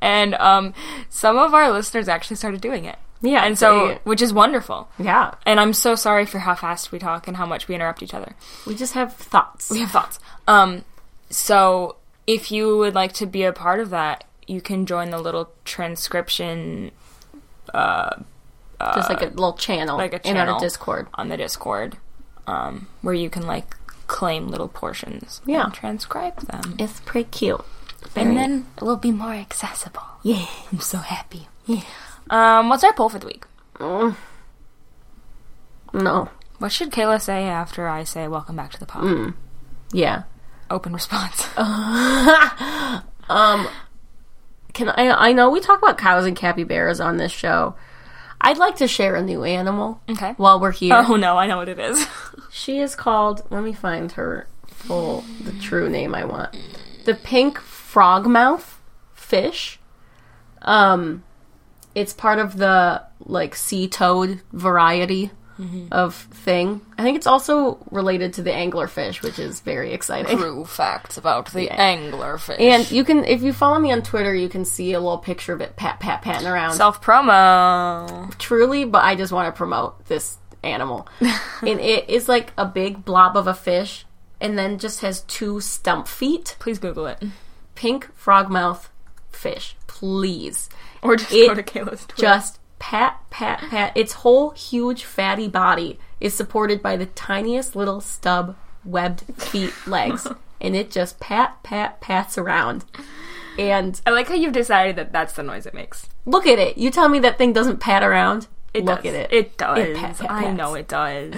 and 0.00 0.34
um, 0.34 0.74
some 1.08 1.36
of 1.38 1.54
our 1.54 1.70
listeners 1.72 2.08
actually 2.08 2.36
started 2.36 2.60
doing 2.60 2.84
it. 2.84 2.96
Yeah, 3.22 3.44
and 3.44 3.56
so 3.58 3.88
they- 3.88 3.98
which 4.04 4.20
is 4.20 4.32
wonderful. 4.32 4.88
Yeah. 4.98 5.34
And 5.46 5.58
I'm 5.60 5.72
so 5.72 5.94
sorry 5.94 6.26
for 6.26 6.40
how 6.40 6.54
fast 6.56 6.90
we 6.92 6.98
talk 6.98 7.26
and 7.28 7.36
how 7.36 7.46
much 7.46 7.68
we 7.68 7.74
interrupt 7.76 8.02
each 8.02 8.12
other. 8.14 8.34
We 8.66 8.74
just 8.74 8.94
have 8.94 9.14
thoughts. 9.14 9.70
We 9.70 9.78
have 9.80 9.90
thoughts. 9.92 10.18
Um, 10.48 10.84
so 11.30 11.96
if 12.26 12.50
you 12.52 12.76
would 12.78 12.94
like 12.94 13.12
to 13.14 13.26
be 13.26 13.44
a 13.44 13.52
part 13.52 13.78
of 13.80 13.90
that, 13.90 14.24
you 14.48 14.60
can 14.60 14.86
join 14.86 15.10
the 15.10 15.18
little 15.20 15.52
transcription 15.64 16.90
just 18.94 19.08
like 19.08 19.22
a 19.22 19.26
little 19.26 19.52
channel, 19.54 19.96
like 19.96 20.12
a 20.14 20.20
in 20.28 20.36
our 20.36 20.44
channel. 20.46 20.60
Discord. 20.60 21.06
on 21.14 21.28
the 21.28 21.36
Discord, 21.36 21.96
um, 22.46 22.88
where 23.02 23.14
you 23.14 23.28
can 23.30 23.46
like 23.46 23.76
claim 24.06 24.48
little 24.48 24.68
portions 24.68 25.40
Yeah. 25.46 25.64
and 25.64 25.74
transcribe 25.74 26.40
them, 26.40 26.76
It's 26.78 27.00
pretty 27.00 27.28
cute. 27.30 27.64
and 28.16 28.36
then 28.36 28.66
it 28.76 28.82
will 28.82 28.96
be 28.96 29.10
more 29.12 29.32
accessible. 29.32 30.02
Yeah. 30.22 30.46
I'm 30.72 30.80
so 30.80 30.98
happy. 30.98 31.48
Yeah. 31.66 31.82
Um, 32.30 32.68
what's 32.68 32.84
our 32.84 32.92
poll 32.92 33.08
for 33.08 33.18
the 33.18 33.26
week? 33.26 33.44
No. 35.94 36.28
What 36.58 36.72
should 36.72 36.90
Kayla 36.90 37.20
say 37.20 37.44
after 37.44 37.88
I 37.88 38.04
say 38.04 38.28
"Welcome 38.28 38.56
back 38.56 38.70
to 38.72 38.80
the 38.80 38.86
pod"? 38.86 39.34
Yeah. 39.92 40.22
Open 40.70 40.92
response. 40.92 41.46
Can 44.72 44.88
I? 44.88 45.10
I 45.28 45.32
know 45.32 45.50
we 45.50 45.60
talk 45.60 45.78
about 45.82 45.98
cows 45.98 46.24
and 46.24 46.36
capybaras 46.36 47.00
on 47.00 47.16
this 47.18 47.32
show. 47.32 47.74
I'd 48.42 48.58
like 48.58 48.76
to 48.76 48.88
share 48.88 49.14
a 49.14 49.22
new 49.22 49.44
animal. 49.44 50.02
Okay. 50.10 50.32
While 50.36 50.60
we're 50.60 50.72
here, 50.72 50.94
Oh 50.94 51.16
no, 51.16 51.38
I 51.38 51.46
know 51.46 51.56
what 51.58 51.68
it 51.68 51.78
is. 51.78 52.04
she 52.50 52.78
is 52.80 52.94
called. 52.96 53.42
Let 53.50 53.62
me 53.62 53.72
find 53.72 54.10
her 54.12 54.48
full, 54.66 55.24
the 55.42 55.52
true 55.52 55.88
name 55.88 56.14
I 56.14 56.24
want. 56.24 56.56
The 57.04 57.14
pink 57.14 57.58
frogmouth 57.58 58.78
fish. 59.14 59.78
Um, 60.62 61.22
it's 61.94 62.12
part 62.12 62.38
of 62.38 62.56
the 62.56 63.02
like 63.24 63.54
sea 63.54 63.86
toad 63.88 64.42
variety 64.52 65.30
Mm-hmm. 65.62 65.86
of 65.92 66.14
thing. 66.14 66.80
I 66.98 67.02
think 67.04 67.16
it's 67.16 67.26
also 67.26 67.78
related 67.90 68.32
to 68.34 68.42
the 68.42 68.50
anglerfish, 68.50 69.22
which 69.22 69.38
is 69.38 69.60
very 69.60 69.92
exciting. 69.92 70.36
True 70.36 70.64
facts 70.64 71.16
about 71.16 71.52
the 71.52 71.68
anglerfish. 71.68 72.58
And 72.60 72.90
you 72.90 73.04
can, 73.04 73.24
if 73.24 73.42
you 73.42 73.52
follow 73.52 73.78
me 73.78 73.92
on 73.92 74.02
Twitter, 74.02 74.34
you 74.34 74.48
can 74.48 74.64
see 74.64 74.92
a 74.92 75.00
little 75.00 75.18
picture 75.18 75.52
of 75.52 75.60
it 75.60 75.76
pat 75.76 76.00
pat 76.00 76.22
patting 76.22 76.48
around. 76.48 76.74
self 76.74 77.00
promo. 77.02 78.36
Truly, 78.38 78.84
but 78.84 79.04
I 79.04 79.14
just 79.14 79.32
want 79.32 79.52
to 79.54 79.56
promote 79.56 80.04
this 80.06 80.36
animal. 80.62 81.06
and 81.20 81.80
it 81.80 82.08
is 82.10 82.28
like 82.28 82.52
a 82.58 82.66
big 82.66 83.04
blob 83.04 83.36
of 83.36 83.46
a 83.46 83.54
fish, 83.54 84.04
and 84.40 84.58
then 84.58 84.78
just 84.78 85.00
has 85.00 85.20
two 85.22 85.60
stump 85.60 86.08
feet. 86.08 86.56
Please 86.58 86.78
Google 86.78 87.06
it, 87.06 87.22
Pink 87.74 88.12
frog 88.14 88.50
mouth 88.50 88.90
fish, 89.30 89.76
please. 89.86 90.68
or 91.02 91.16
just 91.16 91.32
It 91.32 91.48
go 91.48 91.54
to 91.54 91.62
Kayla's 91.62 92.04
Twitter. 92.06 92.22
Just 92.22 92.58
pat 92.82 93.20
pat 93.30 93.60
pat. 93.70 93.96
Its 93.96 94.12
whole 94.14 94.50
huge 94.50 95.04
fatty 95.04 95.46
body 95.46 96.00
is 96.20 96.34
supported 96.34 96.82
by 96.82 96.96
the 96.96 97.06
tiniest 97.06 97.76
little 97.76 98.00
stub 98.00 98.56
webbed 98.84 99.22
feet 99.36 99.72
legs, 99.86 100.26
and 100.60 100.74
it 100.74 100.90
just 100.90 101.20
pat 101.20 101.62
pat 101.62 102.00
pats 102.00 102.36
around. 102.36 102.84
And 103.56 104.00
I 104.04 104.10
like 104.10 104.26
how 104.26 104.34
you've 104.34 104.52
decided 104.52 104.96
that 104.96 105.12
that's 105.12 105.34
the 105.34 105.44
noise 105.44 105.64
it 105.64 105.74
makes. 105.74 106.08
Look 106.26 106.44
at 106.46 106.58
it. 106.58 106.76
You 106.76 106.90
tell 106.90 107.08
me 107.08 107.20
that 107.20 107.38
thing 107.38 107.52
doesn't 107.52 107.78
pat 107.78 108.02
around. 108.02 108.48
It 108.74 108.84
Look 108.84 109.04
does. 109.04 109.14
at 109.14 109.20
it. 109.20 109.32
It 109.32 109.56
does. 109.56 109.78
It 109.78 109.96
pat, 109.96 110.18
pat, 110.18 110.30
I 110.30 110.50
know 110.50 110.74
it 110.74 110.88
does. 110.88 111.34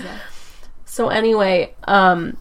So 0.87 1.09
anyway, 1.11 1.75
um 1.85 2.39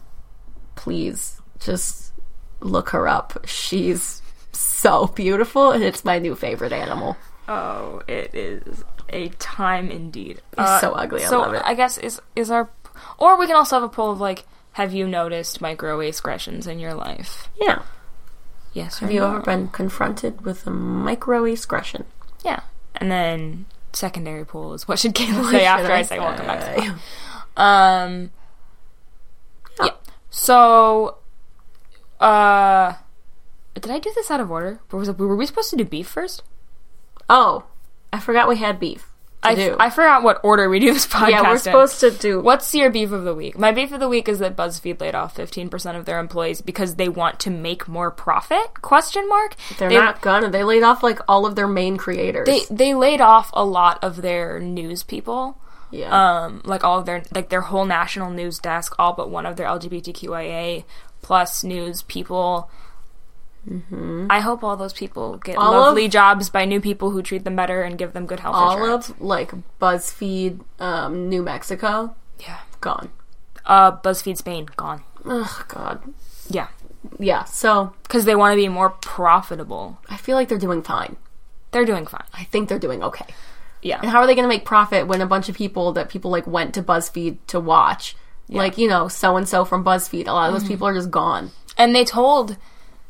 please 0.76 1.42
just 1.60 2.12
look 2.60 2.88
her 2.90 3.06
up. 3.06 3.44
She's 3.46 4.22
so 4.52 5.08
beautiful 5.08 5.72
and 5.72 5.84
it's 5.84 6.04
my 6.06 6.18
new 6.18 6.34
favorite 6.34 6.72
animal. 6.72 7.18
Oh, 7.48 8.02
it 8.08 8.34
is 8.34 8.84
a 9.14 9.28
time 9.38 9.90
indeed. 9.90 10.42
It's 10.58 10.80
so 10.80 10.92
ugly. 10.92 11.24
I 11.24 11.28
so 11.28 11.40
love 11.40 11.54
it. 11.54 11.62
I 11.64 11.74
guess 11.74 11.96
is 11.98 12.20
is 12.36 12.50
our, 12.50 12.68
or 13.18 13.38
we 13.38 13.46
can 13.46 13.56
also 13.56 13.76
have 13.76 13.82
a 13.82 13.88
poll 13.88 14.10
of 14.10 14.20
like, 14.20 14.44
have 14.72 14.92
you 14.92 15.06
noticed 15.06 15.60
microaggressions 15.60 16.66
in 16.66 16.78
your 16.78 16.94
life? 16.94 17.48
Yeah. 17.60 17.82
Yes. 18.72 18.98
Have 18.98 19.12
you 19.12 19.24
ever 19.24 19.40
been 19.40 19.68
confronted 19.68 20.44
with 20.44 20.66
a 20.66 20.70
microaggression? 20.70 22.04
Yeah. 22.44 22.60
And 22.96 23.10
then 23.10 23.66
secondary 23.92 24.44
poll 24.44 24.74
is 24.74 24.88
what 24.88 24.98
should 24.98 25.14
Kayla 25.14 25.50
say 25.50 25.64
after 25.64 25.92
I, 25.92 26.02
say 26.02 26.18
welcome 26.18 26.46
back 26.46 26.74
to 26.74 26.80
the? 26.80 26.94
Um. 27.56 28.32
Yeah. 29.80 29.90
So, 30.28 31.18
uh, 32.18 32.94
did 33.74 33.90
I 33.92 34.00
do 34.00 34.10
this 34.12 34.28
out 34.28 34.40
of 34.40 34.50
order? 34.50 34.80
Or 34.90 34.98
was 34.98 35.08
it, 35.08 35.18
were 35.18 35.36
we 35.36 35.46
supposed 35.46 35.70
to 35.70 35.76
do 35.76 35.84
beef 35.84 36.08
first? 36.08 36.42
Oh, 37.28 37.64
I 38.14 38.20
forgot 38.20 38.48
we 38.48 38.56
had 38.56 38.78
beef 38.78 39.14
I, 39.44 39.54
do. 39.54 39.76
I 39.78 39.90
forgot 39.90 40.22
what 40.22 40.40
order 40.42 40.68
we 40.68 40.78
do 40.78 40.92
this 40.92 41.06
podcast. 41.06 41.30
yeah, 41.30 41.42
we're 41.42 41.52
in. 41.52 41.58
supposed 41.58 42.00
to 42.00 42.10
do 42.10 42.40
What's 42.40 42.74
your 42.74 42.90
beef 42.90 43.12
of 43.12 43.24
the 43.24 43.34
week? 43.34 43.58
My 43.58 43.72
beef 43.72 43.92
of 43.92 44.00
the 44.00 44.08
week 44.08 44.28
is 44.28 44.38
that 44.38 44.56
BuzzFeed 44.56 45.00
laid 45.00 45.14
off 45.14 45.36
15% 45.36 45.96
of 45.96 46.04
their 46.06 46.18
employees 46.18 46.60
because 46.60 46.94
they 46.94 47.08
want 47.08 47.40
to 47.40 47.50
make 47.50 47.86
more 47.86 48.10
profit? 48.10 48.80
Question 48.82 49.28
mark. 49.28 49.54
They're 49.78 49.90
they, 49.90 49.96
not 49.96 50.22
gonna. 50.22 50.50
They 50.50 50.64
laid 50.64 50.82
off 50.82 51.02
like 51.02 51.18
all 51.28 51.46
of 51.46 51.56
their 51.56 51.68
main 51.68 51.96
creators. 51.96 52.46
They 52.46 52.62
they 52.70 52.94
laid 52.94 53.20
off 53.20 53.50
a 53.52 53.64
lot 53.64 54.02
of 54.02 54.22
their 54.22 54.60
news 54.60 55.02
people. 55.02 55.58
yeah. 55.90 56.44
Um, 56.44 56.62
like 56.64 56.82
all 56.84 56.98
of 56.98 57.06
their 57.06 57.22
like 57.34 57.50
their 57.50 57.62
whole 57.62 57.84
national 57.84 58.30
news 58.30 58.58
desk, 58.58 58.94
all 58.98 59.12
but 59.12 59.30
one 59.30 59.46
of 59.46 59.56
their 59.56 59.66
LGBTQIA 59.66 60.84
plus 61.22 61.64
news 61.64 62.02
people. 62.02 62.70
I 64.30 64.40
hope 64.40 64.62
all 64.62 64.76
those 64.76 64.92
people 64.92 65.38
get 65.38 65.56
All 65.56 65.72
lovely 65.72 66.06
of- 66.06 66.10
jobs 66.12 66.50
by 66.50 66.64
new 66.64 66.80
people 66.80 67.10
who 67.10 67.22
treat 67.22 67.44
them 67.44 67.56
better 67.56 67.82
and 67.82 67.96
give 67.96 68.12
them 68.12 68.26
good 68.26 68.40
health 68.40 68.54
all 68.54 68.72
insurance. 68.76 69.08
of 69.10 69.20
like 69.20 69.52
BuzzFeed, 69.80 70.60
um, 70.80 71.28
New 71.28 71.42
Mexico, 71.42 72.14
yeah. 72.40 72.58
gone. 72.80 73.10
Uh, 73.64 73.92
BuzzFeed 73.92 74.36
Spain 74.36 74.68
gone. 74.76 75.02
Oh 75.24 75.64
God. 75.68 76.02
Yeah, 76.50 76.68
Yeah. 77.18 77.44
So 77.44 77.94
because 78.02 78.24
they 78.26 78.34
want 78.34 78.52
to 78.52 78.56
be 78.56 78.68
more 78.68 78.90
profitable. 78.90 79.98
I 80.10 80.16
feel 80.18 80.36
like 80.36 80.48
they're 80.48 80.58
doing 80.58 80.82
fine. 80.82 81.16
They're 81.70 81.86
doing 81.86 82.06
fine. 82.06 82.24
I 82.34 82.44
think 82.44 82.68
they're 82.68 82.78
doing 82.78 83.02
okay. 83.02 83.26
Yeah. 83.82 84.00
And 84.02 84.10
how 84.10 84.20
are 84.20 84.26
they 84.26 84.34
going 84.34 84.44
to 84.44 84.48
make 84.54 84.64
profit 84.64 85.06
when 85.06 85.20
a 85.20 85.26
bunch 85.26 85.48
of 85.48 85.56
people 85.56 85.92
that 85.92 86.08
people 86.08 86.30
like 86.30 86.46
went 86.46 86.74
to 86.74 86.82
BuzzFeed 86.82 87.38
to 87.48 87.60
watch, 87.60 88.16
like 88.48 88.76
you 88.78 88.88
know, 88.88 89.08
so 89.08 89.36
and 89.38 89.48
so 89.48 89.64
from 89.64 89.82
BuzzFeed, 89.84 90.26
a 90.28 90.32
lot 90.32 90.48
of 90.52 90.54
those 90.60 90.68
people 90.68 90.86
are 90.86 90.94
just 90.94 91.10
gone. 91.10 91.50
And 91.78 91.94
they 91.94 92.04
told 92.04 92.56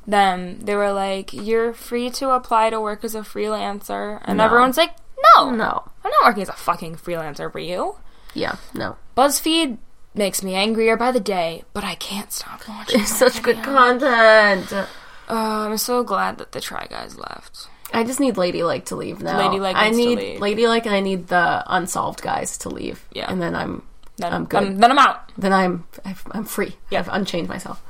them, 0.06 0.60
they 0.60 0.74
were 0.76 0.92
like, 0.92 1.32
you're 1.32 1.72
free 1.72 2.10
to 2.10 2.30
apply 2.30 2.70
to 2.70 2.80
work 2.80 3.04
as 3.04 3.14
a 3.14 3.20
freelancer. 3.20 4.20
And 4.24 4.38
No. 4.38 4.44
everyone's 4.44 4.76
like, 4.76 4.94
no, 5.36 5.50
No. 5.50 5.90
I'm 6.04 6.10
not 6.10 6.24
working 6.24 6.42
as 6.42 6.48
a 6.48 6.52
fucking 6.52 6.96
freelancer 6.96 7.50
for 7.50 7.58
you. 7.58 7.96
Yeah. 8.34 8.56
No. 8.74 8.96
BuzzFeed 9.16 9.78
makes 10.14 10.42
me 10.42 10.54
angrier 10.54 10.96
by 10.96 11.10
the 11.12 11.20
day, 11.20 11.64
but 11.72 11.84
I 11.84 11.94
can't 11.94 12.30
stop 12.32 12.68
watching. 12.68 13.00
It's 13.00 13.16
such 13.16 13.42
good 13.42 13.62
content. 13.62 14.72
Uh, 14.72 14.86
I'm 15.28 15.76
so 15.78 16.02
glad 16.04 16.38
that 16.38 16.52
the 16.52 16.60
Try 16.60 16.86
Guys 16.88 17.16
left. 17.16 17.68
I 17.92 18.02
just 18.04 18.18
need 18.20 18.36
Ladylike 18.36 18.86
to 18.86 18.96
leave 18.96 19.22
now. 19.22 19.38
Ladylike 19.38 19.76
I 19.76 19.90
need 19.90 20.18
leave. 20.18 20.40
Ladylike 20.40 20.84
and 20.86 20.94
I 20.94 21.00
need 21.00 21.28
the 21.28 21.62
unsolved 21.66 22.22
guys 22.22 22.58
to 22.58 22.68
leave. 22.68 23.04
Yeah. 23.12 23.30
And 23.30 23.40
then 23.40 23.54
I'm 23.54 23.82
Then 24.18 24.32
I'm 24.32 24.44
good. 24.46 24.62
Then, 24.62 24.80
then 24.80 24.90
I'm 24.90 24.98
out. 24.98 25.30
then 25.38 25.52
I'm 25.52 25.84
I'm 26.32 26.44
free. 26.44 26.76
Yeah. 26.90 27.00
I've 27.00 27.08
unchained 27.08 27.48
myself. 27.48 27.82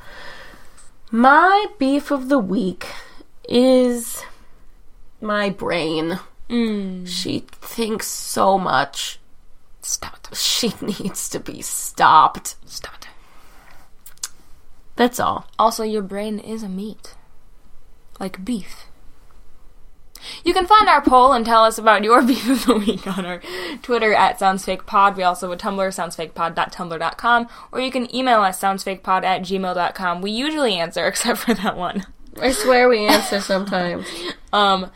My 1.14 1.66
beef 1.78 2.10
of 2.10 2.28
the 2.28 2.40
week 2.40 2.88
is 3.48 4.24
my 5.20 5.48
brain. 5.48 6.18
Mm. 6.50 7.06
She 7.06 7.44
thinks 7.52 8.08
so 8.08 8.58
much. 8.58 9.20
Stop. 9.80 10.34
She 10.34 10.74
needs 10.80 11.28
to 11.28 11.38
be 11.38 11.62
stopped. 11.62 12.56
Stop. 12.66 13.04
That's 14.96 15.20
all. 15.20 15.46
Also, 15.56 15.84
your 15.84 16.02
brain 16.02 16.40
is 16.40 16.64
a 16.64 16.68
meat. 16.68 17.14
Like 18.18 18.44
beef. 18.44 18.86
You 20.44 20.54
can 20.54 20.66
find 20.66 20.88
our 20.88 21.02
poll 21.02 21.32
and 21.32 21.44
tell 21.44 21.64
us 21.64 21.78
about 21.78 22.04
your 22.04 22.22
beef 22.26 22.48
of 22.48 22.66
the 22.66 22.76
week 22.76 23.06
on 23.06 23.26
our 23.26 23.40
Twitter 23.82 24.14
at 24.14 24.38
SoundsFakePod. 24.38 25.16
We 25.16 25.22
also 25.22 25.50
have 25.50 25.58
a 25.58 25.62
Tumblr, 25.62 26.32
soundsfakepod.tumblr.com, 26.32 27.48
or 27.72 27.80
you 27.80 27.90
can 27.90 28.14
email 28.14 28.40
us, 28.40 28.60
soundsfakepod 28.60 29.24
at 29.24 29.42
gmail.com. 29.42 30.22
We 30.22 30.30
usually 30.30 30.74
answer, 30.74 31.06
except 31.08 31.40
for 31.40 31.54
that 31.54 31.76
one. 31.76 32.04
I 32.40 32.52
swear 32.52 32.88
we 32.88 33.06
answer 33.06 33.40
sometimes. 33.40 34.06
Um, 34.52 34.92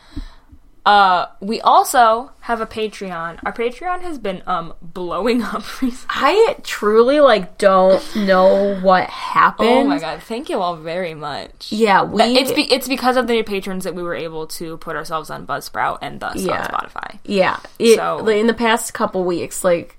uh, 0.87 1.26
we 1.41 1.61
also 1.61 2.31
have 2.41 2.61
a 2.61 2.66
Patreon. 2.66 3.41
Our 3.45 3.53
Patreon 3.53 4.01
has 4.03 4.18
been, 4.18 4.43
um, 4.47 4.72
blowing 4.81 5.43
up 5.55 5.83
recently. 5.83 6.07
I 6.09 6.57
truly 6.62 7.20
like 7.20 7.59
don't 7.59 8.03
know 8.16 8.79
what 8.81 9.09
happened. 9.11 9.68
Oh 9.68 9.85
my 9.85 9.99
god, 9.99 10.22
thank 10.22 10.49
you 10.49 10.61
all 10.61 10.76
very 10.76 11.14
much. 11.14 11.70
Yeah, 11.70 12.05
we 12.05 12.22
It's 12.22 12.53
be- 12.53 12.72
it's 12.72 12.89
because 12.89 13.16
of 13.16 13.26
the 13.26 13.35
new 13.35 13.45
patrons 13.45 13.85
that 13.85 13.95
we 13.95 14.03
were 14.03 14.14
able 14.14 14.47
to 14.49 14.79
put 14.79 14.97
ourselves 14.97 15.29
on 15.31 15.47
Buzzsprout 15.47 15.99
and 16.01 16.20
thus 16.20 16.37
Yeah. 16.37 16.62
on 16.62 16.66
Spotify. 16.68 17.18
Yeah, 17.24 17.59
it, 17.79 17.97
So- 17.97 18.26
in 18.29 18.47
the 18.47 18.55
past 18.55 18.95
couple 18.95 19.24
weeks, 19.24 19.64
like 19.64 19.97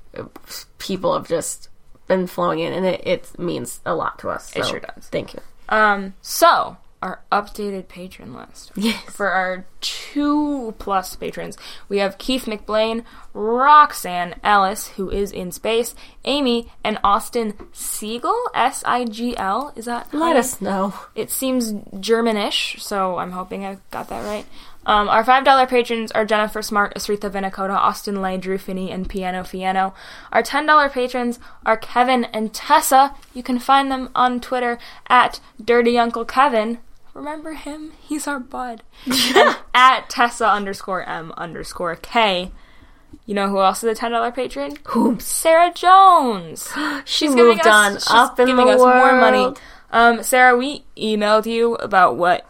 people 0.79 1.13
have 1.13 1.27
just 1.27 1.69
been 2.07 2.25
flowing 2.25 2.59
in, 2.59 2.73
and 2.73 2.85
it, 2.85 3.01
it 3.05 3.37
means 3.39 3.79
a 3.85 3.93
lot 3.93 4.17
to 4.19 4.29
us. 4.29 4.55
It 4.55 4.65
sure 4.65 4.79
does. 4.79 5.07
Thank 5.11 5.35
you. 5.35 5.41
Um, 5.69 6.15
so 6.21 6.77
our 7.01 7.21
updated 7.31 7.87
patron 7.87 8.33
list. 8.33 8.71
Yes. 8.75 9.01
For 9.05 9.29
our 9.29 9.65
two 9.81 10.75
plus 10.79 11.15
patrons, 11.15 11.57
we 11.87 11.99
have 11.99 12.17
Keith 12.17 12.45
McBlain, 12.45 13.03
Roxanne 13.33 14.35
Ellis, 14.43 14.89
who 14.89 15.09
is 15.09 15.31
in 15.31 15.51
space, 15.51 15.95
Amy, 16.25 16.71
and 16.83 16.99
Austin 17.03 17.53
Siegel. 17.71 18.35
S 18.53 18.83
I 18.85 19.05
G 19.05 19.37
L. 19.37 19.73
Is 19.75 19.85
that? 19.85 20.13
Let 20.13 20.35
us 20.35 20.61
know. 20.61 20.93
It 21.15 21.31
seems 21.31 21.71
Germanish, 21.71 22.79
so 22.81 23.17
I'm 23.17 23.31
hoping 23.31 23.65
I 23.65 23.77
got 23.91 24.09
that 24.09 24.25
right. 24.25 24.45
Um, 24.85 25.07
our 25.07 25.23
$5 25.23 25.67
patrons 25.69 26.11
are 26.13 26.25
Jennifer 26.25 26.61
Smart, 26.61 26.95
Asritha 26.95 27.29
Vinakota, 27.29 27.75
Austin 27.75 28.21
Lay, 28.21 28.37
Drew 28.37 28.57
Finney, 28.57 28.89
and 28.91 29.07
Piano 29.07 29.43
Fiano. 29.43 29.93
Our 30.31 30.41
$10 30.41 30.91
patrons 30.91 31.37
are 31.63 31.77
Kevin 31.77 32.25
and 32.25 32.53
Tessa. 32.53 33.13
You 33.33 33.43
can 33.43 33.59
find 33.59 33.91
them 33.91 34.09
on 34.15 34.39
Twitter 34.39 34.79
at 35.07 35.39
Dirty 35.63 35.99
Uncle 35.99 36.25
Kevin. 36.25 36.79
Remember 37.19 37.51
him? 37.51 37.91
He's 38.01 38.27
our 38.27 38.39
bud. 38.39 38.81
at 39.75 40.09
Tessa 40.09 40.47
underscore 40.49 41.03
M 41.03 41.33
underscore 41.35 41.97
K. 41.97 42.51
You 43.25 43.33
know 43.35 43.49
who 43.49 43.59
else 43.59 43.83
is 43.83 43.99
a 43.99 44.01
$10 44.01 44.33
patron? 44.33 44.77
Who? 44.87 45.19
Sarah 45.19 45.73
Jones. 45.73 46.69
She 47.05 47.27
She's 47.27 47.35
moved 47.35 47.67
on 47.67 47.97
us, 47.97 48.03
she's 48.05 48.13
up 48.13 48.39
in 48.39 48.47
giving 48.47 48.65
the 48.67 48.71
us 48.73 48.79
world. 48.79 48.95
more 48.95 49.19
money. 49.19 49.53
Um, 49.91 50.23
Sarah, 50.23 50.55
we 50.55 50.85
emailed 50.95 51.45
you 51.45 51.75
about 51.75 52.15
what 52.15 52.47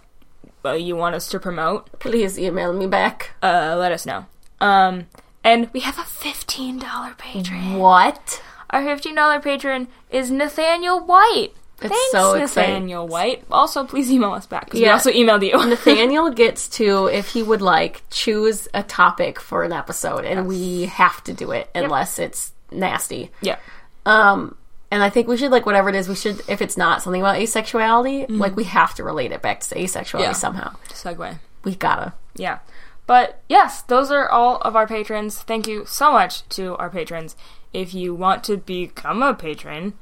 uh, 0.63 0.74
you 0.74 0.95
want 0.95 1.15
us 1.15 1.28
to 1.30 1.39
promote. 1.39 1.97
Please 1.99 2.38
email 2.38 2.72
me 2.72 2.86
back. 2.86 3.32
Uh, 3.41 3.76
let 3.76 3.91
us 3.91 4.05
know. 4.05 4.28
Um, 4.61 5.07
and 5.43 5.72
we 5.74 5.80
have 5.80 5.97
a 5.97 6.03
fifteen 6.03 6.78
dollar 6.78 7.15
patron. 7.17 7.76
What? 7.78 8.41
Our 8.70 8.84
fifteen 8.84 9.15
dollar 9.15 9.39
patron 9.39 9.88
is 10.11 10.30
Nathaniel 10.30 10.99
White. 10.99 11.53
That's 11.80 11.94
Thanks, 11.94 12.12
so 12.12 12.34
exciting. 12.34 12.74
Nathaniel 12.74 13.08
White. 13.08 13.44
Also, 13.50 13.86
please 13.86 14.12
email 14.12 14.32
us 14.34 14.46
back 14.46 14.66
because 14.66 14.82
we 14.82 14.90
also 14.90 15.12
emailed 15.12 15.46
you. 15.46 15.54
Nathaniel 15.70 16.30
gets 16.32 16.68
to, 16.70 17.08
if 17.08 17.30
he 17.30 17.42
would 17.44 17.62
like, 17.62 18.04
choose 18.10 18.68
a 18.74 18.84
topic 18.84 19.40
for 19.40 19.64
an 19.64 19.72
episode, 19.72 20.26
and 20.26 20.48
we 20.48 20.86
have 20.86 21.24
to 21.26 21.34
do 21.34 21.52
it 21.52 21.70
unless 21.74 22.20
it's 22.20 22.52
nasty. 22.72 23.32
yeah. 23.42 23.58
Um, 24.06 24.56
and 24.92 25.04
I 25.04 25.10
think 25.12 25.28
we 25.28 25.38
should 25.38 25.52
like 25.52 25.66
whatever 25.68 25.90
it 25.90 25.96
is. 25.96 26.10
We 26.10 26.16
should, 26.16 26.42
if 26.50 26.62
it's 26.62 26.76
not 26.76 27.02
something 27.04 27.22
about 27.22 27.38
asexuality, 27.38 28.24
Mm-hmm. 28.24 28.38
like 28.40 28.56
we 28.56 28.64
have 28.64 28.96
to 28.96 29.04
relate 29.04 29.32
it 29.32 29.42
back 29.42 29.60
to 29.62 29.76
asexuality 29.76 30.22
Yeah. 30.22 30.32
somehow. 30.32 30.74
Segue. 30.90 31.38
We 31.64 31.76
gotta. 31.76 32.14
Yeah. 32.36 32.60
But 33.06 33.42
yes, 33.50 33.84
those 33.84 34.10
are 34.12 34.28
all 34.30 34.58
of 34.62 34.76
our 34.76 34.88
patrons. 34.88 35.38
Thank 35.40 35.68
you 35.68 35.86
so 35.86 36.12
much 36.12 36.48
to 36.50 36.76
our 36.78 36.90
patrons. 36.90 37.36
If 37.72 37.94
you 37.94 38.16
want 38.16 38.44
to 38.46 38.58
become 38.58 39.22
a 39.22 39.34
patron 39.36 39.94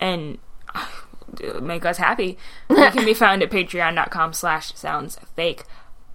and 0.00 0.38
make 1.62 1.84
us 1.84 1.96
happy, 1.98 2.36
You 2.68 2.76
can 2.90 3.04
be 3.04 3.14
found 3.14 3.42
at 3.42 3.50
patreon.com 3.50 4.32
slash 4.32 4.74
sounds 4.74 5.18
fake 5.36 5.64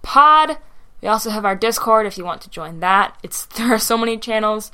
pod. 0.02 0.58
We 1.02 1.08
also 1.08 1.30
have 1.30 1.44
our 1.44 1.54
Discord 1.56 2.06
if 2.06 2.16
you 2.18 2.24
want 2.24 2.40
to 2.42 2.50
join 2.50 2.80
that. 2.80 3.16
It's 3.22 3.46
there 3.56 3.72
are 3.72 3.78
so 3.78 3.96
many 3.98 4.16
channels. 4.18 4.72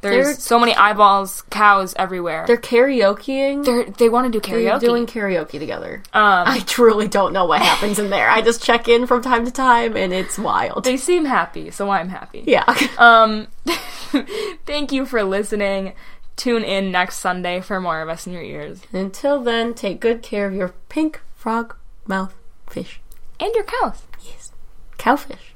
There's 0.00 0.26
There- 0.26 0.34
so 0.34 0.58
many 0.58 0.74
eyeballs, 0.74 1.42
cows 1.48 1.94
everywhere. 1.98 2.44
They're 2.46 2.58
karaokeing. 2.58 3.64
They're, 3.64 3.84
they 3.84 4.10
want 4.10 4.30
to 4.30 4.38
do 4.38 4.46
karaoke. 4.46 4.64
They're 4.78 4.78
doing 4.90 5.06
karaoke 5.06 5.58
together. 5.58 6.02
um, 6.12 6.44
I 6.46 6.60
truly 6.66 7.08
don't 7.08 7.32
know 7.32 7.46
what 7.46 7.62
happens 7.62 7.98
in 7.98 8.10
there. 8.10 8.28
I 8.28 8.42
just 8.42 8.62
check 8.62 8.86
in 8.86 9.06
from 9.06 9.22
time 9.22 9.46
to 9.46 9.50
time, 9.50 9.96
and 9.96 10.12
it's 10.12 10.38
wild. 10.38 10.84
they 10.84 10.98
seem 10.98 11.24
happy, 11.24 11.70
so 11.70 11.88
I'm 11.88 12.10
happy. 12.10 12.44
Yeah. 12.46 12.64
Um, 12.98 13.48
thank 14.66 14.92
you 14.92 15.06
for 15.06 15.22
listening. 15.22 15.94
Tune 16.36 16.64
in 16.64 16.90
next 16.90 17.18
Sunday 17.18 17.60
for 17.60 17.80
more 17.80 18.00
of 18.02 18.08
us 18.08 18.26
in 18.26 18.32
your 18.32 18.42
ears 18.42 18.82
Until 18.92 19.40
then, 19.42 19.72
take 19.74 20.00
good 20.00 20.22
care 20.22 20.46
of 20.46 20.54
your 20.54 20.74
pink 20.88 21.20
frog 21.34 21.76
mouth 22.06 22.34
fish. 22.68 23.00
and 23.40 23.54
your 23.54 23.64
cows. 23.64 24.02
Yes. 24.22 24.52
Cowfish. 24.98 25.53